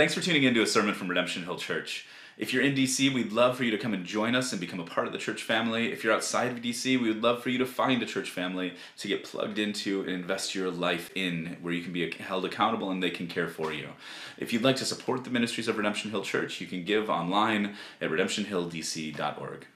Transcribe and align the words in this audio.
Thanks 0.00 0.14
for 0.14 0.22
tuning 0.22 0.44
in 0.44 0.54
to 0.54 0.62
a 0.62 0.66
sermon 0.66 0.94
from 0.94 1.08
Redemption 1.08 1.44
Hill 1.44 1.58
Church. 1.58 2.06
If 2.38 2.54
you're 2.54 2.62
in 2.62 2.74
DC, 2.74 3.12
we'd 3.12 3.32
love 3.32 3.54
for 3.54 3.64
you 3.64 3.70
to 3.70 3.76
come 3.76 3.92
and 3.92 4.02
join 4.02 4.34
us 4.34 4.50
and 4.50 4.58
become 4.58 4.80
a 4.80 4.84
part 4.84 5.06
of 5.06 5.12
the 5.12 5.18
church 5.18 5.42
family. 5.42 5.92
If 5.92 6.02
you're 6.02 6.14
outside 6.14 6.52
of 6.52 6.62
DC, 6.62 6.98
we 6.98 7.08
would 7.08 7.22
love 7.22 7.42
for 7.42 7.50
you 7.50 7.58
to 7.58 7.66
find 7.66 8.02
a 8.02 8.06
church 8.06 8.30
family 8.30 8.72
to 8.96 9.08
get 9.08 9.24
plugged 9.24 9.58
into 9.58 10.00
and 10.00 10.08
invest 10.08 10.54
your 10.54 10.70
life 10.70 11.10
in, 11.14 11.58
where 11.60 11.74
you 11.74 11.82
can 11.82 11.92
be 11.92 12.10
held 12.12 12.46
accountable 12.46 12.90
and 12.90 13.02
they 13.02 13.10
can 13.10 13.26
care 13.26 13.46
for 13.46 13.74
you. 13.74 13.90
If 14.38 14.54
you'd 14.54 14.62
like 14.62 14.76
to 14.76 14.86
support 14.86 15.24
the 15.24 15.28
ministries 15.30 15.68
of 15.68 15.76
Redemption 15.76 16.12
Hill 16.12 16.22
Church, 16.22 16.62
you 16.62 16.66
can 16.66 16.82
give 16.82 17.10
online 17.10 17.76
at 18.00 18.08
redemptionhilldc.org. 18.08 19.66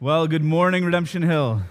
Well, 0.00 0.26
good 0.26 0.42
morning, 0.42 0.84
Redemption 0.84 1.22
Hill. 1.22 1.62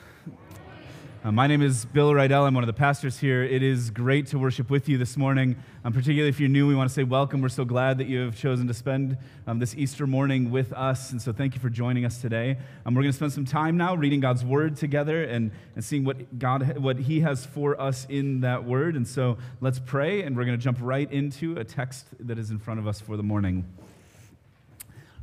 Uh, 1.25 1.31
my 1.31 1.47
name 1.47 1.63
is 1.63 1.85
Bill 1.85 2.11
Rydell. 2.11 2.45
I'm 2.45 2.53
one 2.53 2.63
of 2.63 2.67
the 2.67 2.73
pastors 2.73 3.17
here. 3.17 3.41
It 3.41 3.63
is 3.63 3.89
great 3.89 4.27
to 4.27 4.37
worship 4.37 4.69
with 4.69 4.87
you 4.87 4.99
this 4.99 5.17
morning. 5.17 5.55
Um, 5.83 5.91
particularly 5.91 6.29
if 6.29 6.39
you're 6.39 6.49
new, 6.49 6.67
we 6.67 6.75
want 6.75 6.87
to 6.87 6.93
say 6.93 7.03
welcome. 7.03 7.41
We're 7.41 7.49
so 7.49 7.65
glad 7.65 7.97
that 7.97 8.05
you 8.05 8.19
have 8.19 8.37
chosen 8.37 8.67
to 8.67 8.75
spend 8.75 9.17
um, 9.47 9.57
this 9.57 9.73
Easter 9.73 10.05
morning 10.05 10.51
with 10.51 10.71
us. 10.73 11.09
And 11.09 11.19
so 11.19 11.33
thank 11.33 11.55
you 11.55 11.59
for 11.59 11.71
joining 11.71 12.05
us 12.05 12.21
today. 12.21 12.57
Um, 12.85 12.93
we're 12.93 13.01
going 13.01 13.11
to 13.11 13.17
spend 13.17 13.33
some 13.33 13.45
time 13.45 13.75
now 13.75 13.95
reading 13.95 14.19
God's 14.19 14.45
Word 14.45 14.77
together 14.77 15.23
and, 15.23 15.49
and 15.73 15.83
seeing 15.83 16.03
what, 16.05 16.37
God, 16.37 16.77
what 16.77 16.99
He 16.99 17.21
has 17.21 17.43
for 17.43 17.81
us 17.81 18.05
in 18.07 18.41
that 18.41 18.63
Word. 18.63 18.95
And 18.95 19.07
so 19.07 19.39
let's 19.61 19.79
pray, 19.79 20.21
and 20.21 20.37
we're 20.37 20.45
going 20.45 20.59
to 20.59 20.63
jump 20.63 20.77
right 20.79 21.11
into 21.11 21.57
a 21.57 21.63
text 21.63 22.05
that 22.19 22.37
is 22.37 22.51
in 22.51 22.59
front 22.59 22.79
of 22.79 22.85
us 22.85 23.01
for 23.01 23.17
the 23.17 23.23
morning. 23.23 23.65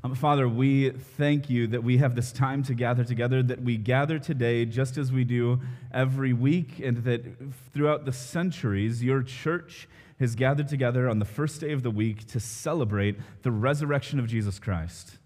Um, 0.04 0.16
Father, 0.16 0.48
we 0.48 0.90
thank 0.90 1.48
you 1.48 1.68
that 1.68 1.84
we 1.84 1.98
have 1.98 2.16
this 2.16 2.32
time 2.32 2.64
to 2.64 2.74
gather 2.74 3.04
together, 3.04 3.40
that 3.40 3.62
we 3.62 3.76
gather 3.76 4.18
today 4.18 4.64
just 4.64 4.98
as 4.98 5.12
we 5.12 5.22
do 5.22 5.60
every 5.94 6.32
week, 6.32 6.80
and 6.80 7.04
that 7.04 7.24
throughout 7.72 8.04
the 8.04 8.12
centuries, 8.12 9.04
your 9.04 9.22
church 9.22 9.88
has 10.18 10.34
gathered 10.34 10.66
together 10.66 11.08
on 11.08 11.20
the 11.20 11.24
first 11.24 11.60
day 11.60 11.70
of 11.70 11.84
the 11.84 11.90
week 11.90 12.26
to 12.26 12.40
celebrate 12.40 13.16
the 13.42 13.52
resurrection 13.52 14.18
of 14.18 14.26
Jesus 14.26 14.58
Christ. 14.58 15.18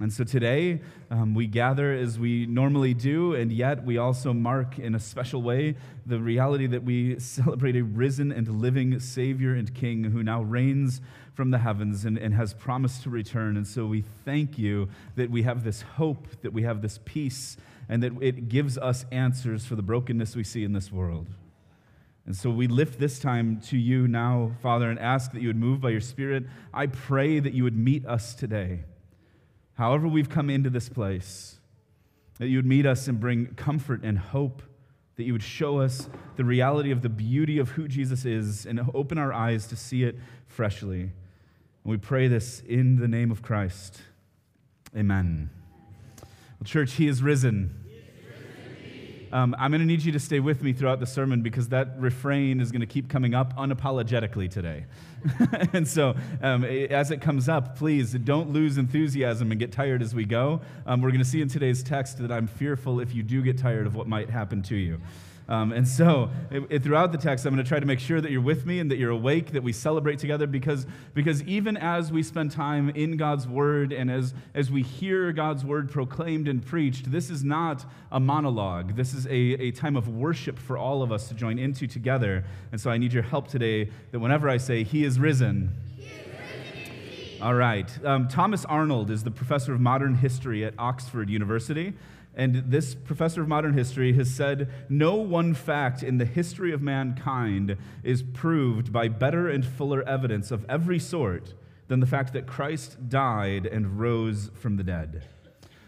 And 0.00 0.10
so 0.10 0.24
today, 0.24 0.80
um, 1.10 1.34
we 1.34 1.46
gather 1.46 1.92
as 1.92 2.18
we 2.18 2.46
normally 2.46 2.94
do, 2.94 3.34
and 3.34 3.52
yet 3.52 3.84
we 3.84 3.98
also 3.98 4.32
mark 4.32 4.78
in 4.78 4.94
a 4.94 4.98
special 4.98 5.42
way 5.42 5.76
the 6.06 6.18
reality 6.18 6.66
that 6.68 6.82
we 6.82 7.18
celebrate 7.20 7.76
a 7.76 7.82
risen 7.82 8.32
and 8.32 8.62
living 8.62 8.98
Savior 8.98 9.54
and 9.54 9.74
King 9.74 10.04
who 10.04 10.22
now 10.22 10.40
reigns 10.40 11.02
from 11.34 11.50
the 11.50 11.58
heavens 11.58 12.06
and, 12.06 12.16
and 12.16 12.32
has 12.32 12.54
promised 12.54 13.02
to 13.02 13.10
return. 13.10 13.58
And 13.58 13.66
so 13.66 13.84
we 13.84 14.02
thank 14.24 14.58
you 14.58 14.88
that 15.16 15.30
we 15.30 15.42
have 15.42 15.64
this 15.64 15.82
hope, 15.82 16.28
that 16.40 16.54
we 16.54 16.62
have 16.62 16.80
this 16.80 16.98
peace, 17.04 17.58
and 17.86 18.02
that 18.02 18.12
it 18.22 18.48
gives 18.48 18.78
us 18.78 19.04
answers 19.12 19.66
for 19.66 19.76
the 19.76 19.82
brokenness 19.82 20.34
we 20.34 20.44
see 20.44 20.64
in 20.64 20.72
this 20.72 20.90
world. 20.90 21.28
And 22.24 22.34
so 22.34 22.48
we 22.48 22.68
lift 22.68 22.98
this 22.98 23.18
time 23.18 23.60
to 23.66 23.76
you 23.76 24.08
now, 24.08 24.52
Father, 24.62 24.88
and 24.88 24.98
ask 24.98 25.32
that 25.32 25.42
you 25.42 25.48
would 25.48 25.56
move 25.56 25.82
by 25.82 25.90
your 25.90 26.00
Spirit. 26.00 26.44
I 26.72 26.86
pray 26.86 27.38
that 27.38 27.52
you 27.52 27.64
would 27.64 27.76
meet 27.76 28.06
us 28.06 28.34
today 28.34 28.84
however 29.80 30.06
we've 30.06 30.28
come 30.28 30.50
into 30.50 30.68
this 30.68 30.90
place, 30.90 31.58
that 32.38 32.48
you 32.48 32.58
would 32.58 32.66
meet 32.66 32.84
us 32.84 33.08
and 33.08 33.18
bring 33.18 33.46
comfort 33.54 34.02
and 34.02 34.18
hope, 34.18 34.62
that 35.16 35.24
you 35.24 35.32
would 35.32 35.42
show 35.42 35.80
us 35.80 36.06
the 36.36 36.44
reality 36.44 36.90
of 36.90 37.00
the 37.00 37.08
beauty 37.08 37.58
of 37.58 37.70
who 37.70 37.88
Jesus 37.88 38.26
is 38.26 38.66
and 38.66 38.78
open 38.92 39.16
our 39.16 39.32
eyes 39.32 39.66
to 39.68 39.76
see 39.76 40.04
it 40.04 40.18
freshly. 40.46 41.00
And 41.00 41.10
we 41.82 41.96
pray 41.96 42.28
this 42.28 42.60
in 42.68 42.96
the 42.96 43.08
name 43.08 43.30
of 43.30 43.40
Christ. 43.40 44.02
Amen. 44.94 45.48
Well, 46.18 46.66
church, 46.66 46.92
he 46.92 47.08
is 47.08 47.22
risen. 47.22 47.74
Um, 49.32 49.56
I'm 49.58 49.70
going 49.70 49.80
to 49.80 49.86
need 49.86 50.02
you 50.02 50.12
to 50.12 50.20
stay 50.20 50.40
with 50.40 50.62
me 50.62 50.74
throughout 50.74 51.00
the 51.00 51.06
sermon 51.06 51.40
because 51.40 51.70
that 51.70 51.98
refrain 51.98 52.60
is 52.60 52.70
going 52.70 52.80
to 52.80 52.86
keep 52.86 53.08
coming 53.08 53.32
up 53.32 53.56
unapologetically 53.56 54.50
today. 54.50 54.84
and 55.72 55.86
so, 55.86 56.14
um, 56.42 56.64
as 56.64 57.10
it 57.10 57.20
comes 57.20 57.48
up, 57.48 57.76
please 57.76 58.12
don't 58.12 58.50
lose 58.50 58.78
enthusiasm 58.78 59.50
and 59.50 59.60
get 59.60 59.72
tired 59.72 60.02
as 60.02 60.14
we 60.14 60.24
go. 60.24 60.60
Um, 60.86 61.00
we're 61.00 61.10
going 61.10 61.22
to 61.22 61.28
see 61.28 61.42
in 61.42 61.48
today's 61.48 61.82
text 61.82 62.18
that 62.18 62.32
I'm 62.32 62.46
fearful 62.46 63.00
if 63.00 63.14
you 63.14 63.22
do 63.22 63.42
get 63.42 63.58
tired 63.58 63.86
of 63.86 63.94
what 63.94 64.06
might 64.06 64.30
happen 64.30 64.62
to 64.64 64.76
you. 64.76 65.00
Um, 65.50 65.72
and 65.72 65.86
so, 65.86 66.30
it, 66.52 66.62
it, 66.70 66.82
throughout 66.84 67.10
the 67.10 67.18
text, 67.18 67.44
I'm 67.44 67.52
going 67.52 67.64
to 67.64 67.68
try 67.68 67.80
to 67.80 67.86
make 67.86 67.98
sure 67.98 68.20
that 68.20 68.30
you're 68.30 68.40
with 68.40 68.66
me 68.66 68.78
and 68.78 68.88
that 68.92 68.98
you're 68.98 69.10
awake, 69.10 69.50
that 69.50 69.64
we 69.64 69.72
celebrate 69.72 70.20
together, 70.20 70.46
because, 70.46 70.86
because 71.12 71.42
even 71.42 71.76
as 71.76 72.12
we 72.12 72.22
spend 72.22 72.52
time 72.52 72.90
in 72.90 73.16
God's 73.16 73.48
Word 73.48 73.92
and 73.92 74.12
as, 74.12 74.32
as 74.54 74.70
we 74.70 74.82
hear 74.82 75.32
God's 75.32 75.64
Word 75.64 75.90
proclaimed 75.90 76.46
and 76.46 76.64
preached, 76.64 77.10
this 77.10 77.30
is 77.30 77.42
not 77.42 77.84
a 78.12 78.20
monologue. 78.20 78.94
This 78.94 79.12
is 79.12 79.26
a, 79.26 79.30
a 79.32 79.70
time 79.72 79.96
of 79.96 80.06
worship 80.06 80.56
for 80.56 80.78
all 80.78 81.02
of 81.02 81.10
us 81.10 81.26
to 81.28 81.34
join 81.34 81.58
into 81.58 81.88
together. 81.88 82.44
And 82.70 82.80
so, 82.80 82.88
I 82.88 82.96
need 82.96 83.12
your 83.12 83.24
help 83.24 83.48
today 83.48 83.90
that 84.12 84.20
whenever 84.20 84.48
I 84.48 84.56
say, 84.56 84.84
He 84.84 85.04
is 85.04 85.18
risen, 85.18 85.74
all 87.42 87.54
right. 87.54 87.88
Um, 88.04 88.28
Thomas 88.28 88.66
Arnold 88.66 89.10
is 89.10 89.24
the 89.24 89.30
professor 89.30 89.72
of 89.72 89.80
modern 89.80 90.14
history 90.14 90.62
at 90.62 90.74
Oxford 90.78 91.30
University. 91.30 91.94
And 92.34 92.70
this 92.70 92.94
professor 92.94 93.42
of 93.42 93.48
modern 93.48 93.74
history 93.74 94.12
has 94.14 94.30
said 94.30 94.70
no 94.88 95.16
one 95.16 95.52
fact 95.52 96.02
in 96.02 96.18
the 96.18 96.24
history 96.24 96.72
of 96.72 96.80
mankind 96.80 97.76
is 98.02 98.22
proved 98.22 98.92
by 98.92 99.08
better 99.08 99.48
and 99.48 99.64
fuller 99.64 100.02
evidence 100.08 100.50
of 100.50 100.64
every 100.68 100.98
sort 100.98 101.54
than 101.88 102.00
the 102.00 102.06
fact 102.06 102.32
that 102.32 102.46
Christ 102.46 103.08
died 103.08 103.66
and 103.66 103.98
rose 103.98 104.50
from 104.54 104.76
the 104.76 104.84
dead. 104.84 105.24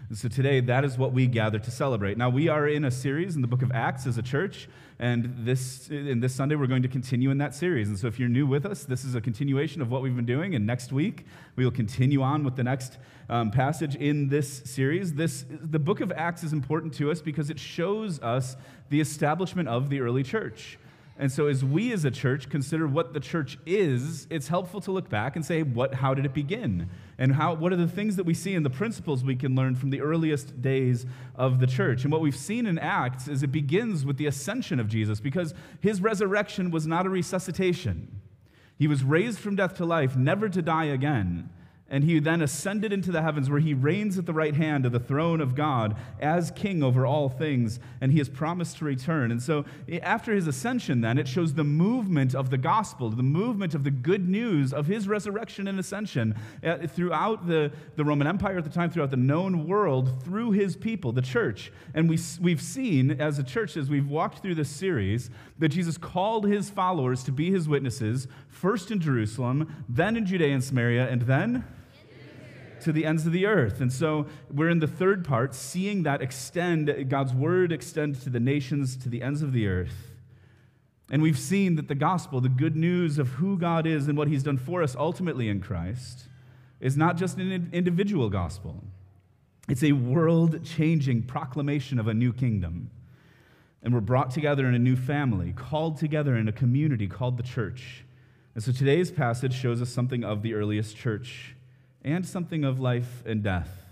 And 0.08 0.18
so 0.18 0.28
today, 0.28 0.60
that 0.60 0.84
is 0.84 0.98
what 0.98 1.12
we 1.12 1.26
gather 1.26 1.58
to 1.60 1.70
celebrate. 1.70 2.18
Now, 2.18 2.28
we 2.28 2.48
are 2.48 2.68
in 2.68 2.84
a 2.84 2.90
series 2.90 3.36
in 3.36 3.40
the 3.40 3.48
book 3.48 3.62
of 3.62 3.70
Acts 3.72 4.06
as 4.06 4.18
a 4.18 4.22
church, 4.22 4.68
and 5.02 5.34
this, 5.38 5.88
in 5.90 6.20
this 6.20 6.32
Sunday, 6.32 6.54
we're 6.54 6.68
going 6.68 6.84
to 6.84 6.88
continue 6.88 7.32
in 7.32 7.38
that 7.38 7.56
series. 7.56 7.88
And 7.88 7.98
so, 7.98 8.06
if 8.06 8.20
you're 8.20 8.28
new 8.28 8.46
with 8.46 8.64
us, 8.64 8.84
this 8.84 9.04
is 9.04 9.16
a 9.16 9.20
continuation 9.20 9.82
of 9.82 9.90
what 9.90 10.00
we've 10.00 10.14
been 10.14 10.24
doing. 10.24 10.54
And 10.54 10.64
next 10.64 10.92
week, 10.92 11.26
we 11.56 11.64
will 11.64 11.72
continue 11.72 12.22
on 12.22 12.44
with 12.44 12.54
the 12.54 12.62
next 12.62 12.98
um, 13.28 13.50
passage 13.50 13.96
in 13.96 14.28
this 14.28 14.62
series. 14.64 15.14
This, 15.14 15.44
the 15.50 15.80
book 15.80 16.00
of 16.00 16.12
Acts 16.12 16.44
is 16.44 16.52
important 16.52 16.94
to 16.94 17.10
us 17.10 17.20
because 17.20 17.50
it 17.50 17.58
shows 17.58 18.20
us 18.20 18.56
the 18.90 19.00
establishment 19.00 19.68
of 19.68 19.90
the 19.90 20.00
early 20.00 20.22
church. 20.22 20.78
And 21.18 21.30
so, 21.30 21.46
as 21.46 21.64
we 21.64 21.92
as 21.92 22.04
a 22.04 22.10
church 22.10 22.48
consider 22.48 22.86
what 22.86 23.12
the 23.12 23.20
church 23.20 23.58
is, 23.66 24.26
it's 24.30 24.48
helpful 24.48 24.80
to 24.80 24.90
look 24.90 25.10
back 25.10 25.36
and 25.36 25.44
say, 25.44 25.62
what, 25.62 25.94
how 25.94 26.14
did 26.14 26.24
it 26.24 26.32
begin? 26.32 26.88
And 27.18 27.34
how, 27.34 27.54
what 27.54 27.72
are 27.72 27.76
the 27.76 27.86
things 27.86 28.16
that 28.16 28.24
we 28.24 28.34
see 28.34 28.54
and 28.54 28.64
the 28.64 28.70
principles 28.70 29.22
we 29.22 29.36
can 29.36 29.54
learn 29.54 29.76
from 29.76 29.90
the 29.90 30.00
earliest 30.00 30.62
days 30.62 31.04
of 31.36 31.60
the 31.60 31.66
church? 31.66 32.04
And 32.04 32.12
what 32.12 32.22
we've 32.22 32.34
seen 32.34 32.66
in 32.66 32.78
Acts 32.78 33.28
is 33.28 33.42
it 33.42 33.52
begins 33.52 34.06
with 34.06 34.16
the 34.16 34.26
ascension 34.26 34.80
of 34.80 34.88
Jesus 34.88 35.20
because 35.20 35.52
his 35.80 36.00
resurrection 36.00 36.70
was 36.70 36.86
not 36.86 37.04
a 37.04 37.10
resuscitation. 37.10 38.20
He 38.78 38.88
was 38.88 39.04
raised 39.04 39.38
from 39.38 39.54
death 39.54 39.76
to 39.76 39.84
life, 39.84 40.16
never 40.16 40.48
to 40.48 40.62
die 40.62 40.86
again. 40.86 41.50
And 41.92 42.04
he 42.04 42.20
then 42.20 42.40
ascended 42.40 42.90
into 42.90 43.12
the 43.12 43.20
heavens 43.20 43.50
where 43.50 43.60
he 43.60 43.74
reigns 43.74 44.18
at 44.18 44.24
the 44.24 44.32
right 44.32 44.54
hand 44.54 44.86
of 44.86 44.92
the 44.92 44.98
throne 44.98 45.42
of 45.42 45.54
God 45.54 45.94
as 46.20 46.50
king 46.50 46.82
over 46.82 47.04
all 47.04 47.28
things. 47.28 47.78
And 48.00 48.10
he 48.10 48.16
has 48.16 48.30
promised 48.30 48.78
to 48.78 48.86
return. 48.86 49.30
And 49.30 49.42
so 49.42 49.66
after 50.02 50.34
his 50.34 50.46
ascension, 50.46 51.02
then, 51.02 51.18
it 51.18 51.28
shows 51.28 51.52
the 51.52 51.64
movement 51.64 52.34
of 52.34 52.48
the 52.48 52.56
gospel, 52.56 53.10
the 53.10 53.22
movement 53.22 53.74
of 53.74 53.84
the 53.84 53.90
good 53.90 54.26
news 54.26 54.72
of 54.72 54.86
his 54.86 55.06
resurrection 55.06 55.68
and 55.68 55.78
ascension 55.78 56.34
uh, 56.64 56.78
throughout 56.86 57.46
the, 57.46 57.70
the 57.96 58.04
Roman 58.06 58.26
Empire 58.26 58.56
at 58.56 58.64
the 58.64 58.70
time, 58.70 58.90
throughout 58.90 59.10
the 59.10 59.16
known 59.18 59.66
world, 59.66 60.22
through 60.24 60.52
his 60.52 60.76
people, 60.76 61.12
the 61.12 61.20
church. 61.20 61.70
And 61.92 62.08
we, 62.08 62.18
we've 62.40 62.62
seen 62.62 63.10
as 63.20 63.38
a 63.38 63.44
church, 63.44 63.76
as 63.76 63.90
we've 63.90 64.08
walked 64.08 64.38
through 64.38 64.54
this 64.54 64.70
series, 64.70 65.28
that 65.58 65.68
Jesus 65.68 65.98
called 65.98 66.46
his 66.46 66.70
followers 66.70 67.22
to 67.24 67.32
be 67.32 67.50
his 67.50 67.68
witnesses, 67.68 68.28
first 68.48 68.90
in 68.90 68.98
Jerusalem, 68.98 69.84
then 69.90 70.16
in 70.16 70.24
Judea 70.24 70.54
and 70.54 70.64
Samaria, 70.64 71.06
and 71.10 71.20
then 71.22 71.66
to 72.82 72.92
the 72.92 73.04
ends 73.04 73.26
of 73.26 73.32
the 73.32 73.46
earth. 73.46 73.80
And 73.80 73.92
so 73.92 74.26
we're 74.50 74.68
in 74.68 74.78
the 74.78 74.86
third 74.86 75.24
part, 75.24 75.54
seeing 75.54 76.02
that 76.02 76.22
extend, 76.22 77.08
God's 77.08 77.32
word 77.32 77.72
extend 77.72 78.20
to 78.22 78.30
the 78.30 78.40
nations, 78.40 78.96
to 78.98 79.08
the 79.08 79.22
ends 79.22 79.42
of 79.42 79.52
the 79.52 79.66
earth. 79.66 80.10
And 81.10 81.20
we've 81.20 81.38
seen 81.38 81.76
that 81.76 81.88
the 81.88 81.94
gospel, 81.94 82.40
the 82.40 82.48
good 82.48 82.74
news 82.74 83.18
of 83.18 83.28
who 83.28 83.58
God 83.58 83.86
is 83.86 84.08
and 84.08 84.16
what 84.16 84.28
he's 84.28 84.42
done 84.42 84.56
for 84.56 84.82
us 84.82 84.96
ultimately 84.96 85.48
in 85.48 85.60
Christ, 85.60 86.28
is 86.80 86.96
not 86.96 87.16
just 87.16 87.38
an 87.38 87.70
individual 87.72 88.28
gospel, 88.30 88.82
it's 89.68 89.84
a 89.84 89.92
world 89.92 90.64
changing 90.64 91.22
proclamation 91.22 91.98
of 91.98 92.08
a 92.08 92.14
new 92.14 92.32
kingdom. 92.32 92.90
And 93.82 93.94
we're 93.94 94.00
brought 94.00 94.30
together 94.30 94.66
in 94.66 94.74
a 94.74 94.78
new 94.78 94.96
family, 94.96 95.52
called 95.52 95.98
together 95.98 96.36
in 96.36 96.48
a 96.48 96.52
community 96.52 97.06
called 97.06 97.36
the 97.36 97.42
church. 97.42 98.04
And 98.54 98.62
so 98.62 98.72
today's 98.72 99.10
passage 99.10 99.54
shows 99.54 99.80
us 99.80 99.88
something 99.88 100.24
of 100.24 100.42
the 100.42 100.54
earliest 100.54 100.96
church 100.96 101.56
and 102.04 102.26
something 102.26 102.64
of 102.64 102.80
life 102.80 103.22
and 103.24 103.42
death. 103.42 103.82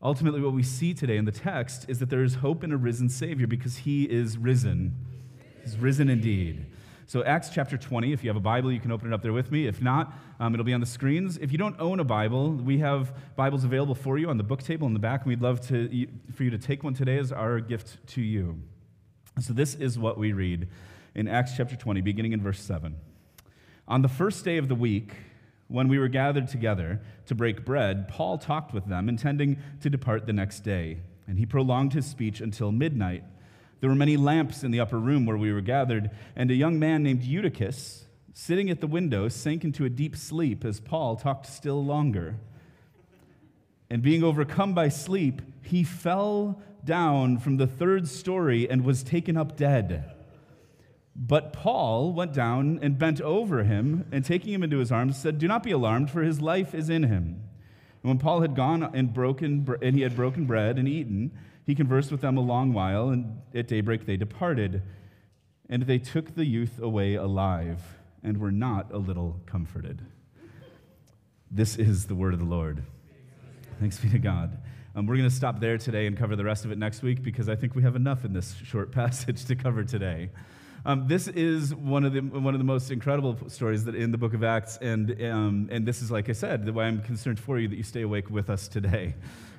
Ultimately, 0.00 0.40
what 0.40 0.52
we 0.52 0.62
see 0.62 0.94
today 0.94 1.16
in 1.16 1.24
the 1.24 1.32
text 1.32 1.86
is 1.88 1.98
that 1.98 2.08
there 2.08 2.22
is 2.22 2.36
hope 2.36 2.62
in 2.62 2.72
a 2.72 2.76
risen 2.76 3.08
Savior 3.08 3.46
because 3.46 3.78
he 3.78 4.04
is 4.04 4.38
risen. 4.38 4.94
He's 5.62 5.76
risen 5.76 6.08
indeed. 6.08 6.66
So, 7.06 7.24
Acts 7.24 7.48
chapter 7.48 7.76
20, 7.76 8.12
if 8.12 8.22
you 8.22 8.28
have 8.28 8.36
a 8.36 8.40
Bible, 8.40 8.70
you 8.70 8.80
can 8.80 8.92
open 8.92 9.10
it 9.10 9.14
up 9.14 9.22
there 9.22 9.32
with 9.32 9.50
me. 9.50 9.66
If 9.66 9.80
not, 9.80 10.12
um, 10.38 10.52
it'll 10.54 10.64
be 10.64 10.74
on 10.74 10.80
the 10.80 10.86
screens. 10.86 11.38
If 11.38 11.50
you 11.50 11.58
don't 11.58 11.74
own 11.80 12.00
a 12.00 12.04
Bible, 12.04 12.52
we 12.52 12.78
have 12.78 13.14
Bibles 13.34 13.64
available 13.64 13.94
for 13.94 14.18
you 14.18 14.28
on 14.28 14.36
the 14.36 14.44
book 14.44 14.62
table 14.62 14.86
in 14.86 14.92
the 14.92 14.98
back, 14.98 15.22
and 15.22 15.30
we'd 15.30 15.40
love 15.40 15.60
to, 15.68 16.06
for 16.34 16.44
you 16.44 16.50
to 16.50 16.58
take 16.58 16.84
one 16.84 16.92
today 16.92 17.18
as 17.18 17.32
our 17.32 17.60
gift 17.60 18.06
to 18.08 18.20
you. 18.20 18.60
So, 19.40 19.52
this 19.52 19.74
is 19.74 19.98
what 19.98 20.18
we 20.18 20.32
read 20.32 20.68
in 21.14 21.26
Acts 21.26 21.52
chapter 21.56 21.76
20, 21.76 22.02
beginning 22.02 22.34
in 22.34 22.42
verse 22.42 22.60
7. 22.60 22.94
On 23.88 24.02
the 24.02 24.08
first 24.08 24.44
day 24.44 24.58
of 24.58 24.68
the 24.68 24.74
week, 24.74 25.14
when 25.68 25.88
we 25.88 25.98
were 25.98 26.08
gathered 26.08 26.48
together 26.48 27.00
to 27.26 27.34
break 27.34 27.64
bread, 27.64 28.08
Paul 28.08 28.38
talked 28.38 28.72
with 28.72 28.86
them, 28.86 29.08
intending 29.08 29.58
to 29.80 29.90
depart 29.90 30.26
the 30.26 30.32
next 30.32 30.60
day. 30.60 30.98
And 31.26 31.38
he 31.38 31.46
prolonged 31.46 31.92
his 31.92 32.06
speech 32.06 32.40
until 32.40 32.72
midnight. 32.72 33.22
There 33.80 33.90
were 33.90 33.96
many 33.96 34.16
lamps 34.16 34.64
in 34.64 34.70
the 34.70 34.80
upper 34.80 34.98
room 34.98 35.26
where 35.26 35.36
we 35.36 35.52
were 35.52 35.60
gathered, 35.60 36.10
and 36.34 36.50
a 36.50 36.54
young 36.54 36.78
man 36.78 37.02
named 37.02 37.22
Eutychus, 37.22 38.06
sitting 38.32 38.70
at 38.70 38.80
the 38.80 38.86
window, 38.86 39.28
sank 39.28 39.62
into 39.62 39.84
a 39.84 39.90
deep 39.90 40.16
sleep 40.16 40.64
as 40.64 40.80
Paul 40.80 41.16
talked 41.16 41.46
still 41.46 41.84
longer. 41.84 42.36
And 43.90 44.02
being 44.02 44.24
overcome 44.24 44.74
by 44.74 44.88
sleep, 44.88 45.42
he 45.62 45.84
fell 45.84 46.62
down 46.84 47.38
from 47.38 47.56
the 47.56 47.66
third 47.66 48.08
story 48.08 48.68
and 48.68 48.84
was 48.84 49.02
taken 49.02 49.36
up 49.36 49.56
dead. 49.56 50.14
But 51.20 51.52
Paul 51.52 52.12
went 52.12 52.32
down 52.32 52.78
and 52.80 52.96
bent 52.96 53.20
over 53.20 53.64
him, 53.64 54.06
and 54.12 54.24
taking 54.24 54.52
him 54.52 54.62
into 54.62 54.78
his 54.78 54.92
arms, 54.92 55.16
said, 55.16 55.38
Do 55.38 55.48
not 55.48 55.64
be 55.64 55.72
alarmed, 55.72 56.10
for 56.12 56.22
his 56.22 56.40
life 56.40 56.74
is 56.74 56.88
in 56.88 57.02
him. 57.02 57.42
And 58.02 58.10
when 58.10 58.18
Paul 58.18 58.40
had 58.42 58.54
gone 58.54 58.84
and 58.94 59.12
broken 59.12 59.66
and 59.82 59.96
he 59.96 60.02
had 60.02 60.14
broken 60.14 60.46
bread 60.46 60.78
and 60.78 60.86
eaten, 60.86 61.32
he 61.66 61.74
conversed 61.74 62.12
with 62.12 62.20
them 62.20 62.36
a 62.36 62.40
long 62.40 62.72
while, 62.72 63.08
and 63.08 63.40
at 63.52 63.66
daybreak 63.66 64.06
they 64.06 64.16
departed. 64.16 64.80
And 65.68 65.82
they 65.82 65.98
took 65.98 66.36
the 66.36 66.46
youth 66.46 66.78
away 66.80 67.14
alive, 67.16 67.82
and 68.22 68.38
were 68.38 68.52
not 68.52 68.92
a 68.92 68.98
little 68.98 69.40
comforted. 69.44 70.06
This 71.50 71.76
is 71.76 72.06
the 72.06 72.14
word 72.14 72.32
of 72.32 72.38
the 72.38 72.46
Lord. 72.46 72.84
Thanks 73.80 73.98
be 73.98 74.08
to 74.10 74.20
God. 74.20 74.56
Um, 74.94 75.06
we're 75.06 75.16
going 75.16 75.28
to 75.28 75.34
stop 75.34 75.58
there 75.58 75.78
today 75.78 76.06
and 76.06 76.16
cover 76.16 76.36
the 76.36 76.44
rest 76.44 76.64
of 76.64 76.70
it 76.70 76.78
next 76.78 77.02
week 77.02 77.24
because 77.24 77.48
I 77.48 77.56
think 77.56 77.74
we 77.74 77.82
have 77.82 77.96
enough 77.96 78.24
in 78.24 78.32
this 78.32 78.54
short 78.64 78.92
passage 78.92 79.44
to 79.46 79.56
cover 79.56 79.82
today. 79.82 80.30
Um, 80.84 81.08
this 81.08 81.28
is 81.28 81.74
one 81.74 82.04
of 82.04 82.12
the 82.12 82.20
one 82.20 82.54
of 82.54 82.58
the 82.58 82.64
most 82.64 82.90
incredible 82.90 83.36
stories 83.48 83.84
that 83.84 83.94
in 83.94 84.12
the 84.12 84.18
Book 84.18 84.34
of 84.34 84.44
Acts, 84.44 84.78
and 84.78 85.10
um, 85.24 85.68
and 85.70 85.86
this 85.86 86.02
is 86.02 86.10
like 86.10 86.28
I 86.28 86.32
said, 86.32 86.64
the 86.64 86.72
way 86.72 86.86
I'm 86.86 87.02
concerned 87.02 87.40
for 87.40 87.58
you 87.58 87.68
that 87.68 87.76
you 87.76 87.82
stay 87.82 88.02
awake 88.02 88.30
with 88.30 88.48
us 88.48 88.68
today. 88.68 89.14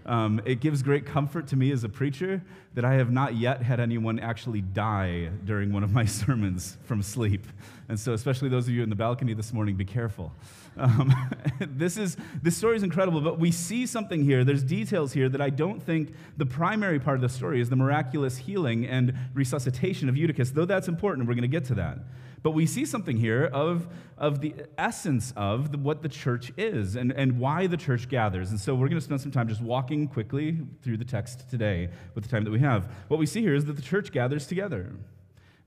Um, 0.10 0.42
it 0.44 0.60
gives 0.60 0.82
great 0.82 1.06
comfort 1.06 1.46
to 1.50 1.56
me 1.56 1.72
as 1.72 1.84
a 1.84 1.90
preacher 1.90 2.42
that 2.74 2.84
I 2.84 2.96
have 2.96 3.12
not 3.12 3.36
yet 3.36 3.62
had 3.62 3.80
anyone 3.80 4.18
actually 4.18 4.62
die 4.62 5.30
during 5.46 5.72
one 5.72 5.84
of 5.84 5.94
my 5.94 6.06
sermons 6.22 6.78
from 6.86 7.04
sleep. 7.04 7.46
And 7.90 8.00
so, 8.00 8.14
especially 8.14 8.50
those 8.50 8.68
of 8.68 8.74
you 8.74 8.82
in 8.82 8.90
the 8.90 8.96
balcony 8.96 9.36
this 9.36 9.54
morning, 9.54 9.76
be 9.76 9.86
careful. 9.86 10.34
Um, 10.78 11.14
this, 11.60 11.96
is, 11.96 12.18
this 12.42 12.58
story 12.58 12.76
is 12.76 12.82
incredible, 12.82 13.22
but 13.22 13.38
we 13.38 13.52
see 13.52 13.86
something 13.86 14.24
here. 14.24 14.44
There's 14.44 14.64
details 14.64 15.14
here 15.14 15.30
that 15.30 15.42
I 15.42 15.52
don't 15.52 15.80
think 15.80 16.16
the 16.38 16.46
primary 16.46 17.00
part 17.00 17.18
of 17.18 17.22
the 17.22 17.30
story 17.30 17.62
is 17.62 17.70
the 17.70 17.76
miraculous 17.76 18.36
healing 18.36 18.88
and 18.88 19.14
resuscitation 19.36 20.10
of 20.10 20.18
Eutychus, 20.18 20.50
though 20.50 20.66
that's 20.66 20.88
important. 20.88 21.28
We're 21.28 21.36
going 21.36 21.44
to 21.44 21.48
get 21.48 21.66
to 21.66 21.76
that. 21.76 22.00
But 22.41 22.51
we 22.51 22.65
see 22.65 22.86
something 22.86 23.18
here 23.18 23.45
of, 23.45 23.88
of 24.18 24.41
the 24.41 24.53
essence 24.77 25.33
of 25.36 25.71
the, 25.71 25.77
what 25.77 26.01
the 26.01 26.09
church 26.09 26.51
is 26.57 26.95
and, 26.95 27.12
and 27.12 27.39
why 27.39 27.68
the 27.68 27.77
church 27.77 28.07
gathers. 28.07 28.51
And 28.51 28.59
so 28.59 28.75
we're 28.75 28.88
going 28.88 29.00
to 29.00 29.06
spend 29.06 29.21
some 29.21 29.31
time 29.31 29.47
just 29.47 29.62
walking 29.62 30.07
quickly 30.07 30.59
through 30.81 30.97
the 30.97 31.06
text 31.06 31.50
today 31.50 31.89
with 32.15 32.24
the 32.24 32.30
time 32.30 32.44
that 32.44 32.51
we 32.51 32.59
have. 32.59 32.91
What 33.07 33.19
we 33.19 33.25
see 33.25 33.41
here 33.41 33.56
is 33.56 33.65
that 33.65 33.74
the 33.74 33.81
church 33.81 34.12
gathers 34.12 34.47
together. 34.47 34.91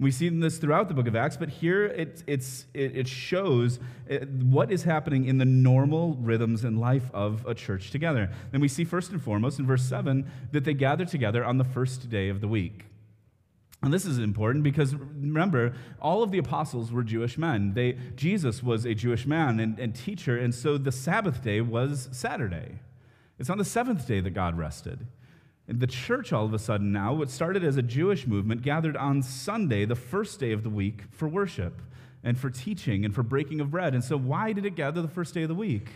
We 0.00 0.10
see 0.10 0.28
this 0.30 0.58
throughout 0.58 0.88
the 0.88 0.94
book 0.94 1.06
of 1.06 1.14
Acts, 1.14 1.36
but 1.36 1.48
here 1.48 1.84
it, 1.84 2.24
it's, 2.26 2.66
it, 2.74 2.96
it 2.96 3.08
shows 3.08 3.78
uh, 4.10 4.16
what 4.26 4.72
is 4.72 4.82
happening 4.82 5.26
in 5.26 5.38
the 5.38 5.44
normal 5.44 6.14
rhythms 6.14 6.64
and 6.64 6.80
life 6.80 7.08
of 7.14 7.46
a 7.46 7.54
church 7.54 7.92
together. 7.92 8.30
And 8.52 8.60
we 8.60 8.66
see 8.66 8.82
first 8.84 9.12
and 9.12 9.22
foremost 9.22 9.60
in 9.60 9.66
verse 9.66 9.84
7 9.84 10.28
that 10.50 10.64
they 10.64 10.74
gather 10.74 11.04
together 11.04 11.44
on 11.44 11.58
the 11.58 11.64
first 11.64 12.10
day 12.10 12.30
of 12.30 12.40
the 12.40 12.48
week. 12.48 12.86
And 13.82 13.92
this 13.92 14.06
is 14.06 14.18
important 14.18 14.62
because 14.62 14.94
remember, 14.94 15.74
all 16.00 16.22
of 16.22 16.30
the 16.30 16.38
apostles 16.38 16.92
were 16.92 17.02
Jewish 17.02 17.36
men. 17.36 17.74
They, 17.74 17.98
Jesus 18.14 18.62
was 18.62 18.84
a 18.84 18.94
Jewish 18.94 19.26
man 19.26 19.58
and, 19.58 19.78
and 19.78 19.94
teacher, 19.94 20.38
and 20.38 20.54
so 20.54 20.78
the 20.78 20.92
Sabbath 20.92 21.42
day 21.42 21.60
was 21.60 22.08
Saturday. 22.12 22.78
It's 23.40 23.50
on 23.50 23.58
the 23.58 23.64
seventh 23.64 24.06
day 24.06 24.20
that 24.20 24.30
God 24.30 24.56
rested. 24.56 25.06
And 25.66 25.80
the 25.80 25.88
church, 25.88 26.32
all 26.32 26.44
of 26.44 26.54
a 26.54 26.58
sudden 26.58 26.92
now, 26.92 27.12
what 27.12 27.28
started 27.28 27.64
as 27.64 27.76
a 27.76 27.82
Jewish 27.82 28.26
movement, 28.26 28.62
gathered 28.62 28.96
on 28.96 29.22
Sunday, 29.22 29.84
the 29.84 29.96
first 29.96 30.38
day 30.38 30.52
of 30.52 30.62
the 30.62 30.70
week, 30.70 31.02
for 31.10 31.28
worship 31.28 31.82
and 32.22 32.38
for 32.38 32.50
teaching 32.50 33.04
and 33.04 33.12
for 33.12 33.24
breaking 33.24 33.60
of 33.60 33.70
bread. 33.70 33.94
And 33.94 34.04
so, 34.04 34.16
why 34.16 34.52
did 34.52 34.64
it 34.64 34.76
gather 34.76 35.02
the 35.02 35.08
first 35.08 35.34
day 35.34 35.42
of 35.42 35.48
the 35.48 35.54
week? 35.56 35.88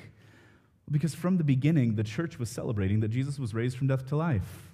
Because 0.91 1.15
from 1.15 1.37
the 1.37 1.45
beginning, 1.45 1.95
the 1.95 2.05
church 2.05 2.39
was 2.39 2.49
celebrating 2.49 3.01
that 3.01 3.09
Jesus 3.09 3.39
was 3.39 3.55
raised 3.55 3.77
from 3.77 3.87
death 3.87 4.07
to 4.09 4.17
life. 4.17 4.66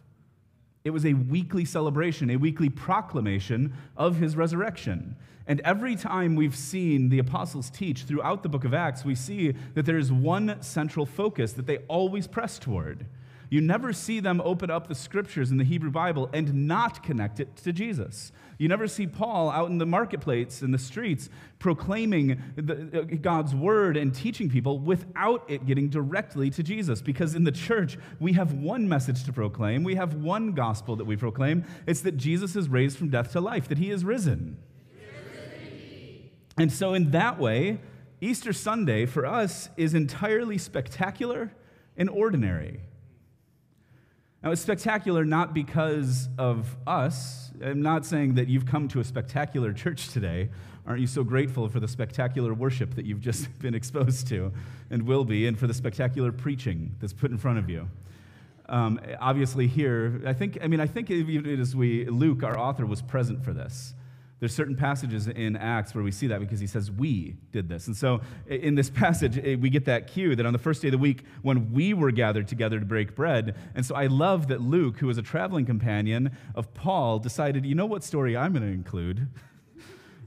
It 0.84 0.90
was 0.90 1.06
a 1.06 1.14
weekly 1.14 1.64
celebration, 1.64 2.30
a 2.30 2.36
weekly 2.36 2.68
proclamation 2.68 3.72
of 3.96 4.16
his 4.16 4.36
resurrection. 4.36 5.16
And 5.46 5.60
every 5.60 5.96
time 5.96 6.36
we've 6.36 6.56
seen 6.56 7.08
the 7.08 7.18
apostles 7.18 7.70
teach 7.70 8.02
throughout 8.04 8.42
the 8.42 8.48
book 8.48 8.64
of 8.64 8.74
Acts, 8.74 9.04
we 9.04 9.14
see 9.14 9.54
that 9.74 9.86
there 9.86 9.98
is 9.98 10.12
one 10.12 10.60
central 10.60 11.06
focus 11.06 11.52
that 11.54 11.66
they 11.66 11.78
always 11.88 12.26
press 12.26 12.58
toward. 12.58 13.06
You 13.50 13.60
never 13.60 13.92
see 13.92 14.18
them 14.18 14.40
open 14.44 14.70
up 14.70 14.86
the 14.86 14.94
scriptures 14.94 15.50
in 15.50 15.58
the 15.58 15.64
Hebrew 15.64 15.90
Bible 15.90 16.30
and 16.32 16.66
not 16.66 17.02
connect 17.02 17.38
it 17.38 17.54
to 17.56 17.72
Jesus. 17.72 18.32
You 18.62 18.68
never 18.68 18.86
see 18.86 19.08
Paul 19.08 19.50
out 19.50 19.70
in 19.70 19.78
the 19.78 19.86
marketplace, 19.86 20.62
in 20.62 20.70
the 20.70 20.78
streets, 20.78 21.28
proclaiming 21.58 22.40
the, 22.54 23.00
uh, 23.00 23.16
God's 23.20 23.56
word 23.56 23.96
and 23.96 24.14
teaching 24.14 24.48
people 24.48 24.78
without 24.78 25.42
it 25.50 25.66
getting 25.66 25.88
directly 25.88 26.48
to 26.50 26.62
Jesus. 26.62 27.02
Because 27.02 27.34
in 27.34 27.42
the 27.42 27.50
church, 27.50 27.98
we 28.20 28.34
have 28.34 28.52
one 28.52 28.88
message 28.88 29.24
to 29.24 29.32
proclaim, 29.32 29.82
we 29.82 29.96
have 29.96 30.14
one 30.14 30.52
gospel 30.52 30.94
that 30.94 31.04
we 31.04 31.16
proclaim. 31.16 31.64
It's 31.88 32.02
that 32.02 32.16
Jesus 32.16 32.54
is 32.54 32.68
raised 32.68 32.98
from 32.98 33.08
death 33.08 33.32
to 33.32 33.40
life, 33.40 33.66
that 33.66 33.78
he 33.78 33.90
is 33.90 34.04
risen. 34.04 34.58
And 36.56 36.70
so, 36.72 36.94
in 36.94 37.10
that 37.10 37.40
way, 37.40 37.80
Easter 38.20 38.52
Sunday 38.52 39.06
for 39.06 39.26
us 39.26 39.70
is 39.76 39.92
entirely 39.92 40.56
spectacular 40.56 41.52
and 41.96 42.08
ordinary. 42.08 42.82
Now, 44.42 44.50
it's 44.50 44.60
spectacular 44.60 45.24
not 45.24 45.54
because 45.54 46.28
of 46.36 46.76
us. 46.84 47.52
I'm 47.62 47.80
not 47.80 48.04
saying 48.04 48.34
that 48.34 48.48
you've 48.48 48.66
come 48.66 48.88
to 48.88 48.98
a 48.98 49.04
spectacular 49.04 49.72
church 49.84 50.08
today. 50.08 50.48
Aren't 50.84 51.00
you 51.00 51.06
so 51.06 51.22
grateful 51.22 51.68
for 51.68 51.78
the 51.78 51.86
spectacular 51.86 52.52
worship 52.52 52.96
that 52.96 53.06
you've 53.06 53.20
just 53.20 53.56
been 53.60 53.74
exposed 53.74 54.26
to 54.28 54.52
and 54.90 55.06
will 55.06 55.24
be, 55.24 55.46
and 55.46 55.56
for 55.56 55.68
the 55.68 55.74
spectacular 55.74 56.32
preaching 56.32 56.96
that's 57.00 57.12
put 57.12 57.30
in 57.30 57.38
front 57.38 57.58
of 57.58 57.70
you? 57.70 57.88
Um, 58.68 58.98
obviously, 59.20 59.68
here, 59.68 60.20
I 60.26 60.32
think, 60.32 60.58
I 60.60 60.66
mean, 60.66 60.80
I 60.80 60.86
think 60.86 61.10
even 61.10 61.60
as 61.60 61.76
we, 61.76 62.06
Luke, 62.06 62.42
our 62.42 62.58
author, 62.58 62.84
was 62.84 63.00
present 63.00 63.44
for 63.44 63.52
this. 63.52 63.94
There's 64.42 64.52
certain 64.52 64.74
passages 64.74 65.28
in 65.28 65.54
Acts 65.54 65.94
where 65.94 66.02
we 66.02 66.10
see 66.10 66.26
that 66.26 66.40
because 66.40 66.58
he 66.58 66.66
says, 66.66 66.90
We 66.90 67.36
did 67.52 67.68
this. 67.68 67.86
And 67.86 67.96
so 67.96 68.22
in 68.48 68.74
this 68.74 68.90
passage, 68.90 69.36
we 69.36 69.70
get 69.70 69.84
that 69.84 70.08
cue 70.08 70.34
that 70.34 70.44
on 70.44 70.52
the 70.52 70.58
first 70.58 70.82
day 70.82 70.88
of 70.88 70.92
the 70.92 70.98
week, 70.98 71.22
when 71.42 71.72
we 71.72 71.94
were 71.94 72.10
gathered 72.10 72.48
together 72.48 72.80
to 72.80 72.84
break 72.84 73.14
bread. 73.14 73.54
And 73.76 73.86
so 73.86 73.94
I 73.94 74.08
love 74.08 74.48
that 74.48 74.60
Luke, 74.60 74.98
who 74.98 75.06
was 75.06 75.16
a 75.16 75.22
traveling 75.22 75.64
companion 75.64 76.36
of 76.56 76.74
Paul, 76.74 77.20
decided, 77.20 77.64
you 77.64 77.76
know 77.76 77.86
what 77.86 78.02
story 78.02 78.36
I'm 78.36 78.52
going 78.52 78.64
to 78.64 78.72
include? 78.72 79.28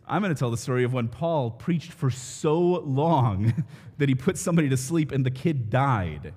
I'm 0.08 0.22
going 0.22 0.34
to 0.34 0.40
tell 0.40 0.50
the 0.50 0.56
story 0.56 0.86
of 0.86 0.94
when 0.94 1.10
Paul 1.10 1.52
preached 1.52 1.92
for 1.92 2.10
so 2.10 2.58
long 2.58 3.66
that 3.98 4.08
he 4.08 4.16
put 4.16 4.38
somebody 4.38 4.70
to 4.70 4.78
sleep 4.78 5.12
and 5.12 5.26
the 5.26 5.32
kid 5.32 5.70
died 5.70 6.34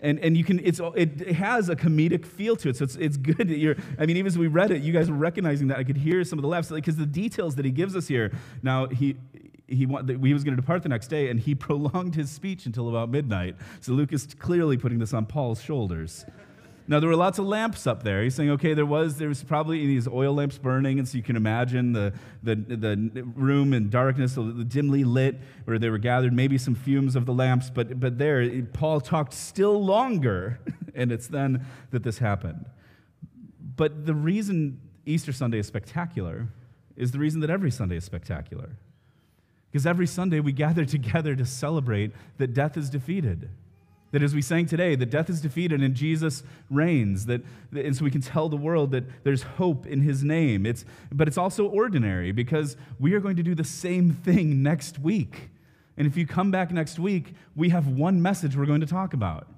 and, 0.00 0.18
and 0.20 0.36
you 0.36 0.44
can 0.44 0.60
it's 0.64 0.80
it 0.94 1.32
has 1.32 1.68
a 1.68 1.76
comedic 1.76 2.26
feel 2.26 2.56
to 2.56 2.68
it. 2.68 2.76
So 2.76 2.84
it's, 2.84 2.96
it's 2.96 3.16
good 3.16 3.48
that 3.48 3.58
you're 3.58 3.76
i 3.98 4.06
mean 4.06 4.16
even 4.16 4.26
as 4.26 4.38
we 4.38 4.46
read 4.46 4.70
it 4.70 4.82
you 4.82 4.92
guys 4.92 5.10
were 5.10 5.16
recognizing 5.16 5.68
that 5.68 5.78
i 5.78 5.84
could 5.84 5.96
hear 5.96 6.24
some 6.24 6.38
of 6.38 6.42
the 6.42 6.48
laughs 6.48 6.70
because 6.70 6.96
the 6.96 7.06
details 7.06 7.54
that 7.56 7.64
he 7.64 7.70
gives 7.70 7.96
us 7.96 8.08
here. 8.08 8.32
Now 8.62 8.86
he 8.86 9.16
he, 9.68 9.78
he 9.78 9.86
was 9.86 10.44
going 10.44 10.54
to 10.54 10.62
depart 10.62 10.84
the 10.84 10.88
next 10.88 11.08
day 11.08 11.28
and 11.28 11.40
he 11.40 11.54
prolonged 11.66 12.14
his 12.14 12.30
speech 12.30 12.66
until 12.66 12.88
about 12.88 13.10
midnight. 13.10 13.56
So 13.80 13.92
luke 13.92 14.12
is 14.12 14.26
clearly 14.38 14.76
putting 14.76 14.98
this 14.98 15.12
on 15.12 15.26
paul's 15.26 15.62
shoulders 15.62 16.24
now 16.88 17.00
there 17.00 17.08
were 17.08 17.16
lots 17.16 17.38
of 17.38 17.46
lamps 17.46 17.86
up 17.86 18.04
there. 18.04 18.22
He's 18.22 18.34
saying, 18.34 18.50
okay, 18.50 18.72
there 18.72 18.86
was 18.86 19.16
there 19.18 19.28
was 19.28 19.42
probably 19.42 19.84
these 19.86 20.06
oil 20.06 20.34
lamps 20.34 20.56
burning, 20.58 20.98
and 20.98 21.08
so 21.08 21.16
you 21.16 21.22
can 21.22 21.36
imagine 21.36 21.92
the 21.92 22.12
the, 22.42 22.54
the 22.54 23.24
room 23.34 23.72
in 23.72 23.90
darkness, 23.90 24.38
dimly 24.68 25.02
lit, 25.02 25.40
where 25.64 25.78
they 25.78 25.90
were 25.90 25.98
gathered. 25.98 26.32
Maybe 26.32 26.58
some 26.58 26.74
fumes 26.74 27.16
of 27.16 27.26
the 27.26 27.32
lamps, 27.32 27.70
but 27.70 27.98
but 27.98 28.18
there, 28.18 28.62
Paul 28.72 29.00
talked 29.00 29.34
still 29.34 29.84
longer, 29.84 30.60
and 30.94 31.10
it's 31.10 31.26
then 31.26 31.66
that 31.90 32.04
this 32.04 32.18
happened. 32.18 32.66
But 33.76 34.06
the 34.06 34.14
reason 34.14 34.80
Easter 35.04 35.32
Sunday 35.32 35.58
is 35.58 35.66
spectacular 35.66 36.48
is 36.96 37.10
the 37.10 37.18
reason 37.18 37.40
that 37.40 37.50
every 37.50 37.70
Sunday 37.70 37.96
is 37.96 38.04
spectacular. 38.04 38.70
Because 39.70 39.86
every 39.86 40.06
Sunday 40.06 40.40
we 40.40 40.52
gather 40.52 40.84
together 40.96 41.34
to 41.34 41.44
celebrate 41.44 42.12
that 42.38 42.54
death 42.54 42.76
is 42.76 42.88
defeated 42.88 43.50
that 44.16 44.22
as 44.22 44.34
we 44.34 44.40
sang 44.40 44.64
today, 44.64 44.94
that 44.94 45.10
death 45.10 45.28
is 45.28 45.42
defeated 45.42 45.82
and 45.82 45.94
Jesus 45.94 46.42
reigns. 46.70 47.26
That, 47.26 47.42
and 47.70 47.94
so 47.94 48.02
we 48.02 48.10
can 48.10 48.22
tell 48.22 48.48
the 48.48 48.56
world 48.56 48.90
that 48.92 49.04
there's 49.24 49.42
hope 49.42 49.84
in 49.86 50.00
his 50.00 50.24
name. 50.24 50.64
It's, 50.64 50.86
but 51.12 51.28
it's 51.28 51.36
also 51.36 51.66
ordinary 51.66 52.32
because 52.32 52.78
we 52.98 53.12
are 53.12 53.20
going 53.20 53.36
to 53.36 53.42
do 53.42 53.54
the 53.54 53.62
same 53.62 54.14
thing 54.14 54.62
next 54.62 54.98
week. 54.98 55.50
And 55.98 56.06
if 56.06 56.16
you 56.16 56.26
come 56.26 56.50
back 56.50 56.70
next 56.70 56.98
week, 56.98 57.34
we 57.54 57.68
have 57.68 57.88
one 57.88 58.22
message 58.22 58.56
we're 58.56 58.64
going 58.64 58.80
to 58.80 58.86
talk 58.86 59.12
about 59.12 59.48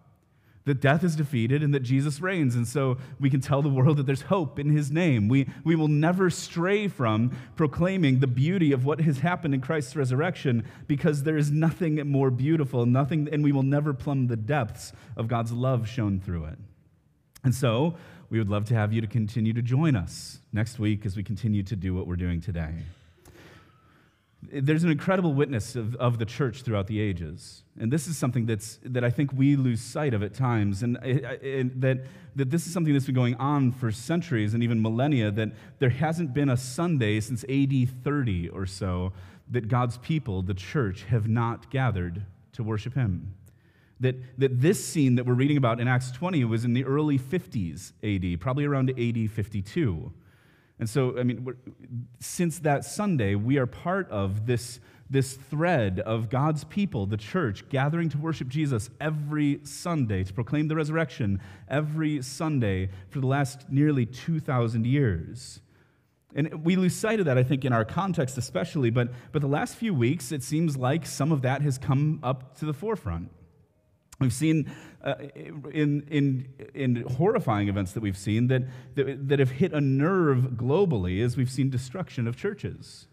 that 0.68 0.80
death 0.80 1.02
is 1.02 1.16
defeated 1.16 1.62
and 1.62 1.74
that 1.74 1.80
Jesus 1.80 2.20
reigns. 2.20 2.54
And 2.54 2.68
so 2.68 2.98
we 3.18 3.30
can 3.30 3.40
tell 3.40 3.62
the 3.62 3.68
world 3.68 3.96
that 3.96 4.06
there's 4.06 4.22
hope 4.22 4.58
in 4.58 4.70
his 4.70 4.90
name. 4.90 5.28
We, 5.28 5.48
we 5.64 5.74
will 5.74 5.88
never 5.88 6.30
stray 6.30 6.88
from 6.88 7.36
proclaiming 7.56 8.20
the 8.20 8.26
beauty 8.26 8.72
of 8.72 8.84
what 8.84 9.00
has 9.00 9.18
happened 9.18 9.54
in 9.54 9.60
Christ's 9.60 9.96
resurrection 9.96 10.64
because 10.86 11.24
there 11.24 11.36
is 11.36 11.50
nothing 11.50 11.96
more 12.08 12.30
beautiful, 12.30 12.86
nothing, 12.86 13.28
and 13.32 13.42
we 13.42 13.50
will 13.50 13.62
never 13.62 13.92
plumb 13.92 14.28
the 14.28 14.36
depths 14.36 14.92
of 15.16 15.26
God's 15.26 15.52
love 15.52 15.88
shown 15.88 16.20
through 16.20 16.44
it. 16.44 16.58
And 17.42 17.54
so 17.54 17.96
we 18.30 18.38
would 18.38 18.50
love 18.50 18.66
to 18.66 18.74
have 18.74 18.92
you 18.92 19.00
to 19.00 19.06
continue 19.06 19.52
to 19.54 19.62
join 19.62 19.96
us 19.96 20.40
next 20.52 20.78
week 20.78 21.06
as 21.06 21.16
we 21.16 21.22
continue 21.22 21.62
to 21.62 21.76
do 21.76 21.94
what 21.94 22.06
we're 22.06 22.16
doing 22.16 22.40
today. 22.40 22.74
There's 24.40 24.84
an 24.84 24.90
incredible 24.90 25.34
witness 25.34 25.74
of, 25.74 25.96
of 25.96 26.18
the 26.18 26.24
church 26.24 26.62
throughout 26.62 26.86
the 26.86 27.00
ages. 27.00 27.64
And 27.78 27.92
this 27.92 28.06
is 28.06 28.16
something 28.16 28.46
that's, 28.46 28.78
that 28.84 29.02
I 29.02 29.10
think 29.10 29.32
we 29.32 29.56
lose 29.56 29.80
sight 29.80 30.14
of 30.14 30.22
at 30.22 30.32
times. 30.32 30.82
And, 30.84 30.96
eh, 30.98 31.18
eh, 31.22 31.36
eh, 31.42 31.58
and 31.58 31.82
that, 31.82 32.06
that 32.36 32.50
this 32.50 32.66
is 32.66 32.72
something 32.72 32.92
that's 32.92 33.06
been 33.06 33.16
going 33.16 33.34
on 33.36 33.72
for 33.72 33.90
centuries 33.90 34.54
and 34.54 34.62
even 34.62 34.80
millennia, 34.80 35.32
that 35.32 35.50
there 35.80 35.90
hasn't 35.90 36.34
been 36.34 36.48
a 36.48 36.56
Sunday 36.56 37.18
since 37.18 37.44
AD 37.44 37.88
30 38.04 38.48
or 38.50 38.64
so 38.64 39.12
that 39.50 39.66
God's 39.66 39.98
people, 39.98 40.42
the 40.42 40.54
church, 40.54 41.04
have 41.04 41.28
not 41.28 41.70
gathered 41.70 42.24
to 42.52 42.62
worship 42.62 42.94
Him. 42.94 43.34
That, 44.00 44.16
that 44.38 44.60
this 44.60 44.84
scene 44.84 45.16
that 45.16 45.26
we're 45.26 45.34
reading 45.34 45.56
about 45.56 45.80
in 45.80 45.88
Acts 45.88 46.12
20 46.12 46.44
was 46.44 46.64
in 46.64 46.74
the 46.74 46.84
early 46.84 47.18
50s 47.18 47.92
AD, 48.04 48.40
probably 48.40 48.64
around 48.64 48.90
AD 48.90 49.30
52. 49.30 50.12
And 50.78 50.88
so, 50.88 51.18
I 51.18 51.24
mean, 51.24 51.54
since 52.20 52.60
that 52.60 52.84
Sunday, 52.84 53.34
we 53.34 53.58
are 53.58 53.66
part 53.66 54.08
of 54.10 54.46
this, 54.46 54.78
this 55.10 55.34
thread 55.34 56.00
of 56.00 56.30
God's 56.30 56.64
people, 56.64 57.06
the 57.06 57.16
church, 57.16 57.68
gathering 57.68 58.08
to 58.10 58.18
worship 58.18 58.48
Jesus 58.48 58.88
every 59.00 59.60
Sunday, 59.64 60.22
to 60.22 60.32
proclaim 60.32 60.68
the 60.68 60.76
resurrection 60.76 61.40
every 61.68 62.22
Sunday 62.22 62.90
for 63.08 63.20
the 63.20 63.26
last 63.26 63.66
nearly 63.70 64.06
2,000 64.06 64.86
years. 64.86 65.60
And 66.34 66.64
we 66.64 66.76
lose 66.76 66.94
sight 66.94 67.18
of 67.18 67.26
that, 67.26 67.38
I 67.38 67.42
think, 67.42 67.64
in 67.64 67.72
our 67.72 67.84
context 67.84 68.38
especially, 68.38 68.90
but, 68.90 69.08
but 69.32 69.42
the 69.42 69.48
last 69.48 69.74
few 69.74 69.94
weeks, 69.94 70.30
it 70.30 70.42
seems 70.42 70.76
like 70.76 71.06
some 71.06 71.32
of 71.32 71.42
that 71.42 71.62
has 71.62 71.78
come 71.78 72.20
up 72.22 72.56
to 72.58 72.66
the 72.66 72.74
forefront. 72.74 73.30
We've 74.20 74.32
seen 74.32 74.70
uh, 75.04 75.14
in, 75.72 76.04
in, 76.08 76.48
in 76.74 76.96
horrifying 77.02 77.68
events 77.68 77.92
that 77.92 78.00
we've 78.00 78.16
seen 78.18 78.48
that, 78.48 78.62
that, 78.96 79.28
that 79.28 79.38
have 79.38 79.52
hit 79.52 79.72
a 79.72 79.80
nerve 79.80 80.54
globally 80.56 81.22
as 81.22 81.36
we've 81.36 81.50
seen 81.50 81.70
destruction 81.70 82.26
of 82.26 82.36
churches. 82.36 83.06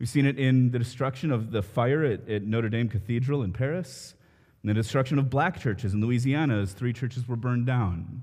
We've 0.00 0.08
seen 0.08 0.26
it 0.26 0.38
in 0.38 0.72
the 0.72 0.78
destruction 0.80 1.30
of 1.30 1.52
the 1.52 1.62
fire 1.62 2.04
at, 2.04 2.28
at 2.28 2.42
Notre 2.42 2.68
Dame 2.68 2.88
Cathedral 2.88 3.42
in 3.42 3.52
Paris, 3.52 4.14
and 4.62 4.70
the 4.70 4.74
destruction 4.74 5.18
of 5.18 5.30
black 5.30 5.60
churches 5.60 5.94
in 5.94 6.00
Louisiana 6.00 6.60
as 6.60 6.72
three 6.72 6.92
churches 6.92 7.28
were 7.28 7.36
burned 7.36 7.66
down. 7.66 8.22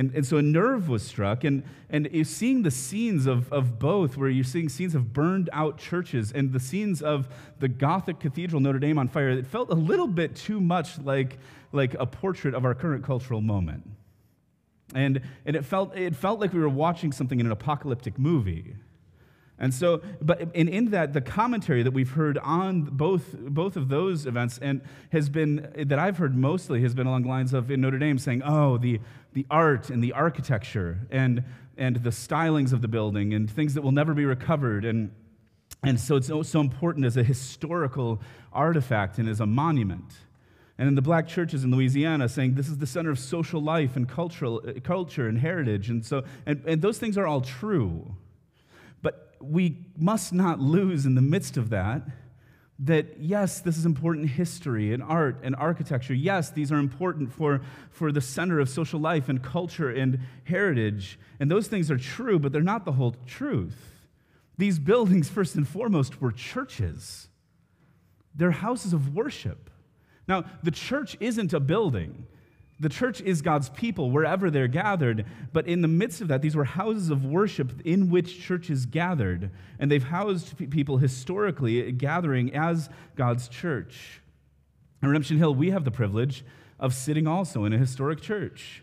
And, 0.00 0.14
and 0.14 0.24
so 0.24 0.38
a 0.38 0.42
nerve 0.42 0.88
was 0.88 1.02
struck, 1.02 1.44
and, 1.44 1.62
and 1.90 2.08
you're 2.10 2.24
seeing 2.24 2.62
the 2.62 2.70
scenes 2.70 3.26
of, 3.26 3.52
of 3.52 3.78
both, 3.78 4.16
where 4.16 4.30
you're 4.30 4.44
seeing 4.44 4.70
scenes 4.70 4.94
of 4.94 5.12
burned 5.12 5.50
out 5.52 5.76
churches 5.76 6.32
and 6.32 6.54
the 6.54 6.58
scenes 6.58 7.02
of 7.02 7.28
the 7.58 7.68
Gothic 7.68 8.18
Cathedral 8.18 8.62
Notre 8.62 8.78
Dame 8.78 8.96
on 8.96 9.08
fire. 9.08 9.28
It 9.28 9.46
felt 9.46 9.68
a 9.68 9.74
little 9.74 10.06
bit 10.06 10.34
too 10.34 10.58
much 10.58 10.98
like, 11.00 11.36
like 11.72 11.92
a 12.00 12.06
portrait 12.06 12.54
of 12.54 12.64
our 12.64 12.74
current 12.74 13.04
cultural 13.04 13.42
moment. 13.42 13.86
And, 14.94 15.20
and 15.44 15.54
it, 15.54 15.66
felt, 15.66 15.94
it 15.94 16.16
felt 16.16 16.40
like 16.40 16.54
we 16.54 16.60
were 16.60 16.70
watching 16.70 17.12
something 17.12 17.38
in 17.38 17.44
an 17.44 17.52
apocalyptic 17.52 18.18
movie. 18.18 18.76
And 19.60 19.74
so, 19.74 20.00
but 20.22 20.40
in, 20.54 20.68
in 20.68 20.90
that, 20.90 21.12
the 21.12 21.20
commentary 21.20 21.82
that 21.82 21.90
we've 21.92 22.10
heard 22.10 22.38
on 22.38 22.82
both, 22.82 23.36
both 23.38 23.76
of 23.76 23.90
those 23.90 24.24
events 24.24 24.58
and 24.60 24.80
has 25.12 25.28
been, 25.28 25.70
that 25.76 25.98
I've 25.98 26.16
heard 26.16 26.34
mostly, 26.34 26.80
has 26.80 26.94
been 26.94 27.06
along 27.06 27.24
the 27.24 27.28
lines 27.28 27.52
of 27.52 27.70
in 27.70 27.82
Notre 27.82 27.98
Dame 27.98 28.18
saying, 28.18 28.42
oh, 28.42 28.78
the, 28.78 29.00
the 29.34 29.46
art 29.50 29.90
and 29.90 30.02
the 30.02 30.14
architecture 30.14 31.00
and, 31.10 31.44
and 31.76 31.96
the 31.96 32.08
stylings 32.08 32.72
of 32.72 32.80
the 32.80 32.88
building 32.88 33.34
and 33.34 33.50
things 33.50 33.74
that 33.74 33.82
will 33.82 33.92
never 33.92 34.14
be 34.14 34.24
recovered. 34.24 34.86
And, 34.86 35.12
and 35.82 36.00
so 36.00 36.16
it's 36.16 36.28
so, 36.28 36.42
so 36.42 36.60
important 36.60 37.04
as 37.04 37.18
a 37.18 37.22
historical 37.22 38.22
artifact 38.54 39.18
and 39.18 39.28
as 39.28 39.40
a 39.40 39.46
monument. 39.46 40.14
And 40.78 40.88
in 40.88 40.94
the 40.94 41.02
black 41.02 41.28
churches 41.28 41.64
in 41.64 41.70
Louisiana 41.70 42.30
saying 42.30 42.54
this 42.54 42.68
is 42.70 42.78
the 42.78 42.86
center 42.86 43.10
of 43.10 43.18
social 43.18 43.62
life 43.62 43.94
and 43.94 44.08
cultural, 44.08 44.62
culture 44.82 45.28
and 45.28 45.36
heritage. 45.36 45.90
And, 45.90 46.02
so, 46.02 46.24
and, 46.46 46.62
and 46.64 46.80
those 46.80 46.96
things 46.96 47.18
are 47.18 47.26
all 47.26 47.42
true 47.42 48.14
we 49.40 49.86
must 49.98 50.32
not 50.32 50.60
lose 50.60 51.06
in 51.06 51.14
the 51.14 51.22
midst 51.22 51.56
of 51.56 51.70
that 51.70 52.02
that 52.82 53.20
yes, 53.20 53.60
this 53.60 53.76
is 53.76 53.84
important 53.84 54.30
history 54.30 54.94
and 54.94 55.02
art 55.02 55.38
and 55.42 55.54
architecture. 55.56 56.14
Yes, 56.14 56.50
these 56.50 56.72
are 56.72 56.78
important 56.78 57.30
for, 57.30 57.60
for 57.90 58.10
the 58.10 58.22
center 58.22 58.58
of 58.58 58.70
social 58.70 58.98
life 58.98 59.28
and 59.28 59.42
culture 59.42 59.90
and 59.90 60.18
heritage. 60.44 61.18
And 61.38 61.50
those 61.50 61.68
things 61.68 61.90
are 61.90 61.98
true, 61.98 62.38
but 62.38 62.52
they're 62.52 62.62
not 62.62 62.86
the 62.86 62.92
whole 62.92 63.14
truth. 63.26 64.08
These 64.56 64.78
buildings, 64.78 65.28
first 65.30 65.56
and 65.56 65.68
foremost, 65.68 66.20
were 66.20 66.32
churches, 66.32 67.28
they're 68.34 68.50
houses 68.50 68.92
of 68.92 69.14
worship. 69.14 69.70
Now, 70.26 70.44
the 70.62 70.70
church 70.70 71.16
isn't 71.20 71.52
a 71.52 71.60
building. 71.60 72.26
The 72.80 72.88
church 72.88 73.20
is 73.20 73.42
God's 73.42 73.68
people 73.68 74.10
wherever 74.10 74.50
they're 74.50 74.66
gathered, 74.66 75.26
but 75.52 75.66
in 75.66 75.82
the 75.82 75.88
midst 75.88 76.22
of 76.22 76.28
that, 76.28 76.40
these 76.40 76.56
were 76.56 76.64
houses 76.64 77.10
of 77.10 77.26
worship 77.26 77.78
in 77.84 78.08
which 78.08 78.40
churches 78.40 78.86
gathered, 78.86 79.50
and 79.78 79.90
they've 79.90 80.02
housed 80.02 80.56
people 80.70 80.96
historically 80.96 81.92
gathering 81.92 82.54
as 82.54 82.88
God's 83.16 83.48
church. 83.48 84.22
In 85.02 85.08
Redemption 85.08 85.36
Hill, 85.36 85.54
we 85.54 85.70
have 85.70 85.84
the 85.84 85.90
privilege 85.90 86.42
of 86.78 86.94
sitting 86.94 87.26
also 87.26 87.66
in 87.66 87.74
a 87.74 87.78
historic 87.78 88.22
church, 88.22 88.82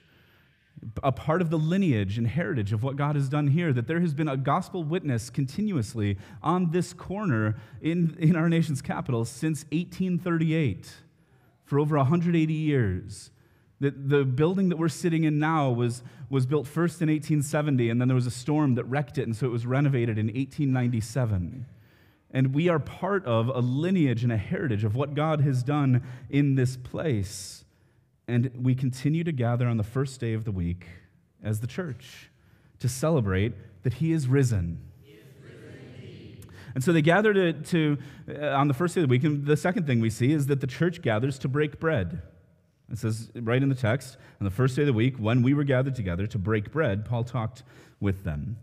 a 1.02 1.12
part 1.12 1.42
of 1.42 1.50
the 1.50 1.58
lineage 1.58 2.20
and 2.20 2.28
heritage 2.28 2.72
of 2.72 2.84
what 2.84 2.98
God 2.98 3.16
has 3.16 3.28
done 3.30 3.48
here, 3.48 3.74
that 3.74 3.88
there 3.88 4.02
has 4.02 4.14
been 4.14 4.28
a 4.28 4.38
gospel 4.38 4.84
witness 4.84 5.32
continuously 5.32 6.20
on 6.44 6.70
this 6.70 6.94
corner 6.94 7.56
in, 7.82 8.16
in 8.20 8.36
our 8.36 8.48
nation's 8.48 8.84
capital 8.84 9.26
since 9.26 9.64
1838, 9.72 10.88
for 11.66 11.80
over 11.80 11.98
180 11.98 12.54
years. 12.54 13.32
The, 13.80 13.92
the 13.92 14.26
building 14.26 14.70
that 14.70 14.78
we're 14.78 14.90
sitting 14.90 15.24
in 15.24 15.38
now 15.38 15.70
was, 15.70 16.02
was 16.30 16.46
built 16.46 16.68
first 16.68 17.02
in 17.02 17.10
1870, 17.10 17.90
and 17.90 18.02
then 18.02 18.08
there 18.08 18.16
was 18.16 18.26
a 18.26 18.32
storm 18.32 18.76
that 18.76 18.86
wrecked 18.86 19.18
it, 19.18 19.24
and 19.24 19.36
so 19.36 19.46
it 19.46 19.52
was 19.52 19.66
renovated 19.66 20.18
in 20.18 20.28
1897. 20.28 21.66
And 22.32 22.54
we 22.54 22.70
are 22.70 22.80
part 22.80 23.26
of 23.26 23.50
a 23.50 23.60
lineage 23.60 24.24
and 24.24 24.32
a 24.32 24.38
heritage 24.38 24.84
of 24.84 24.96
what 24.96 25.14
God 25.14 25.42
has 25.42 25.64
done 25.64 26.04
in 26.30 26.56
this 26.56 26.76
place. 26.76 27.64
And 28.28 28.52
we 28.60 28.76
continue 28.76 29.24
to 29.24 29.32
gather 29.32 29.68
on 29.68 29.78
the 29.78 29.84
first 29.84 30.20
day 30.20 30.34
of 30.34 30.44
the 30.44 30.52
week 30.52 30.88
as 31.44 31.62
the 31.62 31.68
church 31.68 32.30
to 32.80 32.90
celebrate 32.90 33.54
that 33.84 33.96
He 33.96 34.12
is 34.12 34.28
risen. 34.28 34.82
and 36.76 36.84
so 36.84 36.92
they 36.92 37.02
gather 37.02 37.34
to, 37.34 37.54
to 37.54 37.98
uh, 38.30 38.48
on 38.50 38.68
the 38.68 38.74
first 38.74 38.96
day 38.96 39.02
of 39.02 39.08
the 39.08 39.12
week. 39.12 39.24
And 39.24 39.46
the 39.46 39.56
second 39.56 39.88
thing 39.88 40.02
we 40.02 40.10
see 40.10 40.34
is 40.34 40.48
that 40.48 40.62
the 40.62 40.68
church 40.68 41.02
gathers 41.02 41.40
to 41.40 41.48
break 41.48 41.80
bread. 41.80 42.22
It 42.92 42.98
says 42.98 43.32
right 43.36 43.62
in 43.62 43.70
the 43.70 43.76
text, 43.76 44.18
on 44.40 44.46
the 44.46 44.52
first 44.52 44.76
day 44.76 44.84
of 44.84 44.88
the 44.88 44.94
week, 44.94 45.18
when 45.18 45.42
we 45.44 45.54
were 45.54 45.64
gathered 45.64 45.96
together 45.96 46.26
to 46.28 46.38
break 46.38 46.72
bread, 46.72 47.06
Paul 47.06 47.24
talked 47.24 47.64
with 48.00 48.24
them. 48.24 48.58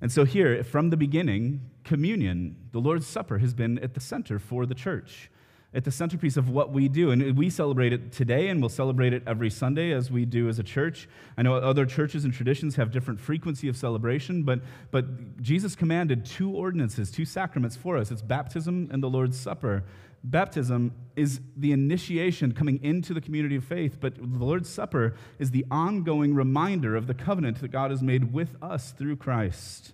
And 0.00 0.10
so, 0.10 0.24
here, 0.24 0.64
from 0.64 0.90
the 0.90 0.96
beginning, 0.96 1.60
communion, 1.84 2.56
the 2.72 2.80
Lord's 2.80 3.06
Supper, 3.06 3.38
has 3.38 3.52
been 3.52 3.78
at 3.80 3.94
the 3.94 4.00
center 4.00 4.38
for 4.38 4.64
the 4.64 4.74
church, 4.74 5.30
at 5.74 5.84
the 5.84 5.90
centerpiece 5.90 6.38
of 6.38 6.48
what 6.48 6.72
we 6.72 6.88
do. 6.88 7.10
And 7.10 7.36
we 7.36 7.50
celebrate 7.50 7.92
it 7.92 8.10
today, 8.10 8.48
and 8.48 8.60
we'll 8.60 8.70
celebrate 8.70 9.12
it 9.12 9.22
every 9.26 9.50
Sunday 9.50 9.92
as 9.92 10.10
we 10.10 10.24
do 10.24 10.48
as 10.48 10.58
a 10.58 10.62
church. 10.62 11.06
I 11.36 11.42
know 11.42 11.54
other 11.56 11.84
churches 11.84 12.24
and 12.24 12.32
traditions 12.32 12.76
have 12.76 12.90
different 12.90 13.20
frequency 13.20 13.68
of 13.68 13.76
celebration, 13.76 14.42
but, 14.42 14.60
but 14.90 15.42
Jesus 15.42 15.76
commanded 15.76 16.24
two 16.24 16.50
ordinances, 16.50 17.10
two 17.10 17.26
sacraments 17.26 17.76
for 17.76 17.98
us 17.98 18.10
it's 18.10 18.22
baptism 18.22 18.88
and 18.90 19.02
the 19.02 19.10
Lord's 19.10 19.38
Supper. 19.38 19.84
Baptism 20.22 20.92
is 21.16 21.40
the 21.56 21.72
initiation 21.72 22.52
coming 22.52 22.82
into 22.82 23.14
the 23.14 23.20
community 23.20 23.56
of 23.56 23.64
faith, 23.64 23.98
but 24.00 24.16
the 24.16 24.44
Lord's 24.44 24.68
Supper 24.68 25.14
is 25.38 25.50
the 25.50 25.64
ongoing 25.70 26.34
reminder 26.34 26.94
of 26.94 27.06
the 27.06 27.14
covenant 27.14 27.60
that 27.60 27.68
God 27.68 27.90
has 27.90 28.02
made 28.02 28.32
with 28.32 28.56
us 28.62 28.92
through 28.92 29.16
Christ. 29.16 29.92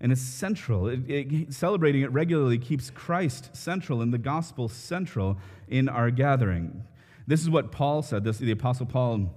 And 0.00 0.10
it's 0.10 0.20
central. 0.20 0.88
It, 0.88 1.08
it, 1.08 1.52
celebrating 1.52 2.02
it 2.02 2.10
regularly 2.10 2.58
keeps 2.58 2.90
Christ 2.90 3.54
central 3.54 4.02
and 4.02 4.12
the 4.12 4.18
gospel 4.18 4.68
central 4.68 5.38
in 5.68 5.88
our 5.88 6.10
gathering. 6.10 6.84
This 7.26 7.42
is 7.42 7.50
what 7.50 7.70
Paul 7.70 8.02
said, 8.02 8.24
this, 8.24 8.38
the 8.38 8.50
Apostle 8.50 8.86
Paul, 8.86 9.32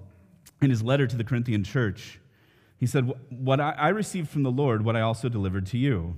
in 0.62 0.70
his 0.70 0.82
letter 0.82 1.06
to 1.06 1.16
the 1.16 1.24
Corinthian 1.24 1.64
church. 1.64 2.20
He 2.78 2.88
said, 2.88 3.12
What 3.30 3.60
I, 3.60 3.72
I 3.72 3.90
received 3.90 4.30
from 4.30 4.44
the 4.44 4.52
Lord, 4.52 4.84
what 4.84 4.96
I 4.96 5.02
also 5.02 5.30
delivered 5.30 5.68
to 5.68 5.78
you 5.78 6.18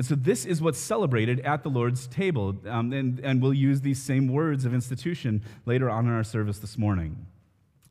And 0.00 0.06
so, 0.06 0.14
this 0.14 0.46
is 0.46 0.62
what's 0.62 0.78
celebrated 0.78 1.40
at 1.40 1.62
the 1.62 1.68
Lord's 1.68 2.06
table. 2.06 2.56
Um, 2.66 2.90
and, 2.94 3.20
and 3.20 3.42
we'll 3.42 3.52
use 3.52 3.82
these 3.82 4.02
same 4.02 4.28
words 4.28 4.64
of 4.64 4.72
institution 4.72 5.42
later 5.66 5.90
on 5.90 6.06
in 6.06 6.12
our 6.14 6.24
service 6.24 6.58
this 6.58 6.78
morning. 6.78 7.26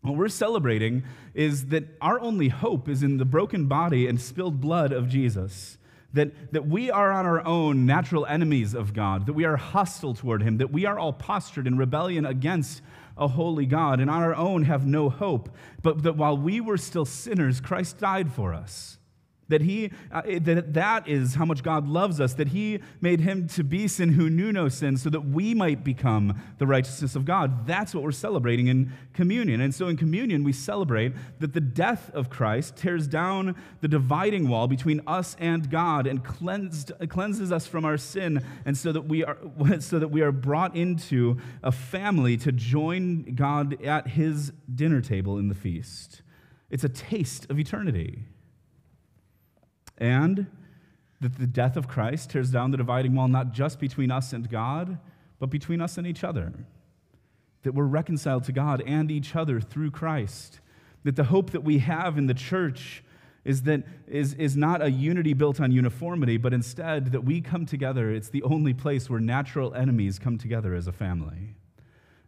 What 0.01 0.15
we're 0.15 0.27
celebrating 0.29 1.03
is 1.35 1.67
that 1.67 1.83
our 2.01 2.19
only 2.19 2.47
hope 2.47 2.89
is 2.89 3.03
in 3.03 3.17
the 3.17 3.25
broken 3.25 3.67
body 3.67 4.07
and 4.07 4.19
spilled 4.19 4.59
blood 4.59 4.91
of 4.91 5.07
Jesus. 5.07 5.77
That, 6.13 6.51
that 6.51 6.65
we 6.65 6.89
are 6.89 7.11
on 7.11 7.27
our 7.27 7.45
own 7.45 7.85
natural 7.85 8.25
enemies 8.25 8.73
of 8.73 8.95
God, 8.95 9.27
that 9.27 9.33
we 9.33 9.45
are 9.45 9.57
hostile 9.57 10.15
toward 10.15 10.41
Him, 10.41 10.57
that 10.57 10.71
we 10.71 10.87
are 10.87 10.97
all 10.97 11.13
postured 11.13 11.67
in 11.67 11.77
rebellion 11.77 12.25
against 12.25 12.81
a 13.19 13.27
holy 13.27 13.67
God, 13.67 13.99
and 13.99 14.09
on 14.09 14.23
our 14.23 14.33
own 14.33 14.63
have 14.63 14.83
no 14.83 15.11
hope, 15.11 15.55
but 15.83 16.01
that 16.01 16.17
while 16.17 16.35
we 16.35 16.59
were 16.59 16.77
still 16.77 17.05
sinners, 17.05 17.61
Christ 17.61 17.99
died 17.99 18.33
for 18.33 18.51
us. 18.51 18.98
That, 19.49 19.61
he, 19.61 19.91
uh, 20.11 20.21
that 20.41 20.73
that 20.73 21.07
is 21.07 21.35
how 21.35 21.45
much 21.45 21.63
God 21.63 21.87
loves 21.87 22.21
us, 22.21 22.33
that 22.35 22.49
he 22.49 22.79
made 23.01 23.19
him 23.19 23.47
to 23.49 23.63
be 23.63 23.87
sin 23.87 24.13
who 24.13 24.29
knew 24.29 24.51
no 24.51 24.69
sin 24.69 24.97
so 24.97 25.09
that 25.09 25.21
we 25.21 25.53
might 25.53 25.83
become 25.83 26.39
the 26.57 26.67
righteousness 26.67 27.15
of 27.15 27.25
God. 27.25 27.67
That's 27.67 27.93
what 27.93 28.03
we're 28.03 28.11
celebrating 28.11 28.67
in 28.67 28.91
communion. 29.13 29.61
And 29.61 29.73
so 29.73 29.87
in 29.87 29.97
communion, 29.97 30.43
we 30.43 30.53
celebrate 30.53 31.13
that 31.39 31.53
the 31.53 31.61
death 31.61 32.11
of 32.13 32.29
Christ 32.29 32.75
tears 32.77 33.07
down 33.07 33.55
the 33.81 33.87
dividing 33.87 34.47
wall 34.47 34.67
between 34.67 35.01
us 35.07 35.35
and 35.39 35.69
God 35.69 36.07
and 36.07 36.23
cleansed, 36.23 36.91
cleanses 37.09 37.51
us 37.51 37.67
from 37.67 37.85
our 37.85 37.97
sin, 37.97 38.45
and 38.65 38.77
so 38.77 38.91
that, 38.91 39.05
we 39.05 39.23
are, 39.23 39.37
so 39.79 39.99
that 39.99 40.09
we 40.09 40.21
are 40.21 40.31
brought 40.31 40.75
into 40.75 41.37
a 41.63 41.71
family 41.71 42.37
to 42.37 42.51
join 42.51 43.35
God 43.35 43.83
at 43.83 44.07
his 44.09 44.53
dinner 44.73 45.01
table 45.01 45.37
in 45.37 45.47
the 45.47 45.55
feast. 45.55 46.21
It's 46.69 46.83
a 46.83 46.89
taste 46.89 47.49
of 47.49 47.59
eternity 47.59 48.25
and 49.99 50.47
that 51.21 51.37
the 51.37 51.47
death 51.47 51.75
of 51.75 51.87
Christ 51.87 52.31
tears 52.31 52.49
down 52.49 52.71
the 52.71 52.77
dividing 52.77 53.13
wall 53.13 53.27
not 53.27 53.51
just 53.51 53.79
between 53.79 54.09
us 54.09 54.31
and 54.33 54.49
God, 54.49 54.97
but 55.39 55.49
between 55.49 55.81
us 55.81 55.97
and 55.97 56.07
each 56.07 56.23
other. 56.23 56.53
That 57.63 57.73
we're 57.73 57.83
reconciled 57.83 58.45
to 58.45 58.51
God 58.51 58.81
and 58.85 59.11
each 59.11 59.35
other 59.35 59.59
through 59.59 59.91
Christ. 59.91 60.59
That 61.03 61.15
the 61.15 61.25
hope 61.25 61.51
that 61.51 61.63
we 61.63 61.79
have 61.79 62.17
in 62.17 62.27
the 62.27 62.33
church 62.33 63.03
is 63.43 63.63
that 63.63 63.83
is, 64.07 64.33
is 64.35 64.55
not 64.55 64.81
a 64.81 64.91
unity 64.91 65.33
built 65.33 65.59
on 65.59 65.71
uniformity, 65.71 66.37
but 66.37 66.53
instead 66.53 67.11
that 67.11 67.23
we 67.23 67.41
come 67.41 67.65
together. 67.65 68.11
It's 68.11 68.29
the 68.29 68.43
only 68.43 68.73
place 68.73 69.09
where 69.09 69.19
natural 69.19 69.73
enemies 69.73 70.19
come 70.19 70.37
together 70.37 70.73
as 70.73 70.87
a 70.87 70.91
family. 70.91 71.55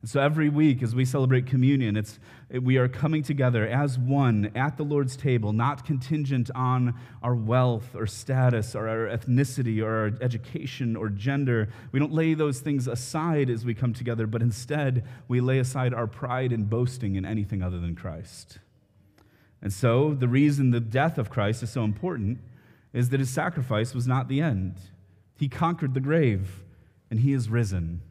And 0.02 0.10
so 0.10 0.20
every 0.20 0.50
week 0.50 0.82
as 0.82 0.96
we 0.96 1.06
celebrate 1.06 1.46
communion, 1.46 1.96
it's, 1.96 2.20
we 2.50 2.78
are 2.78 2.88
coming 2.88 3.22
together 3.22 3.68
as 3.68 4.00
one 4.00 4.52
at 4.56 4.76
the 4.76 4.84
Lord's 4.84 5.16
table, 5.16 5.54
not 5.54 5.86
contingent 5.86 6.50
on 6.56 6.96
our 7.22 7.36
wealth 7.36 7.96
or 7.96 8.08
status 8.08 8.74
or 8.74 8.90
our 8.90 9.16
ethnicity 9.16 9.80
or 9.84 9.92
our 9.92 10.12
education 10.20 10.96
or 10.96 11.10
gender. 11.10 11.70
We 11.92 12.00
don't 12.00 12.14
lay 12.14 12.34
those 12.34 12.62
things 12.62 12.88
aside 12.88 13.52
as 13.52 13.64
we 13.64 13.76
come 13.76 13.94
together, 13.94 14.26
but 14.26 14.42
instead 14.42 15.06
we 15.28 15.40
lay 15.40 15.60
aside 15.60 15.94
our 15.94 16.08
pride 16.08 16.52
and 16.52 16.68
boasting 16.68 17.16
in 17.16 17.24
anything 17.24 17.62
other 17.62 17.80
than 17.80 17.96
Christ. 17.96 18.58
And 19.62 19.72
so 19.72 20.16
the 20.16 20.28
reason 20.28 20.72
the 20.72 20.80
death 20.80 21.20
of 21.20 21.30
Christ 21.30 21.62
is 21.62 21.70
so 21.70 21.84
important 21.84 22.40
is 22.92 23.10
that 23.10 23.20
his 23.20 23.30
sacrifice 23.30 23.94
was 23.94 24.08
not 24.08 24.28
the 24.28 24.42
end. 24.42 24.78
He 25.38 25.48
conquered 25.48 25.94
the 25.94 26.00
grave 26.00 26.64
and 27.12 27.20
he 27.20 27.34
is 27.34 27.50
risen. 27.50 28.02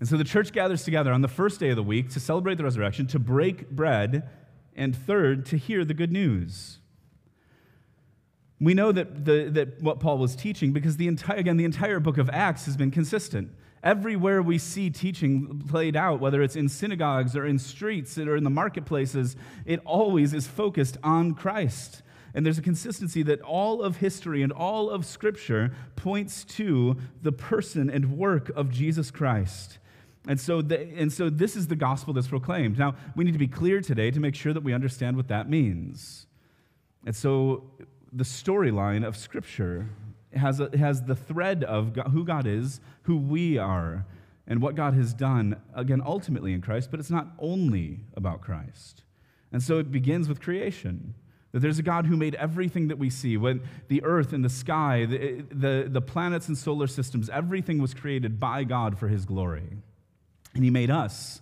And 0.00 0.08
so 0.08 0.16
the 0.16 0.24
church 0.24 0.52
gathers 0.52 0.82
together 0.82 1.12
on 1.12 1.20
the 1.20 1.28
first 1.28 1.60
day 1.60 1.68
of 1.68 1.76
the 1.76 1.82
week 1.82 2.08
to 2.10 2.20
celebrate 2.20 2.56
the 2.56 2.64
resurrection, 2.64 3.06
to 3.08 3.18
break 3.18 3.70
bread, 3.70 4.28
and 4.74 4.96
third, 4.96 5.44
to 5.46 5.58
hear 5.58 5.84
the 5.84 5.92
good 5.92 6.10
news. 6.10 6.78
We 8.58 8.72
know 8.72 8.92
that, 8.92 9.26
the, 9.26 9.50
that 9.52 9.82
what 9.82 10.00
Paul 10.00 10.18
was 10.18 10.34
teaching 10.34 10.72
because 10.72 10.96
the 10.96 11.06
entire, 11.06 11.36
again, 11.36 11.58
the 11.58 11.64
entire 11.64 12.00
book 12.00 12.18
of 12.18 12.30
Acts 12.30 12.64
has 12.64 12.76
been 12.76 12.90
consistent. 12.90 13.50
Everywhere 13.82 14.42
we 14.42 14.58
see 14.58 14.90
teaching 14.90 15.62
played 15.68 15.96
out, 15.96 16.20
whether 16.20 16.42
it's 16.42 16.56
in 16.56 16.68
synagogues 16.68 17.36
or 17.36 17.46
in 17.46 17.58
streets 17.58 18.18
or 18.18 18.36
in 18.36 18.44
the 18.44 18.50
marketplaces, 18.50 19.36
it 19.64 19.80
always 19.84 20.34
is 20.34 20.46
focused 20.46 20.98
on 21.02 21.34
Christ. 21.34 22.02
And 22.34 22.44
there's 22.44 22.58
a 22.58 22.62
consistency 22.62 23.22
that 23.24 23.40
all 23.40 23.82
of 23.82 23.96
history 23.96 24.42
and 24.42 24.52
all 24.52 24.90
of 24.90 25.04
Scripture 25.04 25.72
points 25.96 26.44
to 26.44 26.96
the 27.22 27.32
person 27.32 27.90
and 27.90 28.16
work 28.16 28.50
of 28.50 28.70
Jesus 28.70 29.10
Christ. 29.10 29.78
And 30.28 30.38
so, 30.38 30.60
the, 30.60 30.78
and 30.78 31.12
so 31.12 31.30
this 31.30 31.56
is 31.56 31.66
the 31.68 31.76
gospel 31.76 32.12
that's 32.12 32.28
proclaimed. 32.28 32.78
Now, 32.78 32.94
we 33.16 33.24
need 33.24 33.32
to 33.32 33.38
be 33.38 33.48
clear 33.48 33.80
today 33.80 34.10
to 34.10 34.20
make 34.20 34.34
sure 34.34 34.52
that 34.52 34.62
we 34.62 34.74
understand 34.74 35.16
what 35.16 35.28
that 35.28 35.48
means. 35.48 36.26
And 37.06 37.16
so 37.16 37.70
the 38.12 38.24
storyline 38.24 39.06
of 39.06 39.16
Scripture 39.16 39.88
has, 40.34 40.60
a, 40.60 40.76
has 40.76 41.04
the 41.04 41.16
thread 41.16 41.64
of 41.64 41.94
God, 41.94 42.08
who 42.08 42.24
God 42.24 42.46
is, 42.46 42.80
who 43.02 43.16
we 43.16 43.56
are, 43.56 44.04
and 44.46 44.60
what 44.60 44.74
God 44.74 44.94
has 44.94 45.14
done, 45.14 45.60
again, 45.74 46.02
ultimately 46.04 46.52
in 46.52 46.60
Christ, 46.60 46.90
but 46.90 47.00
it's 47.00 47.10
not 47.10 47.28
only 47.38 48.00
about 48.14 48.40
Christ. 48.40 49.02
And 49.52 49.62
so 49.62 49.78
it 49.78 49.90
begins 49.90 50.28
with 50.28 50.40
creation. 50.40 51.14
That 51.52 51.60
there's 51.60 51.78
a 51.78 51.82
God 51.82 52.06
who 52.06 52.16
made 52.16 52.34
everything 52.34 52.88
that 52.88 52.98
we 52.98 53.10
see, 53.10 53.36
when 53.36 53.62
the 53.88 54.02
earth 54.04 54.32
and 54.32 54.44
the 54.44 54.50
sky, 54.50 55.06
the, 55.06 55.44
the, 55.50 55.88
the 55.88 56.00
planets 56.00 56.46
and 56.46 56.58
solar 56.58 56.86
systems, 56.86 57.30
everything 57.30 57.80
was 57.80 57.94
created 57.94 58.38
by 58.38 58.64
God 58.64 58.98
for 58.98 59.08
his 59.08 59.24
glory. 59.24 59.78
And 60.54 60.64
he 60.64 60.70
made 60.70 60.90
us, 60.90 61.40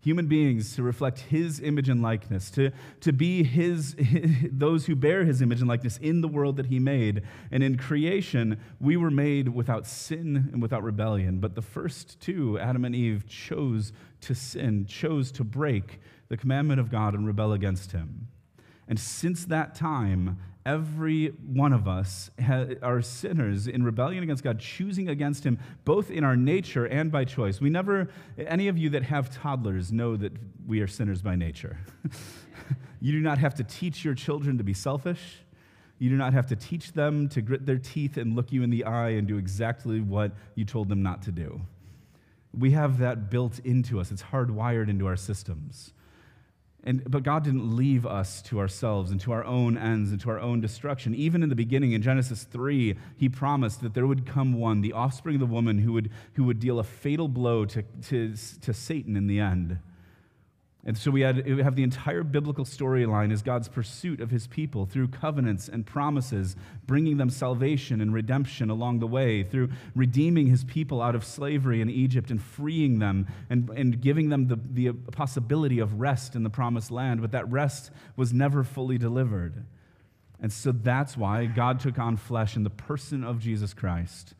human 0.00 0.26
beings, 0.26 0.74
to 0.76 0.82
reflect 0.82 1.18
his 1.18 1.60
image 1.60 1.88
and 1.88 2.00
likeness, 2.00 2.50
to, 2.52 2.70
to 3.00 3.12
be 3.12 3.42
his, 3.42 3.94
his, 3.98 4.30
those 4.52 4.86
who 4.86 4.96
bear 4.96 5.24
his 5.24 5.42
image 5.42 5.60
and 5.60 5.68
likeness 5.68 5.98
in 5.98 6.20
the 6.20 6.28
world 6.28 6.56
that 6.56 6.66
he 6.66 6.78
made. 6.78 7.22
And 7.50 7.62
in 7.62 7.76
creation, 7.76 8.58
we 8.80 8.96
were 8.96 9.10
made 9.10 9.48
without 9.48 9.86
sin 9.86 10.48
and 10.52 10.62
without 10.62 10.82
rebellion. 10.82 11.38
But 11.38 11.54
the 11.54 11.62
first 11.62 12.20
two, 12.20 12.58
Adam 12.58 12.84
and 12.84 12.94
Eve, 12.94 13.26
chose 13.26 13.92
to 14.22 14.34
sin, 14.34 14.86
chose 14.86 15.30
to 15.32 15.44
break 15.44 16.00
the 16.28 16.36
commandment 16.36 16.80
of 16.80 16.90
God 16.90 17.14
and 17.14 17.26
rebel 17.26 17.52
against 17.52 17.92
him. 17.92 18.28
And 18.88 18.98
since 18.98 19.44
that 19.46 19.74
time, 19.74 20.38
every 20.66 21.28
one 21.46 21.72
of 21.72 21.86
us 21.86 22.30
are 22.82 23.00
sinners 23.00 23.68
in 23.68 23.84
rebellion 23.84 24.22
against 24.24 24.42
God, 24.42 24.58
choosing 24.58 25.08
against 25.08 25.44
Him, 25.44 25.58
both 25.84 26.10
in 26.10 26.24
our 26.24 26.36
nature 26.36 26.84
and 26.84 27.10
by 27.10 27.24
choice. 27.24 27.60
We 27.60 27.70
never, 27.70 28.08
any 28.36 28.68
of 28.68 28.76
you 28.76 28.90
that 28.90 29.04
have 29.04 29.30
toddlers 29.30 29.92
know 29.92 30.16
that 30.16 30.32
we 30.66 30.80
are 30.80 30.88
sinners 30.88 31.22
by 31.22 31.36
nature. 31.36 31.78
you 33.00 33.12
do 33.12 33.20
not 33.20 33.38
have 33.38 33.54
to 33.54 33.64
teach 33.64 34.04
your 34.04 34.14
children 34.14 34.58
to 34.58 34.64
be 34.64 34.74
selfish. 34.74 35.38
You 35.98 36.10
do 36.10 36.16
not 36.16 36.34
have 36.34 36.46
to 36.48 36.56
teach 36.56 36.92
them 36.92 37.28
to 37.30 37.40
grit 37.40 37.64
their 37.64 37.78
teeth 37.78 38.16
and 38.16 38.34
look 38.34 38.52
you 38.52 38.62
in 38.62 38.70
the 38.70 38.84
eye 38.84 39.10
and 39.10 39.26
do 39.26 39.38
exactly 39.38 40.00
what 40.00 40.32
you 40.56 40.64
told 40.64 40.88
them 40.88 41.02
not 41.02 41.22
to 41.22 41.32
do. 41.32 41.60
We 42.52 42.72
have 42.72 42.98
that 42.98 43.30
built 43.30 43.60
into 43.60 44.00
us, 44.00 44.10
it's 44.10 44.22
hardwired 44.22 44.88
into 44.88 45.06
our 45.06 45.16
systems. 45.16 45.92
And, 46.86 47.02
but 47.10 47.24
God 47.24 47.42
didn't 47.42 47.74
leave 47.74 48.06
us 48.06 48.40
to 48.42 48.60
ourselves 48.60 49.10
and 49.10 49.20
to 49.22 49.32
our 49.32 49.44
own 49.44 49.76
ends 49.76 50.12
and 50.12 50.20
to 50.20 50.30
our 50.30 50.38
own 50.38 50.60
destruction. 50.60 51.16
Even 51.16 51.42
in 51.42 51.48
the 51.48 51.56
beginning, 51.56 51.92
in 51.92 52.00
Genesis 52.00 52.44
3, 52.44 52.94
he 53.16 53.28
promised 53.28 53.82
that 53.82 53.92
there 53.94 54.06
would 54.06 54.24
come 54.24 54.52
one, 54.52 54.82
the 54.82 54.92
offspring 54.92 55.34
of 55.34 55.40
the 55.40 55.46
woman, 55.46 55.78
who 55.78 55.92
would, 55.92 56.10
who 56.34 56.44
would 56.44 56.60
deal 56.60 56.78
a 56.78 56.84
fatal 56.84 57.26
blow 57.26 57.64
to, 57.64 57.82
to, 58.08 58.34
to 58.62 58.72
Satan 58.72 59.16
in 59.16 59.26
the 59.26 59.40
end. 59.40 59.78
And 60.86 60.96
so 60.96 61.10
we, 61.10 61.22
had, 61.22 61.44
we 61.44 61.64
have 61.64 61.74
the 61.74 61.82
entire 61.82 62.22
biblical 62.22 62.64
storyline 62.64 63.32
as 63.32 63.42
God's 63.42 63.66
pursuit 63.66 64.20
of 64.20 64.30
his 64.30 64.46
people 64.46 64.86
through 64.86 65.08
covenants 65.08 65.68
and 65.68 65.84
promises, 65.84 66.54
bringing 66.86 67.16
them 67.16 67.28
salvation 67.28 68.00
and 68.00 68.14
redemption 68.14 68.70
along 68.70 69.00
the 69.00 69.06
way, 69.08 69.42
through 69.42 69.70
redeeming 69.96 70.46
his 70.46 70.62
people 70.62 71.02
out 71.02 71.16
of 71.16 71.24
slavery 71.24 71.80
in 71.80 71.90
Egypt 71.90 72.30
and 72.30 72.40
freeing 72.40 73.00
them 73.00 73.26
and, 73.50 73.68
and 73.70 74.00
giving 74.00 74.28
them 74.28 74.46
the, 74.46 74.60
the 74.70 74.92
possibility 75.10 75.80
of 75.80 75.98
rest 75.98 76.36
in 76.36 76.44
the 76.44 76.50
promised 76.50 76.92
land. 76.92 77.20
But 77.20 77.32
that 77.32 77.50
rest 77.50 77.90
was 78.14 78.32
never 78.32 78.62
fully 78.62 78.96
delivered. 78.96 79.64
And 80.40 80.52
so 80.52 80.70
that's 80.70 81.16
why 81.16 81.46
God 81.46 81.80
took 81.80 81.98
on 81.98 82.16
flesh 82.16 82.54
in 82.54 82.62
the 82.62 82.70
person 82.70 83.24
of 83.24 83.40
Jesus 83.40 83.74
Christ, 83.74 84.34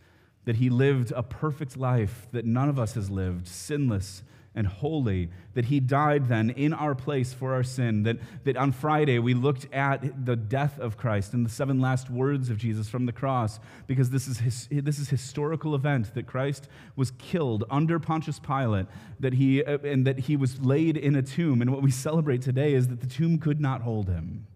that 0.44 0.56
he 0.56 0.70
lived 0.70 1.10
a 1.10 1.24
perfect 1.24 1.76
life 1.76 2.28
that 2.30 2.44
none 2.44 2.68
of 2.68 2.78
us 2.78 2.94
has 2.94 3.10
lived, 3.10 3.48
sinless 3.48 4.22
and 4.56 4.66
holy, 4.66 5.28
that 5.54 5.66
he 5.66 5.78
died 5.78 6.28
then 6.28 6.50
in 6.50 6.72
our 6.72 6.94
place 6.94 7.32
for 7.32 7.52
our 7.52 7.62
sin, 7.62 8.02
that, 8.02 8.16
that 8.44 8.56
on 8.56 8.72
Friday 8.72 9.18
we 9.18 9.34
looked 9.34 9.72
at 9.72 10.24
the 10.24 10.34
death 10.34 10.78
of 10.80 10.96
Christ 10.96 11.34
and 11.34 11.44
the 11.44 11.50
seven 11.50 11.78
last 11.80 12.10
words 12.10 12.50
of 12.50 12.56
Jesus 12.56 12.88
from 12.88 13.06
the 13.06 13.12
cross, 13.12 13.60
because 13.86 14.10
this 14.10 14.26
is, 14.26 14.38
his, 14.38 14.68
this 14.70 14.98
is 14.98 15.10
historical 15.10 15.74
event 15.74 16.14
that 16.14 16.26
Christ 16.26 16.68
was 16.96 17.12
killed 17.12 17.64
under 17.70 18.00
Pontius 18.00 18.40
Pilate, 18.40 18.86
that 19.20 19.34
he, 19.34 19.62
uh, 19.62 19.78
and 19.84 20.06
that 20.06 20.20
he 20.20 20.36
was 20.36 20.60
laid 20.60 20.96
in 20.96 21.14
a 21.14 21.22
tomb. 21.22 21.60
And 21.60 21.70
what 21.70 21.82
we 21.82 21.90
celebrate 21.90 22.42
today 22.42 22.74
is 22.74 22.88
that 22.88 23.00
the 23.00 23.06
tomb 23.06 23.38
could 23.38 23.60
not 23.60 23.82
hold 23.82 24.08
him 24.08 24.46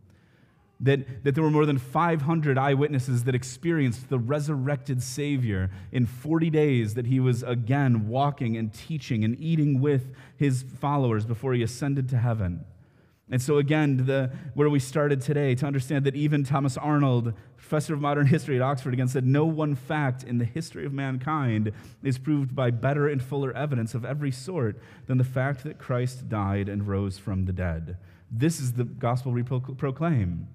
that, 0.81 1.25
that 1.25 1.35
there 1.35 1.45
were 1.45 1.51
more 1.51 1.67
than 1.67 1.79
500 1.79 2.57
eyewitnesses 2.57 3.25
that 3.25 3.35
experienced 3.35 4.09
the 4.09 4.19
resurrected 4.19 5.03
Savior 5.03 5.71
in 5.93 6.07
40 6.07 6.51
days 6.51 6.95
that 6.95 7.07
he 7.07 7.21
was 7.21 7.43
again 7.43 8.09
walking 8.09 8.57
and 8.57 8.73
teaching 8.73 9.23
and 9.23 9.39
eating 9.39 9.81
with 9.81 10.15
his 10.37 10.65
followers 10.81 11.27
before 11.27 11.53
he 11.53 11.63
ascended 11.63 12.09
to 12.09 12.19
heaven. 12.19 12.65
And 13.33 13.41
so, 13.41 13.59
again, 13.59 14.07
the, 14.07 14.33
where 14.55 14.69
we 14.69 14.81
started 14.81 15.21
today, 15.21 15.55
to 15.55 15.67
understand 15.67 16.05
that 16.05 16.17
even 16.17 16.43
Thomas 16.43 16.77
Arnold, 16.77 17.33
professor 17.57 17.95
of 17.95 18.01
modern 18.01 18.27
history 18.27 18.57
at 18.57 18.63
Oxford, 18.63 18.93
again 18.93 19.07
said, 19.07 19.25
No 19.25 19.45
one 19.45 19.77
fact 19.77 20.25
in 20.25 20.39
the 20.39 20.45
history 20.45 20.85
of 20.85 20.93
mankind 20.93 21.73
is 22.03 22.19
proved 22.19 22.57
by 22.57 22.73
better 22.73 23.07
and 23.07 23.23
fuller 23.23 23.57
evidence 23.57 23.95
of 23.95 24.05
every 24.05 24.33
sort 24.33 24.81
than 25.07 25.19
the 25.19 25.25
fact 25.25 25.63
that 25.63 25.79
Christ 25.79 26.29
died 26.29 26.69
and 26.69 26.89
rose 26.89 27.19
from 27.19 27.45
the 27.45 27.53
dead. 27.53 27.99
This 28.33 28.59
is 28.59 28.73
the 28.73 28.85
gospel 28.85 29.31
we 29.31 29.45
proclaim. 29.45 30.49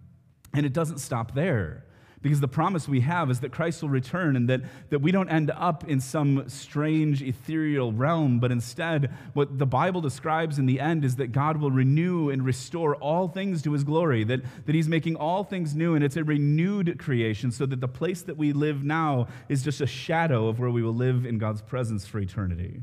And 0.55 0.65
it 0.65 0.73
doesn't 0.73 0.99
stop 0.99 1.35
there. 1.35 1.83
Because 2.21 2.39
the 2.39 2.47
promise 2.47 2.87
we 2.87 3.01
have 3.01 3.29
is 3.29 3.41
that 3.41 3.51
Christ 3.51 3.83
will 3.83 3.89
return 3.89 4.35
and 4.35 4.49
that, 4.49 4.61
that 4.89 4.97
we 4.97 5.11
don't 5.11 5.29
end 5.29 5.51
up 5.51 5.87
in 5.87 5.99
some 5.99 6.49
strange 6.49 7.21
ethereal 7.21 7.91
realm, 7.91 8.39
but 8.39 8.51
instead, 8.51 9.13
what 9.33 9.59
the 9.59 9.67
Bible 9.67 10.01
describes 10.01 10.57
in 10.57 10.65
the 10.65 10.79
end 10.79 11.05
is 11.05 11.17
that 11.17 11.27
God 11.27 11.57
will 11.57 11.69
renew 11.69 12.31
and 12.31 12.43
restore 12.43 12.95
all 12.95 13.27
things 13.27 13.61
to 13.61 13.73
his 13.73 13.83
glory, 13.83 14.23
that, 14.23 14.41
that 14.65 14.73
he's 14.73 14.87
making 14.87 15.15
all 15.17 15.43
things 15.43 15.75
new, 15.75 15.93
and 15.93 16.03
it's 16.03 16.17
a 16.17 16.23
renewed 16.23 16.97
creation, 16.97 17.51
so 17.51 17.67
that 17.67 17.79
the 17.79 17.87
place 17.87 18.23
that 18.23 18.37
we 18.37 18.53
live 18.53 18.83
now 18.83 19.27
is 19.47 19.61
just 19.61 19.79
a 19.79 19.85
shadow 19.85 20.47
of 20.47 20.57
where 20.57 20.71
we 20.71 20.81
will 20.81 20.95
live 20.95 21.27
in 21.27 21.37
God's 21.37 21.61
presence 21.61 22.07
for 22.07 22.17
eternity. 22.17 22.81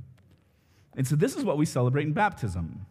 And 0.95 1.05
so, 1.05 1.17
this 1.17 1.35
is 1.35 1.43
what 1.43 1.59
we 1.59 1.67
celebrate 1.67 2.07
in 2.07 2.13
baptism. 2.13 2.87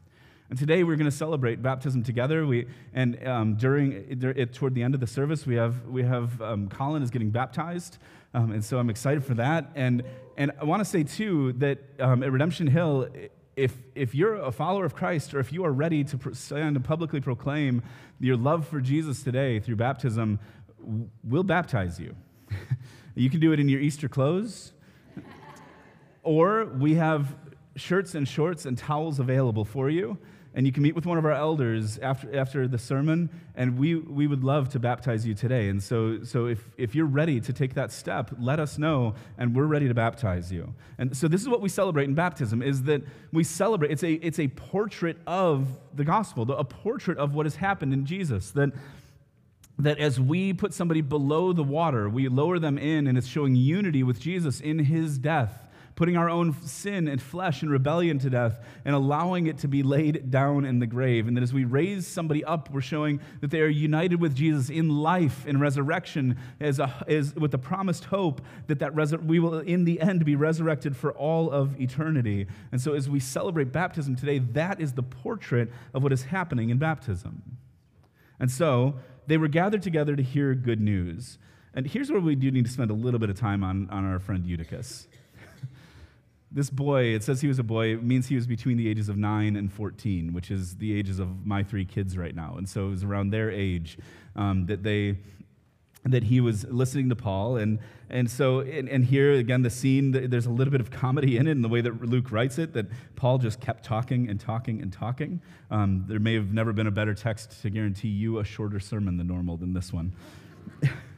And 0.51 0.59
today 0.59 0.83
we're 0.83 0.97
going 0.97 1.09
to 1.09 1.15
celebrate 1.15 1.61
baptism 1.61 2.03
together. 2.03 2.45
We, 2.45 2.67
and 2.93 3.25
um, 3.25 3.55
during 3.55 3.93
it, 4.21 4.53
toward 4.53 4.75
the 4.75 4.83
end 4.83 4.93
of 4.93 4.99
the 4.99 5.07
service, 5.07 5.47
we 5.47 5.55
have, 5.55 5.85
we 5.85 6.03
have 6.03 6.41
um, 6.41 6.67
Colin 6.67 7.01
is 7.01 7.09
getting 7.09 7.29
baptized. 7.29 7.99
Um, 8.33 8.51
and 8.51 8.61
so 8.63 8.77
I'm 8.77 8.89
excited 8.89 9.23
for 9.23 9.33
that. 9.35 9.71
And, 9.75 10.03
and 10.35 10.51
I 10.59 10.65
want 10.65 10.81
to 10.81 10.85
say, 10.85 11.03
too, 11.03 11.53
that 11.53 11.79
um, 12.01 12.21
at 12.21 12.33
Redemption 12.33 12.67
Hill, 12.67 13.07
if, 13.55 13.77
if 13.95 14.13
you're 14.13 14.35
a 14.35 14.51
follower 14.51 14.83
of 14.83 14.93
Christ 14.93 15.33
or 15.33 15.39
if 15.39 15.53
you 15.53 15.63
are 15.63 15.71
ready 15.71 16.03
to 16.03 16.19
stand 16.33 16.75
and 16.75 16.83
publicly 16.83 17.21
proclaim 17.21 17.81
your 18.19 18.35
love 18.35 18.67
for 18.67 18.81
Jesus 18.81 19.23
today 19.23 19.61
through 19.61 19.77
baptism, 19.77 20.37
we'll 21.23 21.43
baptize 21.43 21.97
you. 21.97 22.13
you 23.15 23.29
can 23.29 23.39
do 23.39 23.53
it 23.53 23.61
in 23.61 23.69
your 23.69 23.79
Easter 23.79 24.09
clothes, 24.09 24.73
or 26.23 26.65
we 26.65 26.95
have 26.95 27.37
shirts 27.77 28.15
and 28.15 28.27
shorts 28.27 28.65
and 28.65 28.77
towels 28.77 29.17
available 29.17 29.63
for 29.63 29.89
you 29.89 30.17
and 30.53 30.65
you 30.65 30.73
can 30.73 30.83
meet 30.83 30.95
with 30.95 31.05
one 31.05 31.17
of 31.17 31.25
our 31.25 31.31
elders 31.31 31.97
after, 31.99 32.35
after 32.37 32.67
the 32.67 32.77
sermon, 32.77 33.29
and 33.55 33.77
we, 33.77 33.95
we 33.95 34.27
would 34.27 34.43
love 34.43 34.69
to 34.69 34.79
baptize 34.79 35.25
you 35.25 35.33
today. 35.33 35.69
And 35.69 35.81
so, 35.81 36.23
so 36.23 36.47
if, 36.47 36.63
if 36.77 36.93
you're 36.93 37.05
ready 37.05 37.39
to 37.39 37.53
take 37.53 37.73
that 37.75 37.91
step, 37.91 38.31
let 38.37 38.59
us 38.59 38.77
know, 38.77 39.15
and 39.37 39.55
we're 39.55 39.65
ready 39.65 39.87
to 39.87 39.93
baptize 39.93 40.51
you. 40.51 40.73
And 40.97 41.15
so 41.15 41.27
this 41.27 41.41
is 41.41 41.47
what 41.47 41.61
we 41.61 41.69
celebrate 41.69 42.05
in 42.05 42.15
baptism, 42.15 42.61
is 42.61 42.83
that 42.83 43.01
we 43.31 43.43
celebrate, 43.43 43.91
it's 43.91 44.03
a, 44.03 44.13
it's 44.13 44.39
a 44.39 44.49
portrait 44.49 45.17
of 45.25 45.67
the 45.93 46.03
gospel, 46.03 46.51
a 46.51 46.65
portrait 46.65 47.17
of 47.17 47.33
what 47.33 47.45
has 47.45 47.55
happened 47.55 47.93
in 47.93 48.05
Jesus, 48.05 48.51
that 48.51 48.71
that 49.79 49.97
as 49.97 50.19
we 50.19 50.53
put 50.53 50.75
somebody 50.75 51.01
below 51.01 51.53
the 51.53 51.63
water, 51.63 52.07
we 52.07 52.27
lower 52.27 52.59
them 52.59 52.77
in, 52.77 53.07
and 53.07 53.17
it's 53.17 53.25
showing 53.25 53.55
unity 53.55 54.03
with 54.03 54.19
Jesus 54.19 54.59
in 54.59 54.77
his 54.77 55.17
death 55.17 55.70
putting 56.01 56.17
our 56.17 56.31
own 56.31 56.51
sin 56.63 57.07
and 57.07 57.21
flesh 57.21 57.61
and 57.61 57.69
rebellion 57.69 58.17
to 58.17 58.27
death 58.27 58.59
and 58.85 58.95
allowing 58.95 59.45
it 59.45 59.59
to 59.59 59.67
be 59.67 59.83
laid 59.83 60.31
down 60.31 60.65
in 60.65 60.79
the 60.79 60.87
grave. 60.87 61.27
And 61.27 61.37
that 61.37 61.43
as 61.43 61.53
we 61.53 61.63
raise 61.63 62.07
somebody 62.07 62.43
up, 62.43 62.71
we're 62.71 62.81
showing 62.81 63.19
that 63.41 63.51
they 63.51 63.61
are 63.61 63.67
united 63.67 64.19
with 64.19 64.33
Jesus 64.33 64.71
in 64.71 64.89
life 64.89 65.45
and 65.45 65.61
resurrection 65.61 66.39
as, 66.59 66.79
a, 66.79 67.05
as 67.07 67.35
with 67.35 67.51
the 67.51 67.59
promised 67.59 68.05
hope 68.05 68.41
that, 68.65 68.79
that 68.79 69.23
we 69.23 69.37
will 69.37 69.59
in 69.59 69.85
the 69.85 70.01
end 70.01 70.25
be 70.25 70.35
resurrected 70.35 70.97
for 70.97 71.11
all 71.11 71.51
of 71.51 71.79
eternity. 71.79 72.47
And 72.71 72.81
so 72.81 72.93
as 72.93 73.07
we 73.07 73.19
celebrate 73.19 73.71
baptism 73.71 74.15
today, 74.15 74.39
that 74.39 74.81
is 74.81 74.93
the 74.93 75.03
portrait 75.03 75.69
of 75.93 76.01
what 76.01 76.11
is 76.11 76.23
happening 76.23 76.71
in 76.71 76.79
baptism. 76.79 77.43
And 78.39 78.49
so 78.49 78.95
they 79.27 79.37
were 79.37 79.47
gathered 79.47 79.83
together 79.83 80.15
to 80.15 80.23
hear 80.23 80.55
good 80.55 80.81
news. 80.81 81.37
And 81.75 81.85
here's 81.85 82.11
where 82.11 82.19
we 82.19 82.33
do 82.33 82.49
need 82.49 82.65
to 82.65 82.71
spend 82.71 82.89
a 82.89 82.95
little 82.95 83.19
bit 83.19 83.29
of 83.29 83.39
time 83.39 83.63
on, 83.63 83.87
on 83.91 84.03
our 84.03 84.17
friend 84.17 84.47
Eutychus. 84.47 85.07
This 86.53 86.69
boy, 86.69 87.05
it 87.05 87.23
says 87.23 87.39
he 87.39 87.47
was 87.47 87.59
a 87.59 87.63
boy, 87.63 87.93
it 87.93 88.03
means 88.03 88.27
he 88.27 88.35
was 88.35 88.45
between 88.45 88.75
the 88.77 88.89
ages 88.89 89.07
of 89.07 89.17
9 89.17 89.55
and 89.55 89.71
14, 89.71 90.33
which 90.33 90.51
is 90.51 90.75
the 90.75 90.93
ages 90.93 91.17
of 91.17 91.45
my 91.45 91.63
three 91.63 91.85
kids 91.85 92.17
right 92.17 92.35
now. 92.35 92.55
And 92.57 92.67
so 92.67 92.87
it 92.87 92.89
was 92.89 93.03
around 93.05 93.29
their 93.29 93.49
age 93.49 93.97
um, 94.35 94.65
that 94.65 94.83
they 94.83 95.17
that 96.05 96.23
he 96.23 96.41
was 96.41 96.65
listening 96.65 97.09
to 97.09 97.15
Paul. 97.15 97.57
And, 97.57 97.79
and 98.09 98.29
so, 98.29 98.61
and, 98.61 98.89
and, 98.89 99.05
here 99.05 99.33
again, 99.33 99.61
the 99.61 99.69
scene, 99.69 100.11
there's 100.11 100.47
a 100.47 100.49
little 100.49 100.71
bit 100.71 100.81
of 100.81 100.89
comedy 100.89 101.37
in 101.37 101.47
it 101.47 101.51
in 101.51 101.61
the 101.61 101.69
way 101.69 101.81
that 101.81 102.03
Luke 102.03 102.31
writes 102.31 102.57
it, 102.57 102.73
that 102.73 102.87
Paul 103.15 103.37
just 103.37 103.59
kept 103.59 103.85
talking 103.85 104.27
and 104.27 104.39
talking 104.39 104.81
and 104.81 104.91
talking. 104.91 105.41
Um, 105.69 106.05
there 106.07 106.19
may 106.19 106.33
have 106.33 106.53
never 106.53 106.73
been 106.73 106.87
a 106.87 106.91
better 106.91 107.13
text 107.13 107.61
to 107.61 107.69
guarantee 107.69 108.07
you 108.07 108.39
a 108.39 108.43
shorter 108.43 108.79
sermon 108.79 109.17
than 109.17 109.27
normal 109.27 109.57
than 109.57 109.73
this 109.73 109.93
one. 109.93 110.13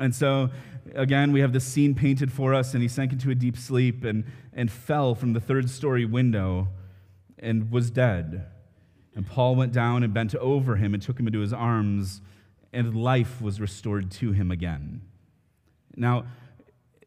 And 0.00 0.14
so, 0.14 0.50
again, 0.94 1.30
we 1.30 1.40
have 1.40 1.52
this 1.52 1.64
scene 1.64 1.94
painted 1.94 2.32
for 2.32 2.54
us, 2.54 2.72
and 2.72 2.82
he 2.82 2.88
sank 2.88 3.12
into 3.12 3.30
a 3.30 3.34
deep 3.34 3.56
sleep 3.56 4.02
and, 4.02 4.24
and 4.52 4.70
fell 4.70 5.14
from 5.14 5.34
the 5.34 5.40
third 5.40 5.68
story 5.68 6.04
window 6.04 6.68
and 7.38 7.70
was 7.70 7.90
dead. 7.90 8.46
And 9.14 9.26
Paul 9.26 9.56
went 9.56 9.72
down 9.72 10.02
and 10.02 10.14
bent 10.14 10.34
over 10.34 10.76
him 10.76 10.94
and 10.94 11.02
took 11.02 11.20
him 11.20 11.26
into 11.26 11.40
his 11.40 11.52
arms, 11.52 12.22
and 12.72 12.96
life 12.96 13.42
was 13.42 13.60
restored 13.60 14.10
to 14.12 14.32
him 14.32 14.50
again. 14.50 15.02
Now, 15.96 16.24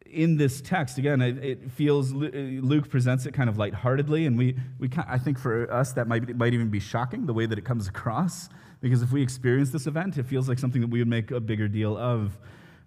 in 0.06 0.36
this 0.36 0.60
text, 0.60 0.96
again, 0.96 1.20
it 1.20 1.72
feels 1.72 2.12
uh, 2.12 2.16
Luke 2.16 2.88
presents 2.88 3.26
it 3.26 3.34
kind 3.34 3.48
of 3.48 3.58
lightheartedly, 3.58 4.26
and 4.26 4.38
we, 4.38 4.56
we 4.78 4.88
I 5.08 5.18
think 5.18 5.38
for 5.38 5.70
us 5.72 5.92
that 5.94 6.06
might, 6.06 6.36
might 6.36 6.54
even 6.54 6.70
be 6.70 6.78
shocking 6.78 7.26
the 7.26 7.34
way 7.34 7.46
that 7.46 7.58
it 7.58 7.64
comes 7.64 7.88
across, 7.88 8.48
because 8.80 9.02
if 9.02 9.10
we 9.10 9.22
experience 9.22 9.70
this 9.70 9.88
event, 9.88 10.16
it 10.18 10.26
feels 10.26 10.48
like 10.48 10.60
something 10.60 10.82
that 10.82 10.90
we 10.90 11.00
would 11.00 11.08
make 11.08 11.32
a 11.32 11.40
bigger 11.40 11.66
deal 11.66 11.96
of. 11.96 12.38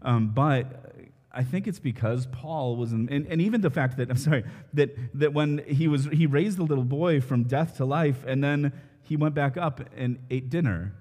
Um, 0.08 0.30
but 0.30 0.94
I 1.34 1.44
think 1.44 1.68
it's 1.68 1.80
because 1.80 2.28
Paul 2.28 2.78
was, 2.78 2.94
in, 2.94 3.10
and, 3.10 3.28
and, 3.28 3.42
even 3.42 3.60
the 3.60 3.70
fact 3.70 3.98
that, 3.98 4.10
I'm 4.10 4.16
sorry, 4.16 4.46
that, 4.74 4.96
that 5.20 5.34
when 5.34 5.62
he, 5.68 5.90
was, 5.90 6.06
he 6.06 6.26
raised 6.26 6.58
the 6.58 6.64
little 6.64 6.86
boy 6.86 7.20
from 7.20 7.44
death 7.44 7.76
to 7.78 7.86
life, 7.86 8.24
and 8.26 8.42
then 8.42 8.72
he 9.04 9.18
went 9.18 9.36
back 9.36 9.58
up 9.58 9.82
and 9.98 10.18
ate 10.30 10.50
dinner. 10.50 10.94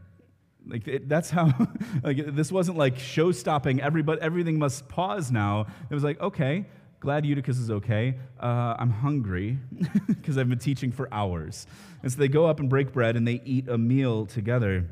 Like 0.66 0.88
it, 0.88 1.08
that's 1.08 1.30
how, 1.30 1.54
like 2.02 2.34
this 2.34 2.50
wasn't 2.50 2.78
like 2.78 2.98
show 2.98 3.30
stopping, 3.30 3.80
everything 3.80 4.58
must 4.58 4.88
pause 4.88 5.30
now. 5.30 5.68
It 5.88 5.94
was 5.94 6.02
like, 6.02 6.20
okay, 6.20 6.66
glad 6.98 7.24
Eutychus 7.24 7.58
is 7.58 7.70
okay. 7.70 8.16
Uh, 8.40 8.74
I'm 8.76 8.90
hungry 8.90 9.56
because 10.08 10.36
I've 10.36 10.48
been 10.48 10.58
teaching 10.58 10.90
for 10.90 11.08
hours. 11.14 11.68
And 12.02 12.10
so 12.10 12.18
they 12.18 12.26
go 12.26 12.46
up 12.46 12.58
and 12.58 12.68
break 12.68 12.92
bread 12.92 13.14
and 13.14 13.26
they 13.26 13.40
eat 13.44 13.68
a 13.68 13.78
meal 13.78 14.26
together 14.26 14.90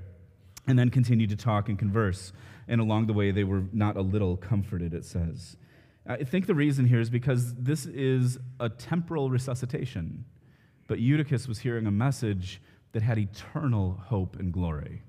and 0.68 0.78
then 0.78 0.90
continue 0.90 1.26
to 1.26 1.36
talk 1.36 1.68
and 1.68 1.76
converse 1.76 2.32
and 2.68 2.80
along 2.80 3.06
the 3.06 3.12
way 3.12 3.30
they 3.30 3.44
were 3.44 3.64
not 3.72 3.96
a 3.96 4.02
little 4.02 4.36
comforted, 4.36 4.94
it 4.94 5.04
says. 5.04 5.56
I 6.06 6.24
think 6.24 6.46
the 6.46 6.54
reason 6.54 6.86
here 6.86 7.00
is 7.00 7.08
because 7.08 7.54
this 7.54 7.86
is 7.86 8.38
a 8.60 8.68
temporal 8.68 9.30
resuscitation, 9.30 10.24
but 10.86 10.98
Eutychus 10.98 11.48
was 11.48 11.60
hearing 11.60 11.86
a 11.86 11.90
message 11.90 12.60
that 12.92 13.02
had 13.02 13.18
eternal 13.18 14.00
hope 14.06 14.38
and 14.38 14.52
glory. 14.52 15.02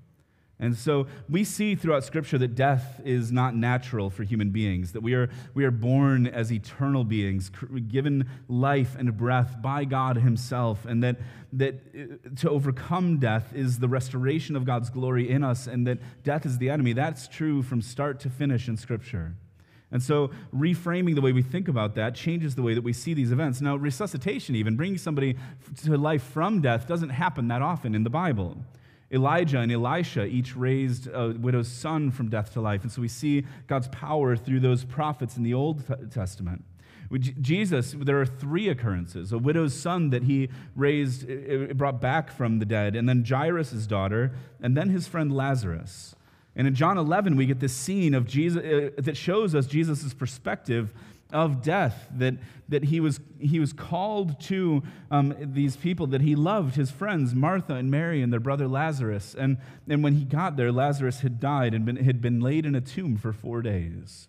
And 0.58 0.74
so 0.74 1.06
we 1.28 1.44
see 1.44 1.74
throughout 1.74 2.02
Scripture 2.04 2.38
that 2.38 2.54
death 2.54 3.00
is 3.04 3.30
not 3.30 3.54
natural 3.54 4.08
for 4.08 4.22
human 4.22 4.50
beings, 4.50 4.92
that 4.92 5.02
we 5.02 5.12
are, 5.12 5.28
we 5.52 5.66
are 5.66 5.70
born 5.70 6.26
as 6.26 6.50
eternal 6.50 7.04
beings, 7.04 7.50
given 7.88 8.26
life 8.48 8.96
and 8.98 9.14
breath 9.14 9.60
by 9.60 9.84
God 9.84 10.16
Himself, 10.16 10.86
and 10.86 11.02
that, 11.02 11.18
that 11.52 11.74
uh, 11.94 12.34
to 12.36 12.48
overcome 12.48 13.18
death 13.18 13.52
is 13.54 13.80
the 13.80 13.88
restoration 13.88 14.56
of 14.56 14.64
God's 14.64 14.88
glory 14.88 15.28
in 15.28 15.44
us, 15.44 15.66
and 15.66 15.86
that 15.86 15.98
death 16.24 16.46
is 16.46 16.56
the 16.56 16.70
enemy. 16.70 16.94
That's 16.94 17.28
true 17.28 17.62
from 17.62 17.82
start 17.82 18.18
to 18.20 18.30
finish 18.30 18.66
in 18.66 18.78
Scripture. 18.78 19.34
And 19.92 20.02
so, 20.02 20.30
reframing 20.54 21.14
the 21.14 21.20
way 21.20 21.32
we 21.32 21.42
think 21.42 21.68
about 21.68 21.94
that 21.94 22.14
changes 22.14 22.54
the 22.54 22.62
way 22.62 22.74
that 22.74 22.82
we 22.82 22.92
see 22.94 23.14
these 23.14 23.30
events. 23.30 23.60
Now, 23.60 23.76
resuscitation, 23.76 24.56
even 24.56 24.74
bringing 24.74 24.98
somebody 24.98 25.36
to 25.84 25.96
life 25.96 26.22
from 26.22 26.62
death, 26.62 26.88
doesn't 26.88 27.10
happen 27.10 27.48
that 27.48 27.62
often 27.62 27.94
in 27.94 28.04
the 28.04 28.10
Bible. 28.10 28.56
Elijah 29.10 29.58
and 29.58 29.70
Elisha 29.70 30.24
each 30.24 30.56
raised 30.56 31.06
a 31.08 31.30
widow's 31.38 31.68
son 31.68 32.10
from 32.10 32.28
death 32.28 32.52
to 32.54 32.60
life. 32.60 32.82
And 32.82 32.90
so 32.90 33.00
we 33.00 33.08
see 33.08 33.44
God's 33.66 33.88
power 33.88 34.36
through 34.36 34.60
those 34.60 34.84
prophets 34.84 35.36
in 35.36 35.42
the 35.42 35.54
Old 35.54 35.84
Testament. 36.10 36.64
With 37.08 37.40
Jesus, 37.40 37.94
there 37.96 38.20
are 38.20 38.26
three 38.26 38.68
occurrences 38.68 39.32
a 39.32 39.38
widow's 39.38 39.74
son 39.74 40.10
that 40.10 40.24
he 40.24 40.48
raised, 40.74 41.26
brought 41.76 42.00
back 42.00 42.30
from 42.30 42.58
the 42.58 42.64
dead, 42.64 42.96
and 42.96 43.08
then 43.08 43.24
Jairus' 43.24 43.86
daughter, 43.86 44.32
and 44.60 44.76
then 44.76 44.88
his 44.90 45.06
friend 45.06 45.32
Lazarus. 45.32 46.16
And 46.56 46.66
in 46.66 46.74
John 46.74 46.96
11, 46.96 47.36
we 47.36 47.46
get 47.46 47.60
this 47.60 47.74
scene 47.74 48.14
of 48.14 48.26
Jesus 48.26 48.64
uh, 48.64 48.90
that 48.98 49.16
shows 49.16 49.54
us 49.54 49.66
Jesus' 49.66 50.14
perspective 50.14 50.94
of 51.32 51.62
death, 51.62 52.08
that, 52.14 52.34
that 52.68 52.84
he, 52.84 53.00
was, 53.00 53.20
he 53.38 53.58
was 53.58 53.72
called 53.72 54.40
to 54.40 54.82
um, 55.10 55.34
these 55.40 55.76
people 55.76 56.06
that 56.08 56.20
he 56.20 56.36
loved, 56.36 56.76
his 56.76 56.90
friends, 56.90 57.34
Martha 57.34 57.74
and 57.74 57.90
Mary 57.90 58.22
and 58.22 58.32
their 58.32 58.40
brother 58.40 58.68
Lazarus. 58.68 59.34
And, 59.36 59.58
and 59.88 60.04
when 60.04 60.14
he 60.14 60.24
got 60.24 60.56
there, 60.56 60.70
Lazarus 60.70 61.20
had 61.20 61.40
died 61.40 61.74
and 61.74 61.84
been, 61.84 61.96
had 61.96 62.20
been 62.20 62.40
laid 62.40 62.64
in 62.64 62.74
a 62.74 62.80
tomb 62.80 63.16
for 63.16 63.32
four 63.32 63.60
days. 63.62 64.28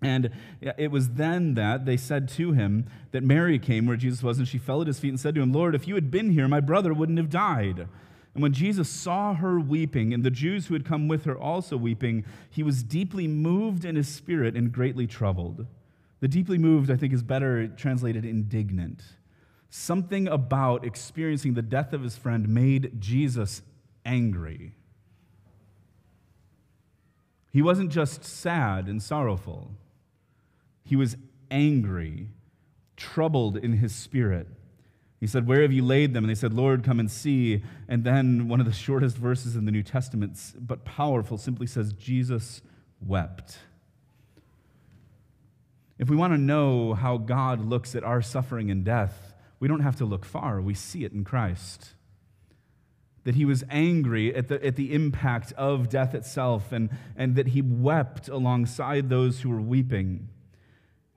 And 0.00 0.30
it 0.60 0.90
was 0.90 1.10
then 1.10 1.54
that 1.54 1.86
they 1.86 1.96
said 1.96 2.28
to 2.30 2.50
him 2.52 2.86
that 3.12 3.22
Mary 3.22 3.60
came 3.60 3.86
where 3.86 3.96
Jesus 3.96 4.22
was, 4.22 4.38
and 4.38 4.48
she 4.48 4.58
fell 4.58 4.80
at 4.80 4.88
his 4.88 4.98
feet 4.98 5.10
and 5.10 5.20
said 5.20 5.36
to 5.36 5.42
him, 5.42 5.52
Lord, 5.52 5.76
if 5.76 5.86
you 5.86 5.94
had 5.94 6.10
been 6.10 6.30
here, 6.30 6.48
my 6.48 6.58
brother 6.58 6.92
wouldn't 6.92 7.18
have 7.18 7.30
died. 7.30 7.86
And 8.34 8.42
when 8.42 8.52
Jesus 8.52 8.88
saw 8.88 9.34
her 9.34 9.60
weeping, 9.60 10.12
and 10.12 10.24
the 10.24 10.30
Jews 10.30 10.66
who 10.66 10.74
had 10.74 10.84
come 10.84 11.06
with 11.06 11.24
her 11.24 11.38
also 11.38 11.76
weeping, 11.76 12.24
he 12.50 12.64
was 12.64 12.82
deeply 12.82 13.28
moved 13.28 13.84
in 13.84 13.94
his 13.94 14.08
spirit 14.08 14.56
and 14.56 14.72
greatly 14.72 15.06
troubled. 15.06 15.66
The 16.22 16.28
deeply 16.28 16.56
moved, 16.56 16.88
I 16.88 16.96
think, 16.96 17.12
is 17.12 17.24
better 17.24 17.66
translated 17.66 18.24
indignant. 18.24 19.02
Something 19.70 20.28
about 20.28 20.84
experiencing 20.84 21.54
the 21.54 21.62
death 21.62 21.92
of 21.92 22.04
his 22.04 22.16
friend 22.16 22.48
made 22.48 23.00
Jesus 23.00 23.60
angry. 24.06 24.76
He 27.50 27.60
wasn't 27.60 27.90
just 27.90 28.22
sad 28.22 28.86
and 28.86 29.02
sorrowful, 29.02 29.72
he 30.84 30.94
was 30.94 31.16
angry, 31.50 32.28
troubled 32.96 33.56
in 33.56 33.72
his 33.72 33.92
spirit. 33.92 34.46
He 35.18 35.26
said, 35.26 35.48
Where 35.48 35.62
have 35.62 35.72
you 35.72 35.84
laid 35.84 36.14
them? 36.14 36.22
And 36.22 36.30
they 36.30 36.38
said, 36.38 36.54
Lord, 36.54 36.84
come 36.84 37.00
and 37.00 37.10
see. 37.10 37.64
And 37.88 38.04
then 38.04 38.46
one 38.46 38.60
of 38.60 38.66
the 38.66 38.72
shortest 38.86 39.16
verses 39.16 39.56
in 39.56 39.64
the 39.64 39.72
New 39.72 39.82
Testament, 39.82 40.38
but 40.56 40.84
powerful, 40.84 41.36
simply 41.36 41.66
says, 41.66 41.92
Jesus 41.92 42.62
wept. 43.04 43.58
If 46.02 46.10
we 46.10 46.16
want 46.16 46.32
to 46.32 46.36
know 46.36 46.94
how 46.94 47.16
God 47.16 47.64
looks 47.64 47.94
at 47.94 48.02
our 48.02 48.20
suffering 48.20 48.72
and 48.72 48.84
death, 48.84 49.34
we 49.60 49.68
don't 49.68 49.82
have 49.82 49.94
to 49.98 50.04
look 50.04 50.24
far. 50.24 50.60
We 50.60 50.74
see 50.74 51.04
it 51.04 51.12
in 51.12 51.22
Christ. 51.22 51.94
That 53.22 53.36
he 53.36 53.44
was 53.44 53.62
angry 53.70 54.34
at 54.34 54.48
the, 54.48 54.66
at 54.66 54.74
the 54.74 54.92
impact 54.94 55.52
of 55.52 55.88
death 55.88 56.12
itself, 56.12 56.72
and, 56.72 56.90
and 57.16 57.36
that 57.36 57.46
he 57.46 57.62
wept 57.62 58.28
alongside 58.28 59.10
those 59.10 59.42
who 59.42 59.50
were 59.50 59.60
weeping. 59.60 60.28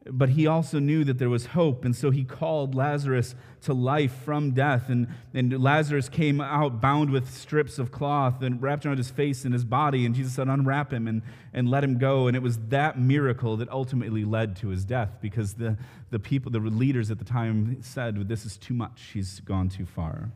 But 0.07 0.29
he 0.29 0.45
also 0.45 0.77
knew 0.77 1.03
that 1.03 1.17
there 1.17 1.31
was 1.31 1.47
hope, 1.47 1.83
and 1.83 1.95
so 1.95 2.11
he 2.11 2.23
called 2.23 2.75
Lazarus 2.75 3.33
to 3.61 3.73
life 3.73 4.13
from 4.23 4.51
death. 4.51 4.87
And, 4.87 5.07
and 5.33 5.61
Lazarus 5.61 6.09
came 6.09 6.39
out 6.39 6.79
bound 6.79 7.09
with 7.09 7.33
strips 7.33 7.79
of 7.79 7.91
cloth 7.91 8.43
and 8.43 8.61
wrapped 8.61 8.85
around 8.85 8.97
his 8.97 9.09
face 9.09 9.45
and 9.45 9.53
his 9.53 9.65
body. 9.65 10.05
And 10.05 10.13
Jesus 10.13 10.33
said, 10.33 10.47
Unwrap 10.47 10.93
him 10.93 11.07
and, 11.07 11.23
and 11.53 11.67
let 11.69 11.83
him 11.83 11.97
go. 11.97 12.27
And 12.27 12.37
it 12.37 12.43
was 12.43 12.59
that 12.67 12.99
miracle 12.99 13.57
that 13.57 13.69
ultimately 13.69 14.23
led 14.23 14.55
to 14.57 14.67
his 14.67 14.85
death 14.85 15.17
because 15.21 15.55
the, 15.55 15.75
the 16.11 16.19
people, 16.19 16.51
the 16.51 16.59
leaders 16.59 17.09
at 17.09 17.17
the 17.17 17.25
time 17.25 17.81
said, 17.81 18.27
This 18.27 18.45
is 18.45 18.57
too 18.57 18.75
much. 18.75 19.09
He's 19.11 19.39
gone 19.39 19.69
too 19.69 19.87
far. 19.87 20.29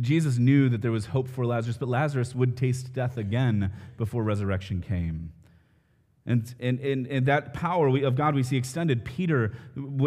Jesus 0.00 0.38
knew 0.38 0.68
that 0.68 0.80
there 0.80 0.92
was 0.92 1.06
hope 1.06 1.28
for 1.28 1.44
Lazarus, 1.44 1.76
but 1.76 1.88
Lazarus 1.88 2.34
would 2.34 2.56
taste 2.56 2.92
death 2.92 3.16
again 3.18 3.72
before 3.96 4.22
resurrection 4.22 4.80
came. 4.80 5.32
And, 6.24 6.54
and, 6.60 6.78
and, 6.78 7.06
and 7.08 7.26
that 7.26 7.52
power 7.52 7.88
of 8.04 8.14
God 8.14 8.36
we 8.36 8.44
see 8.44 8.56
extended. 8.56 9.04
Peter 9.04 9.54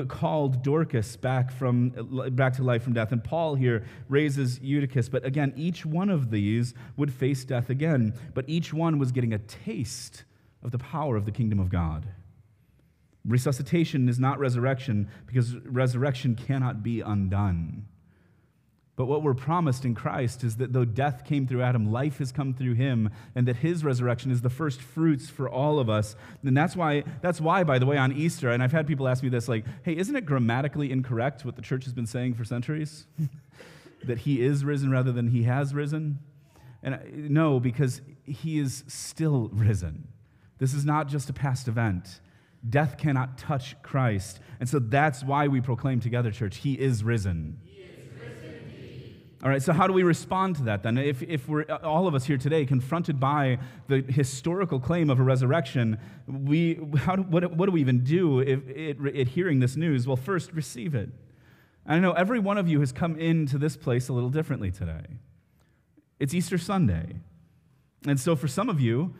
called 0.07 0.63
Dorcas 0.63 1.17
back, 1.17 1.51
from, 1.51 1.89
back 2.31 2.53
to 2.53 2.63
life 2.63 2.83
from 2.83 2.93
death. 2.93 3.11
And 3.11 3.21
Paul 3.21 3.55
here 3.55 3.85
raises 4.07 4.59
Eutychus. 4.61 5.09
But 5.09 5.25
again, 5.25 5.53
each 5.57 5.85
one 5.85 6.09
of 6.09 6.31
these 6.31 6.73
would 6.95 7.13
face 7.13 7.43
death 7.43 7.69
again. 7.69 8.13
But 8.33 8.45
each 8.47 8.73
one 8.73 8.97
was 8.97 9.11
getting 9.11 9.33
a 9.33 9.39
taste 9.39 10.23
of 10.63 10.71
the 10.71 10.79
power 10.79 11.17
of 11.17 11.25
the 11.25 11.31
kingdom 11.31 11.59
of 11.59 11.69
God. 11.69 12.07
Resuscitation 13.25 14.07
is 14.07 14.19
not 14.19 14.39
resurrection 14.39 15.09
because 15.25 15.55
resurrection 15.65 16.35
cannot 16.35 16.81
be 16.81 17.01
undone. 17.01 17.87
But 18.95 19.07
what 19.07 19.23
we're 19.23 19.33
promised 19.33 19.83
in 19.83 19.93
Christ 19.93 20.43
is 20.43 20.55
that 20.57 20.71
though 20.71 20.85
death 20.85 21.25
came 21.25 21.47
through 21.47 21.61
Adam, 21.61 21.91
life 21.91 22.19
has 22.19 22.31
come 22.31 22.53
through 22.53 22.75
him, 22.75 23.09
and 23.35 23.45
that 23.47 23.57
his 23.57 23.83
resurrection 23.83 24.31
is 24.31 24.41
the 24.41 24.49
first 24.49 24.81
fruits 24.81 25.29
for 25.29 25.49
all 25.49 25.79
of 25.79 25.89
us. 25.89 26.15
And 26.43 26.55
that's 26.55 26.77
why, 26.77 27.03
that's 27.21 27.41
why, 27.41 27.65
by 27.65 27.77
the 27.77 27.85
way, 27.85 27.97
on 27.97 28.13
Easter, 28.13 28.51
and 28.51 28.63
I've 28.63 28.71
had 28.71 28.87
people 28.87 29.07
ask 29.07 29.21
me 29.21 29.27
this, 29.27 29.49
like, 29.49 29.65
hey, 29.83 29.97
isn't 29.97 30.15
it 30.15 30.25
grammatically 30.25 30.91
incorrect 30.91 31.43
what 31.43 31.57
the 31.57 31.61
church 31.61 31.83
has 31.83 31.93
been 31.93 32.05
saying 32.05 32.35
for 32.35 32.45
centuries? 32.45 33.05
that 34.05 34.19
he 34.19 34.41
is 34.41 34.63
risen 34.63 34.91
rather 34.91 35.11
than 35.11 35.27
he 35.27 35.43
has 35.43 35.73
risen? 35.73 36.19
And 36.81 37.29
no, 37.31 37.59
because 37.59 37.99
he 38.23 38.59
is 38.59 38.85
still 38.87 39.49
risen. 39.51 40.07
This 40.57 40.73
is 40.73 40.85
not 40.85 41.09
just 41.09 41.29
a 41.29 41.33
past 41.33 41.67
event. 41.67 42.21
Death 42.67 42.97
cannot 42.97 43.37
touch 43.37 43.75
Christ. 43.81 44.39
And 44.59 44.69
so 44.69 44.79
that's 44.79 45.21
why 45.21 45.47
we 45.47 45.59
proclaim 45.59 45.99
together, 45.99 46.31
church, 46.31 46.57
he 46.57 46.75
is 46.75 47.03
risen. 47.03 47.59
All 49.45 49.51
right, 49.51 49.61
so 49.61 49.73
how 49.73 49.85
do 49.85 49.93
we 49.93 50.01
respond 50.01 50.55
to 50.55 50.63
that 50.63 50.81
then? 50.81 50.97
If, 50.97 51.21
if 51.21 51.47
we're 51.47 51.65
all 51.83 52.07
of 52.07 52.15
us 52.15 52.25
here 52.25 52.35
today 52.35 52.65
confronted 52.65 53.19
by 53.19 53.59
the 53.87 54.01
historical 54.01 54.79
claim 54.79 55.11
of 55.11 55.19
a 55.19 55.23
resurrection, 55.23 55.99
we, 56.25 56.79
how 56.97 57.15
do, 57.15 57.21
what, 57.21 57.55
what 57.55 57.67
do 57.67 57.71
we 57.71 57.79
even 57.79 58.03
do 58.03 58.39
if 58.39 58.67
it, 58.67 59.27
hearing 59.27 59.59
this 59.59 59.75
news? 59.75 60.07
Well, 60.07 60.15
first, 60.15 60.51
receive 60.53 60.95
it. 60.95 61.09
I 61.85 61.99
know 61.99 62.13
every 62.13 62.39
one 62.39 62.57
of 62.57 62.67
you 62.67 62.79
has 62.79 62.91
come 62.91 63.19
into 63.19 63.59
this 63.59 63.77
place 63.77 64.09
a 64.09 64.13
little 64.13 64.31
differently 64.31 64.71
today. 64.71 65.05
It's 66.19 66.33
Easter 66.33 66.57
Sunday. 66.57 67.17
And 68.07 68.19
so 68.19 68.35
for 68.35 68.47
some 68.47 68.67
of 68.67 68.81
you, 68.81 69.13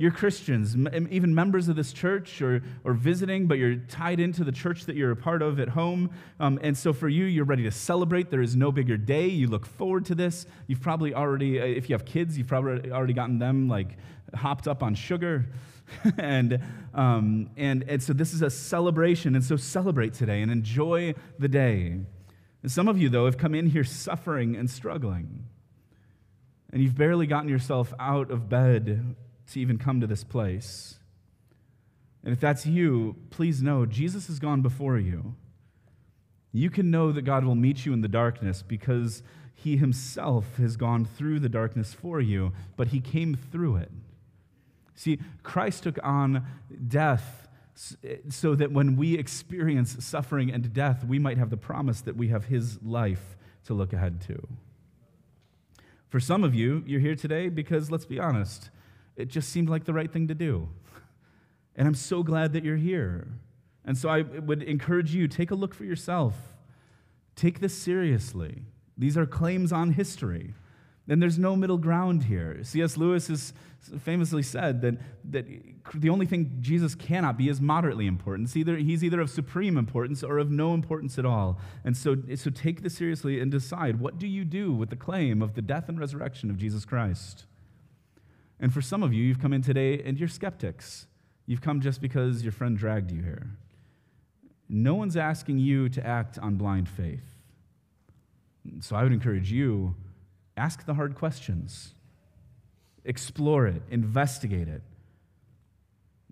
you're 0.00 0.12
Christians, 0.12 0.76
even 1.10 1.34
members 1.34 1.68
of 1.68 1.74
this 1.74 1.92
church 1.92 2.40
or, 2.40 2.62
or 2.84 2.92
visiting, 2.92 3.48
but 3.48 3.58
you're 3.58 3.74
tied 3.74 4.20
into 4.20 4.44
the 4.44 4.52
church 4.52 4.86
that 4.86 4.94
you're 4.94 5.10
a 5.10 5.16
part 5.16 5.42
of 5.42 5.58
at 5.58 5.70
home. 5.70 6.10
Um, 6.38 6.60
and 6.62 6.78
so 6.78 6.92
for 6.92 7.08
you, 7.08 7.24
you're 7.24 7.44
ready 7.44 7.64
to 7.64 7.72
celebrate. 7.72 8.30
There 8.30 8.40
is 8.40 8.54
no 8.54 8.70
bigger 8.70 8.96
day. 8.96 9.26
You 9.26 9.48
look 9.48 9.66
forward 9.66 10.04
to 10.06 10.14
this. 10.14 10.46
You've 10.68 10.80
probably 10.80 11.14
already, 11.14 11.60
uh, 11.60 11.64
if 11.64 11.90
you 11.90 11.94
have 11.94 12.04
kids, 12.04 12.38
you've 12.38 12.46
probably 12.46 12.92
already 12.92 13.12
gotten 13.12 13.40
them 13.40 13.68
like 13.68 13.96
hopped 14.36 14.68
up 14.68 14.84
on 14.84 14.94
sugar. 14.94 15.46
and, 16.16 16.60
um, 16.94 17.50
and, 17.56 17.82
and 17.88 18.00
so 18.00 18.12
this 18.12 18.32
is 18.32 18.40
a 18.40 18.50
celebration. 18.50 19.34
And 19.34 19.44
so 19.44 19.56
celebrate 19.56 20.14
today 20.14 20.42
and 20.42 20.52
enjoy 20.52 21.16
the 21.40 21.48
day. 21.48 21.98
And 22.62 22.70
some 22.70 22.86
of 22.86 22.98
you, 22.98 23.08
though, 23.08 23.24
have 23.24 23.36
come 23.36 23.52
in 23.52 23.66
here 23.66 23.82
suffering 23.82 24.54
and 24.54 24.70
struggling. 24.70 25.46
And 26.72 26.80
you've 26.80 26.96
barely 26.96 27.26
gotten 27.26 27.48
yourself 27.48 27.92
out 27.98 28.30
of 28.30 28.48
bed 28.48 29.16
to 29.52 29.60
even 29.60 29.78
come 29.78 30.00
to 30.00 30.06
this 30.06 30.24
place. 30.24 30.96
And 32.24 32.32
if 32.32 32.40
that's 32.40 32.66
you, 32.66 33.16
please 33.30 33.62
know 33.62 33.86
Jesus 33.86 34.26
has 34.26 34.38
gone 34.38 34.60
before 34.60 34.98
you. 34.98 35.34
You 36.52 36.70
can 36.70 36.90
know 36.90 37.12
that 37.12 37.22
God 37.22 37.44
will 37.44 37.54
meet 37.54 37.86
you 37.86 37.92
in 37.92 38.00
the 38.00 38.08
darkness 38.08 38.62
because 38.62 39.22
he 39.54 39.76
himself 39.76 40.56
has 40.56 40.76
gone 40.76 41.04
through 41.04 41.40
the 41.40 41.48
darkness 41.48 41.92
for 41.92 42.20
you, 42.20 42.52
but 42.76 42.88
he 42.88 43.00
came 43.00 43.34
through 43.34 43.76
it. 43.76 43.90
See, 44.94 45.18
Christ 45.42 45.84
took 45.84 45.98
on 46.02 46.46
death 46.86 47.48
so 48.28 48.54
that 48.56 48.72
when 48.72 48.96
we 48.96 49.16
experience 49.16 50.04
suffering 50.04 50.50
and 50.50 50.72
death, 50.72 51.04
we 51.04 51.18
might 51.18 51.38
have 51.38 51.50
the 51.50 51.56
promise 51.56 52.00
that 52.00 52.16
we 52.16 52.28
have 52.28 52.46
his 52.46 52.82
life 52.82 53.36
to 53.66 53.74
look 53.74 53.92
ahead 53.92 54.20
to. 54.22 54.48
For 56.08 56.18
some 56.18 56.42
of 56.42 56.54
you, 56.54 56.82
you're 56.86 57.00
here 57.00 57.14
today 57.14 57.48
because, 57.48 57.90
let's 57.90 58.06
be 58.06 58.18
honest, 58.18 58.70
it 59.18 59.28
just 59.28 59.50
seemed 59.50 59.68
like 59.68 59.84
the 59.84 59.92
right 59.92 60.10
thing 60.10 60.28
to 60.28 60.34
do. 60.34 60.68
And 61.76 61.86
I'm 61.86 61.94
so 61.94 62.22
glad 62.22 62.52
that 62.54 62.64
you're 62.64 62.76
here. 62.76 63.28
And 63.84 63.96
so 63.96 64.08
I 64.08 64.22
would 64.22 64.62
encourage 64.62 65.14
you 65.14 65.28
take 65.28 65.50
a 65.50 65.54
look 65.54 65.74
for 65.74 65.84
yourself. 65.84 66.34
Take 67.36 67.60
this 67.60 67.76
seriously. 67.76 68.62
These 68.96 69.16
are 69.16 69.26
claims 69.26 69.72
on 69.72 69.92
history. 69.92 70.54
And 71.08 71.22
there's 71.22 71.38
no 71.38 71.56
middle 71.56 71.78
ground 71.78 72.24
here. 72.24 72.58
C.S. 72.62 72.96
Lewis 72.96 73.28
has 73.28 73.54
famously 74.00 74.42
said 74.42 74.82
that, 74.82 74.98
that 75.30 75.46
the 75.94 76.10
only 76.10 76.26
thing 76.26 76.58
Jesus 76.60 76.94
cannot 76.94 77.38
be 77.38 77.48
is 77.48 77.60
moderately 77.60 78.06
important. 78.06 78.54
Either, 78.54 78.76
he's 78.76 79.02
either 79.02 79.20
of 79.20 79.30
supreme 79.30 79.78
importance 79.78 80.22
or 80.22 80.38
of 80.38 80.50
no 80.50 80.74
importance 80.74 81.18
at 81.18 81.24
all. 81.24 81.58
And 81.84 81.96
so, 81.96 82.16
so 82.34 82.50
take 82.50 82.82
this 82.82 82.94
seriously 82.94 83.40
and 83.40 83.50
decide 83.50 84.00
what 84.00 84.18
do 84.18 84.26
you 84.26 84.44
do 84.44 84.72
with 84.72 84.90
the 84.90 84.96
claim 84.96 85.40
of 85.40 85.54
the 85.54 85.62
death 85.62 85.88
and 85.88 85.98
resurrection 85.98 86.50
of 86.50 86.58
Jesus 86.58 86.84
Christ? 86.84 87.46
And 88.60 88.72
for 88.72 88.82
some 88.82 89.02
of 89.02 89.12
you, 89.12 89.22
you've 89.22 89.40
come 89.40 89.52
in 89.52 89.62
today 89.62 90.02
and 90.02 90.18
you're 90.18 90.28
skeptics. 90.28 91.06
You've 91.46 91.60
come 91.60 91.80
just 91.80 92.00
because 92.00 92.42
your 92.42 92.52
friend 92.52 92.76
dragged 92.76 93.10
you 93.10 93.22
here. 93.22 93.50
No 94.68 94.94
one's 94.94 95.16
asking 95.16 95.58
you 95.58 95.88
to 95.90 96.06
act 96.06 96.38
on 96.38 96.56
blind 96.56 96.88
faith. 96.88 97.24
So 98.80 98.96
I 98.96 99.02
would 99.02 99.12
encourage 99.12 99.50
you 99.50 99.94
ask 100.56 100.84
the 100.84 100.94
hard 100.94 101.14
questions, 101.14 101.94
explore 103.04 103.66
it, 103.66 103.82
investigate 103.90 104.68
it. 104.68 104.82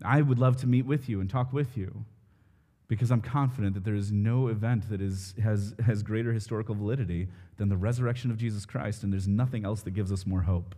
I 0.04 0.20
would 0.20 0.38
love 0.38 0.56
to 0.58 0.66
meet 0.66 0.84
with 0.84 1.08
you 1.08 1.20
and 1.20 1.30
talk 1.30 1.52
with 1.52 1.76
you 1.76 2.04
because 2.88 3.10
I'm 3.10 3.22
confident 3.22 3.74
that 3.74 3.84
there 3.84 3.94
is 3.94 4.12
no 4.12 4.48
event 4.48 4.90
that 4.90 5.00
is, 5.00 5.34
has, 5.42 5.74
has 5.84 6.02
greater 6.02 6.32
historical 6.32 6.74
validity 6.74 7.28
than 7.56 7.68
the 7.68 7.76
resurrection 7.76 8.30
of 8.30 8.36
Jesus 8.36 8.66
Christ, 8.66 9.02
and 9.02 9.12
there's 9.12 9.26
nothing 9.26 9.64
else 9.64 9.82
that 9.82 9.92
gives 9.92 10.12
us 10.12 10.26
more 10.26 10.42
hope. 10.42 10.74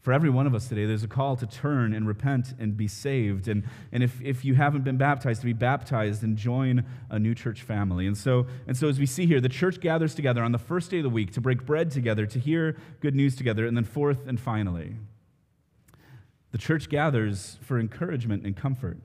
For 0.00 0.12
every 0.12 0.30
one 0.30 0.46
of 0.46 0.54
us 0.54 0.68
today, 0.68 0.86
there's 0.86 1.02
a 1.02 1.08
call 1.08 1.36
to 1.36 1.46
turn 1.46 1.92
and 1.92 2.06
repent 2.06 2.54
and 2.58 2.76
be 2.76 2.86
saved. 2.86 3.48
And, 3.48 3.64
and 3.90 4.02
if, 4.02 4.20
if 4.22 4.44
you 4.44 4.54
haven't 4.54 4.84
been 4.84 4.96
baptized, 4.96 5.40
to 5.40 5.46
be 5.46 5.52
baptized 5.52 6.22
and 6.22 6.36
join 6.36 6.84
a 7.10 7.18
new 7.18 7.34
church 7.34 7.62
family. 7.62 8.06
And 8.06 8.16
so, 8.16 8.46
and 8.68 8.76
so, 8.76 8.88
as 8.88 8.98
we 8.98 9.06
see 9.06 9.26
here, 9.26 9.40
the 9.40 9.48
church 9.48 9.80
gathers 9.80 10.14
together 10.14 10.42
on 10.44 10.52
the 10.52 10.58
first 10.58 10.90
day 10.90 10.98
of 10.98 11.02
the 11.02 11.10
week 11.10 11.32
to 11.32 11.40
break 11.40 11.66
bread 11.66 11.90
together, 11.90 12.26
to 12.26 12.38
hear 12.38 12.76
good 13.00 13.14
news 13.16 13.34
together. 13.34 13.66
And 13.66 13.76
then, 13.76 13.84
fourth 13.84 14.26
and 14.28 14.38
finally, 14.38 14.94
the 16.52 16.58
church 16.58 16.88
gathers 16.88 17.58
for 17.60 17.78
encouragement 17.78 18.46
and 18.46 18.56
comfort. 18.56 18.98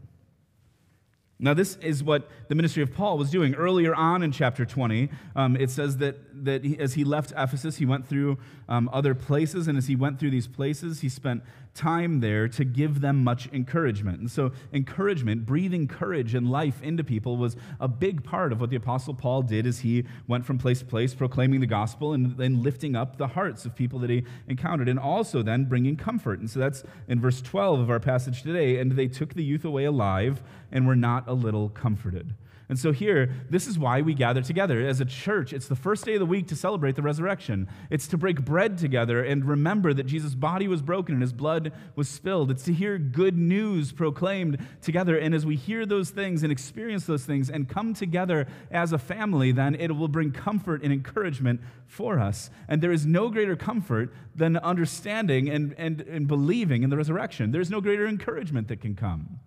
Now, 1.39 1.53
this 1.53 1.75
is 1.77 2.03
what 2.03 2.29
the 2.47 2.55
ministry 2.55 2.83
of 2.83 2.93
Paul 2.93 3.17
was 3.17 3.29
doing. 3.29 3.55
Earlier 3.55 3.93
on 3.93 4.23
in 4.23 4.31
chapter 4.31 4.65
20, 4.65 5.09
um, 5.35 5.57
it 5.57 5.69
says 5.69 5.97
that, 5.97 6.17
that 6.45 6.63
he, 6.63 6.79
as 6.79 6.93
he 6.93 7.03
left 7.03 7.33
Ephesus, 7.35 7.77
he 7.77 7.85
went 7.85 8.07
through 8.07 8.37
um, 8.69 8.89
other 8.93 9.13
places, 9.13 9.67
and 9.67 9.77
as 9.77 9.87
he 9.87 9.95
went 9.95 10.19
through 10.19 10.29
these 10.29 10.47
places, 10.47 11.01
he 11.01 11.09
spent 11.09 11.43
time 11.73 12.19
there 12.19 12.47
to 12.47 12.63
give 12.63 13.01
them 13.01 13.23
much 13.23 13.49
encouragement. 13.51 14.19
And 14.19 14.29
so, 14.29 14.51
encouragement, 14.71 15.45
breathing 15.45 15.88
courage 15.88 16.36
and 16.36 16.49
life 16.49 16.81
into 16.81 17.03
people, 17.03 17.38
was 17.38 17.55
a 17.79 17.88
big 17.88 18.23
part 18.23 18.51
of 18.51 18.62
what 18.62 18.69
the 18.69 18.75
Apostle 18.75 19.13
Paul 19.13 19.41
did 19.41 19.65
as 19.65 19.79
he 19.79 20.05
went 20.27 20.45
from 20.45 20.57
place 20.57 20.79
to 20.79 20.86
place, 20.86 21.13
proclaiming 21.13 21.59
the 21.59 21.67
gospel 21.67 22.13
and 22.13 22.38
then 22.38 22.62
lifting 22.62 22.95
up 22.95 23.17
the 23.17 23.27
hearts 23.27 23.65
of 23.65 23.75
people 23.75 23.99
that 23.99 24.09
he 24.09 24.23
encountered, 24.47 24.88
and 24.88 24.99
also 24.99 25.41
then 25.41 25.65
bringing 25.65 25.95
comfort. 25.95 26.39
And 26.39 26.49
so, 26.49 26.59
that's 26.59 26.83
in 27.07 27.19
verse 27.19 27.41
12 27.41 27.79
of 27.79 27.89
our 27.89 27.99
passage 27.99 28.43
today. 28.43 28.79
And 28.79 28.91
they 28.91 29.07
took 29.07 29.33
the 29.33 29.43
youth 29.43 29.65
away 29.65 29.86
alive 29.86 30.43
and 30.71 30.88
were 30.88 30.95
not 30.95 31.27
a 31.27 31.33
little 31.33 31.69
comforted. 31.69 32.33
And 32.69 32.80
so, 32.80 32.91
here, 32.91 33.34
this 33.49 33.67
is 33.67 33.78
why 33.78 34.02
we 34.02 34.13
gather 34.13 34.41
together. 34.41 34.86
As 34.86 35.02
a 35.02 35.06
church, 35.06 35.52
it's 35.52 35.67
the 35.67 35.76
first 35.76 36.06
day 36.06 36.13
of 36.13 36.19
the 36.19 36.26
week 36.26 36.47
to 36.47 36.56
celebrate 36.56 36.95
the 36.95 37.02
resurrection. 37.02 37.67
It's 37.89 38.08
to 38.08 38.17
break 38.17 38.45
bread 38.45 38.78
together 38.78 39.21
and 39.23 39.43
remember 39.43 39.93
that 39.93 40.06
Jesus' 40.06 40.34
body 40.34 40.67
was 40.67 40.82
broken 40.82 41.13
and 41.13 41.21
his 41.21 41.34
blood 41.34 41.73
was 41.95 42.08
spilled. 42.08 42.52
It's 42.52 42.63
to 42.63 42.73
hear 42.73 42.97
good 42.97 43.38
news 43.38 43.91
proclaimed 43.91 44.65
together. 44.82 45.17
And 45.17 45.36
as 45.36 45.45
we 45.45 45.58
hear 45.58 45.86
those 45.86 46.10
things 46.10 46.43
and 46.43 46.52
experience 46.52 47.06
those 47.06 47.26
things 47.26 47.49
and 47.49 47.67
come 47.67 47.93
together 47.93 48.47
as 48.71 48.93
a 48.93 48.97
family, 48.97 49.52
then 49.52 49.76
it 49.76 49.91
will 49.91 50.08
bring 50.08 50.32
comfort 50.32 50.84
and 50.84 50.93
encouragement 50.93 51.60
for 51.86 52.19
us. 52.19 52.49
And 52.69 52.82
there 52.82 52.91
is 52.91 53.06
no 53.06 53.30
greater 53.30 53.58
comfort 53.58 54.13
than 54.36 54.58
understanding 54.58 55.49
and, 55.49 55.76
and, 55.78 56.02
and 56.02 56.28
believing 56.28 56.84
in 56.84 56.89
the 56.89 56.97
resurrection. 56.97 57.52
There's 57.52 57.69
no 57.69 57.82
greater 57.82 58.08
encouragement 58.08 58.69
that 58.69 58.80
can 58.80 58.95
come 58.95 59.39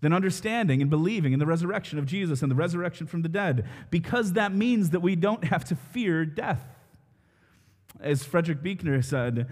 than 0.00 0.12
understanding 0.12 0.80
and 0.80 0.90
believing 0.90 1.32
in 1.32 1.38
the 1.38 1.46
resurrection 1.46 1.98
of 1.98 2.06
Jesus 2.06 2.42
and 2.42 2.50
the 2.50 2.56
resurrection 2.56 3.06
from 3.06 3.22
the 3.22 3.28
dead, 3.28 3.66
because 3.90 4.34
that 4.34 4.52
means 4.52 4.90
that 4.90 5.00
we 5.00 5.16
don't 5.16 5.44
have 5.44 5.64
to 5.66 5.74
fear 5.74 6.24
death. 6.24 6.62
As 8.00 8.24
Frederick 8.24 8.62
Buechner 8.62 9.02
said, 9.02 9.48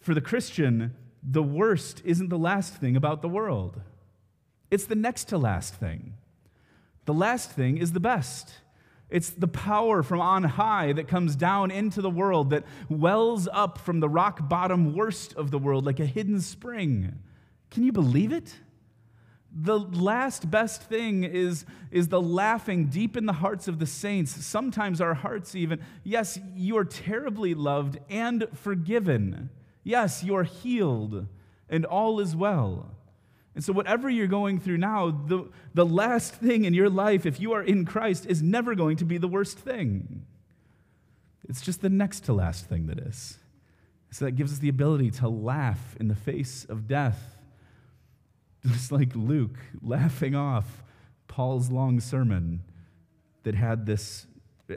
for 0.00 0.14
the 0.14 0.20
Christian, 0.20 0.94
the 1.22 1.42
worst 1.42 2.02
isn't 2.04 2.30
the 2.30 2.38
last 2.38 2.74
thing 2.74 2.96
about 2.96 3.22
the 3.22 3.28
world, 3.28 3.80
it's 4.70 4.86
the 4.86 4.94
next 4.94 5.24
to 5.24 5.38
last 5.38 5.74
thing. 5.74 6.14
The 7.04 7.14
last 7.14 7.50
thing 7.50 7.78
is 7.78 7.92
the 7.92 8.00
best. 8.00 8.54
It's 9.10 9.28
the 9.28 9.48
power 9.48 10.02
from 10.02 10.22
on 10.22 10.44
high 10.44 10.94
that 10.94 11.08
comes 11.08 11.36
down 11.36 11.70
into 11.70 12.00
the 12.00 12.08
world, 12.08 12.48
that 12.50 12.64
wells 12.88 13.46
up 13.52 13.76
from 13.76 14.00
the 14.00 14.08
rock 14.08 14.48
bottom 14.48 14.94
worst 14.94 15.34
of 15.34 15.50
the 15.50 15.58
world 15.58 15.84
like 15.84 16.00
a 16.00 16.06
hidden 16.06 16.40
spring. 16.40 17.18
Can 17.70 17.82
you 17.82 17.92
believe 17.92 18.32
it? 18.32 18.54
The 19.54 19.78
last 19.78 20.50
best 20.50 20.82
thing 20.82 21.24
is, 21.24 21.66
is 21.90 22.08
the 22.08 22.22
laughing 22.22 22.86
deep 22.86 23.16
in 23.16 23.26
the 23.26 23.34
hearts 23.34 23.68
of 23.68 23.78
the 23.78 23.86
saints, 23.86 24.30
sometimes 24.44 25.00
our 25.00 25.14
hearts 25.14 25.54
even. 25.54 25.80
Yes, 26.04 26.38
you 26.54 26.78
are 26.78 26.84
terribly 26.84 27.52
loved 27.52 27.98
and 28.08 28.46
forgiven. 28.54 29.50
Yes, 29.84 30.24
you 30.24 30.34
are 30.36 30.44
healed 30.44 31.26
and 31.68 31.84
all 31.84 32.20
is 32.20 32.34
well. 32.34 32.94
And 33.54 33.62
so, 33.62 33.72
whatever 33.72 34.08
you're 34.08 34.26
going 34.26 34.58
through 34.58 34.78
now, 34.78 35.10
the, 35.10 35.50
the 35.74 35.84
last 35.84 36.34
thing 36.34 36.64
in 36.64 36.72
your 36.72 36.88
life, 36.88 37.26
if 37.26 37.38
you 37.38 37.52
are 37.52 37.62
in 37.62 37.84
Christ, 37.84 38.24
is 38.26 38.42
never 38.42 38.74
going 38.74 38.96
to 38.98 39.04
be 39.04 39.18
the 39.18 39.28
worst 39.28 39.58
thing. 39.58 40.24
It's 41.48 41.60
just 41.60 41.82
the 41.82 41.90
next 41.90 42.20
to 42.24 42.32
last 42.32 42.66
thing 42.66 42.86
that 42.86 42.98
is. 42.98 43.36
So, 44.10 44.24
that 44.24 44.32
gives 44.32 44.52
us 44.52 44.58
the 44.58 44.70
ability 44.70 45.10
to 45.12 45.28
laugh 45.28 45.96
in 46.00 46.08
the 46.08 46.14
face 46.14 46.64
of 46.64 46.88
death 46.88 47.41
just 48.66 48.92
like 48.92 49.14
Luke 49.14 49.58
laughing 49.82 50.34
off 50.34 50.82
Paul's 51.26 51.70
long 51.70 51.98
sermon 51.98 52.62
that 53.42 53.54
had 53.54 53.86
this 53.86 54.26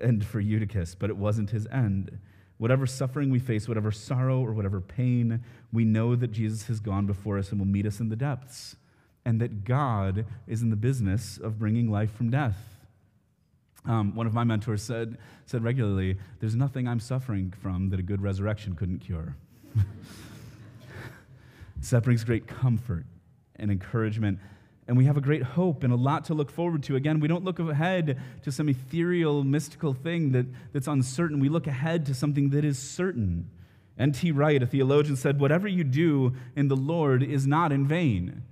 end 0.02 0.26
for 0.26 0.40
Eutychus, 0.40 0.96
but 0.96 1.10
it 1.10 1.18
wasn't 1.18 1.52
his 1.52 1.68
end. 1.68 2.18
Whatever 2.58 2.88
suffering 2.88 3.30
we 3.30 3.40
face, 3.40 3.68
whatever 3.68 3.92
sorrow 3.92 4.40
or 4.40 4.54
whatever 4.54 4.82
pain, 4.82 5.44
we 5.72 5.86
know 5.86 6.16
that 6.16 6.32
Jesus 6.32 6.68
has 6.68 6.80
gone 6.80 7.06
before 7.06 7.38
us 7.38 7.52
and 7.52 7.60
will 7.60 7.68
meet 7.68 7.86
us 7.86 8.00
in 8.00 8.10
the 8.10 8.16
depths, 8.16 8.76
and 9.26 9.40
that 9.42 9.66
God 9.66 10.26
is 10.48 10.62
in 10.62 10.70
the 10.70 10.76
business 10.76 11.38
of 11.38 11.60
bringing 11.60 11.92
life 11.92 12.12
from 12.12 12.30
death. 12.30 12.58
Um, 13.86 14.16
one 14.16 14.26
of 14.26 14.34
my 14.34 14.44
mentors 14.44 14.82
said, 14.82 15.18
said 15.46 15.64
regularly, 15.64 16.18
There's 16.40 16.56
nothing 16.56 16.88
I'm 16.88 17.00
suffering 17.00 17.54
from 17.62 17.90
that 17.90 18.00
a 18.00 18.04
good 18.04 18.22
resurrection 18.22 18.76
couldn't 18.76 19.00
cure. 19.00 19.36
so 21.82 21.98
that 21.98 22.04
brings 22.04 22.24
great 22.24 22.48
comfort 22.48 23.06
and 23.58 23.72
encouragement. 23.72 24.40
And 24.88 24.98
we 24.98 25.06
have 25.06 25.18
a 25.18 25.22
great 25.22 25.42
hope 25.42 25.84
and 25.84 25.92
a 25.92 25.96
lot 25.96 26.26
to 26.26 26.34
look 26.34 26.52
forward 26.52 26.84
to. 26.84 26.96
Again, 26.96 27.20
we 27.20 27.28
don't 27.28 27.44
look 27.44 27.60
ahead 27.60 28.22
to 28.44 28.52
some 28.52 28.70
ethereal, 28.70 29.44
mystical 29.44 29.94
thing 29.94 30.32
that, 30.34 30.46
that's 30.74 30.88
uncertain. 30.88 31.40
We 31.40 31.50
look 31.50 31.66
ahead 31.66 32.06
to 32.06 32.14
something 32.14 32.52
that 32.52 32.64
is 32.64 32.78
certain. 32.78 33.50
N.T. 33.98 34.32
Wright, 34.32 34.62
a 34.62 34.68
theologian, 34.68 35.16
said, 35.16 35.40
Whatever 35.40 35.68
you 35.68 35.84
do 35.84 36.36
in 36.56 36.68
the 36.68 36.76
Lord 36.76 37.24
is 37.24 37.48
not 37.48 37.72
in 37.72 37.88
vain. 37.88 38.44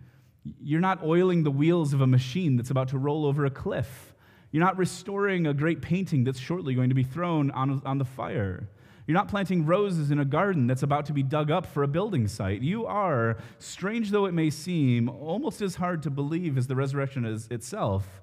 You're 0.62 0.82
not 0.82 1.04
oiling 1.04 1.44
the 1.44 1.52
wheels 1.52 1.94
of 1.94 2.02
a 2.02 2.08
machine 2.08 2.58
that's 2.58 2.72
about 2.72 2.90
to 2.90 2.98
roll 2.98 3.26
over 3.26 3.46
a 3.46 3.50
cliff. 3.50 4.14
You're 4.52 4.64
not 4.64 4.78
restoring 4.78 5.48
a 5.48 5.54
great 5.54 5.82
painting 5.82 6.24
that's 6.24 6.40
shortly 6.40 6.74
going 6.74 6.90
to 6.90 6.96
be 6.96 7.04
thrown 7.04 7.52
on, 7.52 7.82
on 7.86 7.98
the 7.98 8.06
fire. 8.06 8.70
You're 9.06 9.16
not 9.16 9.28
planting 9.28 9.66
roses 9.66 10.12
in 10.12 10.20
a 10.20 10.26
garden 10.26 10.66
that's 10.66 10.84
about 10.84 11.06
to 11.08 11.14
be 11.14 11.24
dug 11.24 11.52
up 11.52 11.66
for 11.66 11.84
a 11.84 11.88
building 11.88 12.28
site. 12.28 12.62
You 12.62 12.86
are, 12.86 13.38
strange 13.60 14.12
though 14.12 14.26
it 14.26 14.34
may 14.34 14.50
seem, 14.50 15.10
almost 15.10 15.62
as 15.62 15.76
hard 15.76 16.04
to 16.04 16.10
believe 16.10 16.58
as 16.58 16.68
the 16.68 16.76
resurrection 16.76 17.26
is 17.26 17.48
itself. 17.52 18.22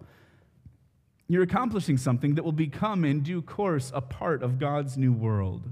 You're 1.29 1.43
accomplishing 1.43 1.99
something 1.99 2.35
that 2.35 2.45
will 2.45 2.53
become, 2.53 3.05
in 3.05 3.21
due 3.21 3.43
course, 3.43 3.93
a 3.95 4.01
part 4.01 4.43
of 4.43 4.59
God's 4.59 4.97
new 4.97 5.13
world. 5.13 5.69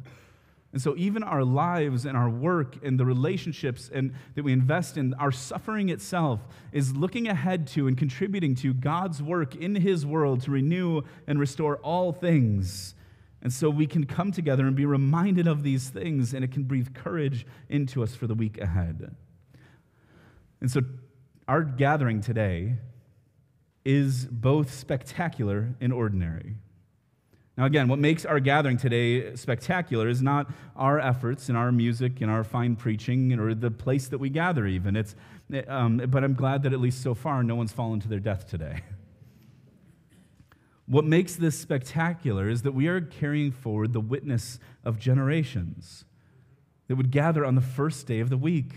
And 0.73 0.83
so, 0.83 0.95
even 0.99 1.23
our 1.23 1.43
lives 1.43 2.05
and 2.05 2.15
our 2.15 2.29
work 2.29 2.77
and 2.85 3.01
the 3.01 3.07
relationships 3.07 3.91
and 3.93 4.13
that 4.35 4.45
we 4.45 4.53
invest 4.53 4.99
in, 4.99 5.15
our 5.15 5.33
suffering 5.33 5.89
itself 5.89 6.41
is 6.73 6.95
looking 6.95 7.27
ahead 7.27 7.67
to 7.69 7.89
and 7.89 7.97
contributing 7.97 8.55
to 8.57 8.75
God's 8.75 9.23
work 9.23 9.57
in 9.57 9.75
His 9.75 10.05
world 10.05 10.43
to 10.43 10.51
renew 10.51 11.01
and 11.27 11.41
restore 11.41 11.79
all 11.79 12.13
things 12.13 12.95
and 13.43 13.53
so 13.53 13.71
we 13.71 13.87
can 13.87 14.05
come 14.05 14.33
together 14.33 14.67
and 14.67 14.75
be 14.75 14.87
reminded 14.87 15.47
of 15.47 15.63
these 15.63 15.89
things, 15.89 16.35
and 16.35 16.45
it 16.45 16.51
can 16.51 16.65
breathe 16.65 16.95
courage 16.95 17.47
into 17.69 18.03
us 18.03 18.15
for 18.15 18.27
the 18.27 18.35
week 18.35 18.61
ahead. 18.61 19.15
And 20.61 20.71
so 20.71 20.83
our 21.47 21.63
gathering 21.63 22.21
today 22.21 22.75
is 23.85 24.27
both 24.27 24.73
spectacular 24.73 25.75
and 25.81 25.93
ordinary. 25.93 26.57
Now, 27.57 27.65
again, 27.65 27.89
what 27.89 27.99
makes 27.99 28.25
our 28.25 28.39
gathering 28.39 28.77
today 28.77 29.35
spectacular 29.35 30.09
is 30.09 30.23
not 30.23 30.49
our 30.77 31.01
efforts 31.01 31.49
and 31.49 31.59
our 31.59 31.73
music 31.73 32.21
and 32.21 32.31
our 32.31 32.45
fine 32.45 32.77
preaching 32.77 33.33
or 33.39 33.55
the 33.55 33.71
place 33.71 34.09
that 34.09 34.19
we 34.19 34.31
gather, 34.31 34.67
even. 34.67 34.95
It's, 34.95 35.17
um, 35.67 35.97
but 35.97 36.23
I'm 36.23 36.35
glad 36.35 36.63
that 36.63 36.73
at 36.73 36.81
least 36.81 37.03
so 37.03 37.15
far 37.15 37.43
no 37.43 37.57
one's 37.57 37.73
fallen 37.73 37.99
to 38.01 38.09
their 38.09 38.21
death 38.21 38.49
today. 38.49 38.83
What 40.89 41.05
makes 41.05 41.37
this 41.37 41.59
spectacular 41.59 42.49
is 42.49 42.63
that 42.63 42.73
we 42.73 42.87
are 42.89 43.03
carrying 43.03 43.53
forward 43.53 43.93
the 43.93 44.01
witness 44.01 44.59
of 44.85 44.99
generations 44.99 46.07
that 46.87 46.97
would 46.97 47.11
gather 47.11 47.45
on 47.45 47.57
the 47.57 47.61
first 47.61 48.07
day 48.07 48.21
of 48.21 48.31
the 48.31 48.39
week, 48.39 48.73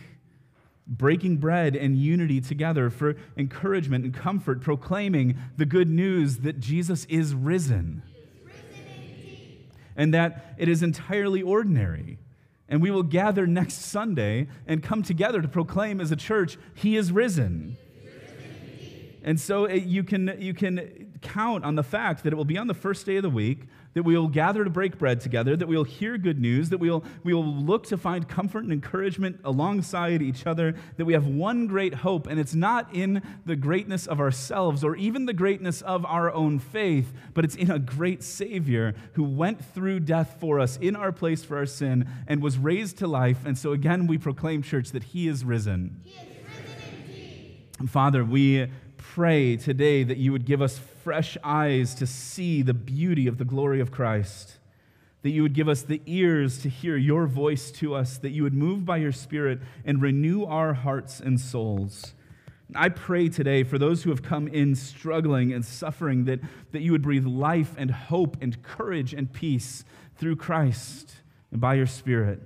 breaking 0.85 1.37
bread 1.37 1.73
and 1.73 1.97
unity 1.97 2.41
together 2.41 2.89
for 2.89 3.15
encouragement 3.37 4.03
and 4.03 4.13
comfort, 4.13 4.59
proclaiming 4.59 5.37
the 5.55 5.65
good 5.65 5.87
news 5.87 6.39
that 6.39 6.59
Jesus 6.59 7.05
is 7.05 7.33
risen, 7.33 8.03
and 9.95 10.13
that 10.13 10.53
it 10.57 10.67
is 10.67 10.83
entirely 10.83 11.41
ordinary. 11.41 12.19
And 12.67 12.81
we 12.81 12.91
will 12.91 13.03
gather 13.03 13.47
next 13.47 13.75
Sunday 13.75 14.49
and 14.67 14.83
come 14.83 15.01
together 15.01 15.41
to 15.41 15.47
proclaim 15.47 16.01
as 16.01 16.11
a 16.11 16.17
church, 16.17 16.57
He 16.73 16.97
is 16.97 17.09
risen. 17.13 17.77
And 19.23 19.39
so 19.39 19.65
it, 19.65 19.83
you, 19.83 20.03
can, 20.03 20.35
you 20.39 20.53
can 20.53 21.10
count 21.21 21.63
on 21.63 21.75
the 21.75 21.83
fact 21.83 22.23
that 22.23 22.33
it 22.33 22.35
will 22.35 22.45
be 22.45 22.57
on 22.57 22.67
the 22.67 22.73
first 22.73 23.05
day 23.05 23.17
of 23.17 23.23
the 23.23 23.29
week, 23.29 23.67
that 23.93 24.03
we 24.03 24.17
will 24.17 24.27
gather 24.27 24.63
to 24.63 24.69
break 24.69 24.97
bread 24.97 25.19
together, 25.19 25.55
that 25.55 25.67
we 25.67 25.75
will 25.75 25.83
hear 25.83 26.17
good 26.17 26.39
news, 26.39 26.69
that 26.69 26.77
we 26.77 26.89
will, 26.89 27.03
we 27.23 27.33
will 27.33 27.45
look 27.45 27.85
to 27.87 27.97
find 27.97 28.27
comfort 28.27 28.63
and 28.63 28.71
encouragement 28.71 29.39
alongside 29.43 30.21
each 30.21 30.47
other, 30.47 30.73
that 30.97 31.05
we 31.05 31.13
have 31.13 31.27
one 31.27 31.67
great 31.67 31.93
hope, 31.95 32.27
and 32.27 32.39
it's 32.39 32.55
not 32.55 32.93
in 32.93 33.21
the 33.45 33.55
greatness 33.55 34.07
of 34.07 34.19
ourselves 34.19 34.83
or 34.83 34.95
even 34.95 35.25
the 35.25 35.33
greatness 35.33 35.81
of 35.81 36.05
our 36.05 36.31
own 36.31 36.57
faith, 36.59 37.13
but 37.33 37.43
it's 37.43 37.55
in 37.55 37.69
a 37.69 37.79
great 37.79 38.23
Savior 38.23 38.95
who 39.13 39.23
went 39.23 39.63
through 39.63 39.99
death 39.99 40.37
for 40.39 40.59
us 40.59 40.77
in 40.77 40.95
our 40.95 41.11
place 41.11 41.43
for 41.43 41.57
our 41.57 41.65
sin 41.65 42.07
and 42.27 42.41
was 42.41 42.57
raised 42.57 42.97
to 42.97 43.07
life. 43.07 43.45
And 43.45 43.57
so 43.57 43.73
again, 43.73 44.07
we 44.07 44.17
proclaim, 44.17 44.61
church, 44.61 44.91
that 44.91 45.03
He 45.03 45.27
is 45.27 45.43
risen. 45.43 46.01
He 46.03 46.11
is 46.11 46.27
risen 47.79 47.87
Father, 47.87 48.23
we 48.23 48.67
pray 48.97 49.57
today 49.57 50.03
that 50.03 50.17
you 50.17 50.31
would 50.31 50.45
give 50.45 50.61
us 50.61 50.77
fresh 51.03 51.37
eyes 51.43 51.95
to 51.95 52.05
see 52.05 52.61
the 52.61 52.73
beauty 52.73 53.27
of 53.27 53.37
the 53.37 53.45
glory 53.45 53.79
of 53.79 53.91
Christ, 53.91 54.57
that 55.21 55.29
you 55.29 55.41
would 55.43 55.53
give 55.53 55.69
us 55.69 55.81
the 55.81 56.01
ears 56.05 56.59
to 56.59 56.69
hear 56.69 56.97
your 56.97 57.27
voice 57.27 57.71
to 57.71 57.93
us, 57.93 58.17
that 58.17 58.31
you 58.31 58.43
would 58.43 58.53
move 58.53 58.85
by 58.85 58.97
your 58.97 59.11
Spirit 59.11 59.59
and 59.85 60.01
renew 60.01 60.45
our 60.45 60.73
hearts 60.73 61.19
and 61.19 61.39
souls. 61.39 62.13
I 62.73 62.89
pray 62.89 63.27
today 63.27 63.63
for 63.63 63.77
those 63.77 64.03
who 64.03 64.11
have 64.11 64.23
come 64.23 64.47
in 64.47 64.75
struggling 64.75 65.51
and 65.51 65.65
suffering 65.65 66.25
that, 66.25 66.39
that 66.71 66.81
you 66.81 66.91
would 66.93 67.01
breathe 67.01 67.25
life 67.25 67.75
and 67.77 67.91
hope 67.91 68.37
and 68.41 68.61
courage 68.63 69.13
and 69.13 69.31
peace 69.31 69.83
through 70.15 70.37
Christ 70.37 71.15
and 71.51 71.59
by 71.59 71.73
your 71.73 71.87
Spirit. 71.87 72.41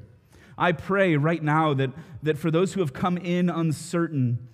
I 0.58 0.72
pray 0.72 1.16
right 1.18 1.44
now 1.44 1.74
that, 1.76 1.92
that 2.24 2.38
for 2.38 2.50
those 2.50 2.74
who 2.74 2.80
have 2.80 2.94
come 2.94 3.18
in 3.18 3.50
uncertain, 3.50 4.48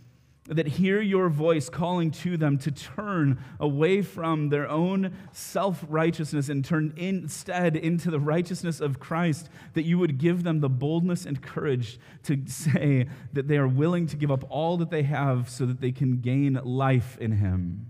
that 0.51 0.67
hear 0.67 1.01
your 1.01 1.29
voice 1.29 1.69
calling 1.69 2.11
to 2.11 2.35
them 2.35 2.57
to 2.57 2.71
turn 2.71 3.41
away 3.59 4.01
from 4.01 4.49
their 4.49 4.69
own 4.69 5.13
self 5.31 5.83
righteousness 5.87 6.49
and 6.49 6.63
turn 6.63 6.93
instead 6.97 7.77
into 7.77 8.11
the 8.11 8.19
righteousness 8.19 8.81
of 8.81 8.99
Christ, 8.99 9.49
that 9.73 9.83
you 9.83 9.97
would 9.97 10.17
give 10.17 10.43
them 10.43 10.59
the 10.59 10.69
boldness 10.69 11.25
and 11.25 11.41
courage 11.41 11.97
to 12.23 12.37
say 12.47 13.07
that 13.31 13.47
they 13.47 13.57
are 13.57 13.67
willing 13.67 14.07
to 14.07 14.17
give 14.17 14.29
up 14.29 14.43
all 14.49 14.75
that 14.77 14.89
they 14.89 15.03
have 15.03 15.49
so 15.49 15.65
that 15.65 15.79
they 15.79 15.91
can 15.91 16.19
gain 16.19 16.59
life 16.63 17.17
in 17.19 17.31
Him. 17.31 17.87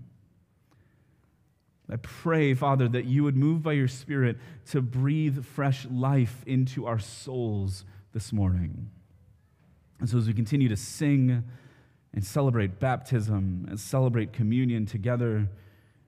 I 1.90 1.96
pray, 1.96 2.54
Father, 2.54 2.88
that 2.88 3.06
you 3.06 3.24
would 3.24 3.36
move 3.36 3.62
by 3.62 3.72
your 3.72 3.88
Spirit 3.88 4.38
to 4.70 4.80
breathe 4.80 5.44
fresh 5.44 5.84
life 5.90 6.42
into 6.46 6.86
our 6.86 7.00
souls 7.00 7.84
this 8.12 8.32
morning. 8.32 8.88
And 9.98 10.08
so 10.08 10.18
as 10.18 10.26
we 10.26 10.32
continue 10.32 10.68
to 10.68 10.76
sing, 10.76 11.44
and 12.14 12.24
celebrate 12.24 12.78
baptism 12.78 13.66
and 13.68 13.78
celebrate 13.80 14.32
communion 14.32 14.86
together. 14.86 15.48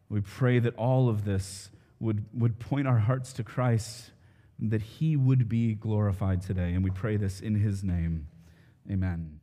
We 0.08 0.20
pray 0.20 0.58
that 0.58 0.76
all 0.76 1.08
of 1.08 1.24
this 1.24 1.70
would, 1.98 2.24
would 2.34 2.58
point 2.58 2.86
our 2.86 2.98
hearts 2.98 3.32
to 3.34 3.44
Christ, 3.44 4.10
that 4.58 4.82
he 4.82 5.16
would 5.16 5.48
be 5.48 5.74
glorified 5.74 6.42
today. 6.42 6.72
And 6.74 6.84
we 6.84 6.90
pray 6.90 7.16
this 7.16 7.40
in 7.40 7.54
his 7.54 7.82
name. 7.82 8.28
Amen. 8.90 9.40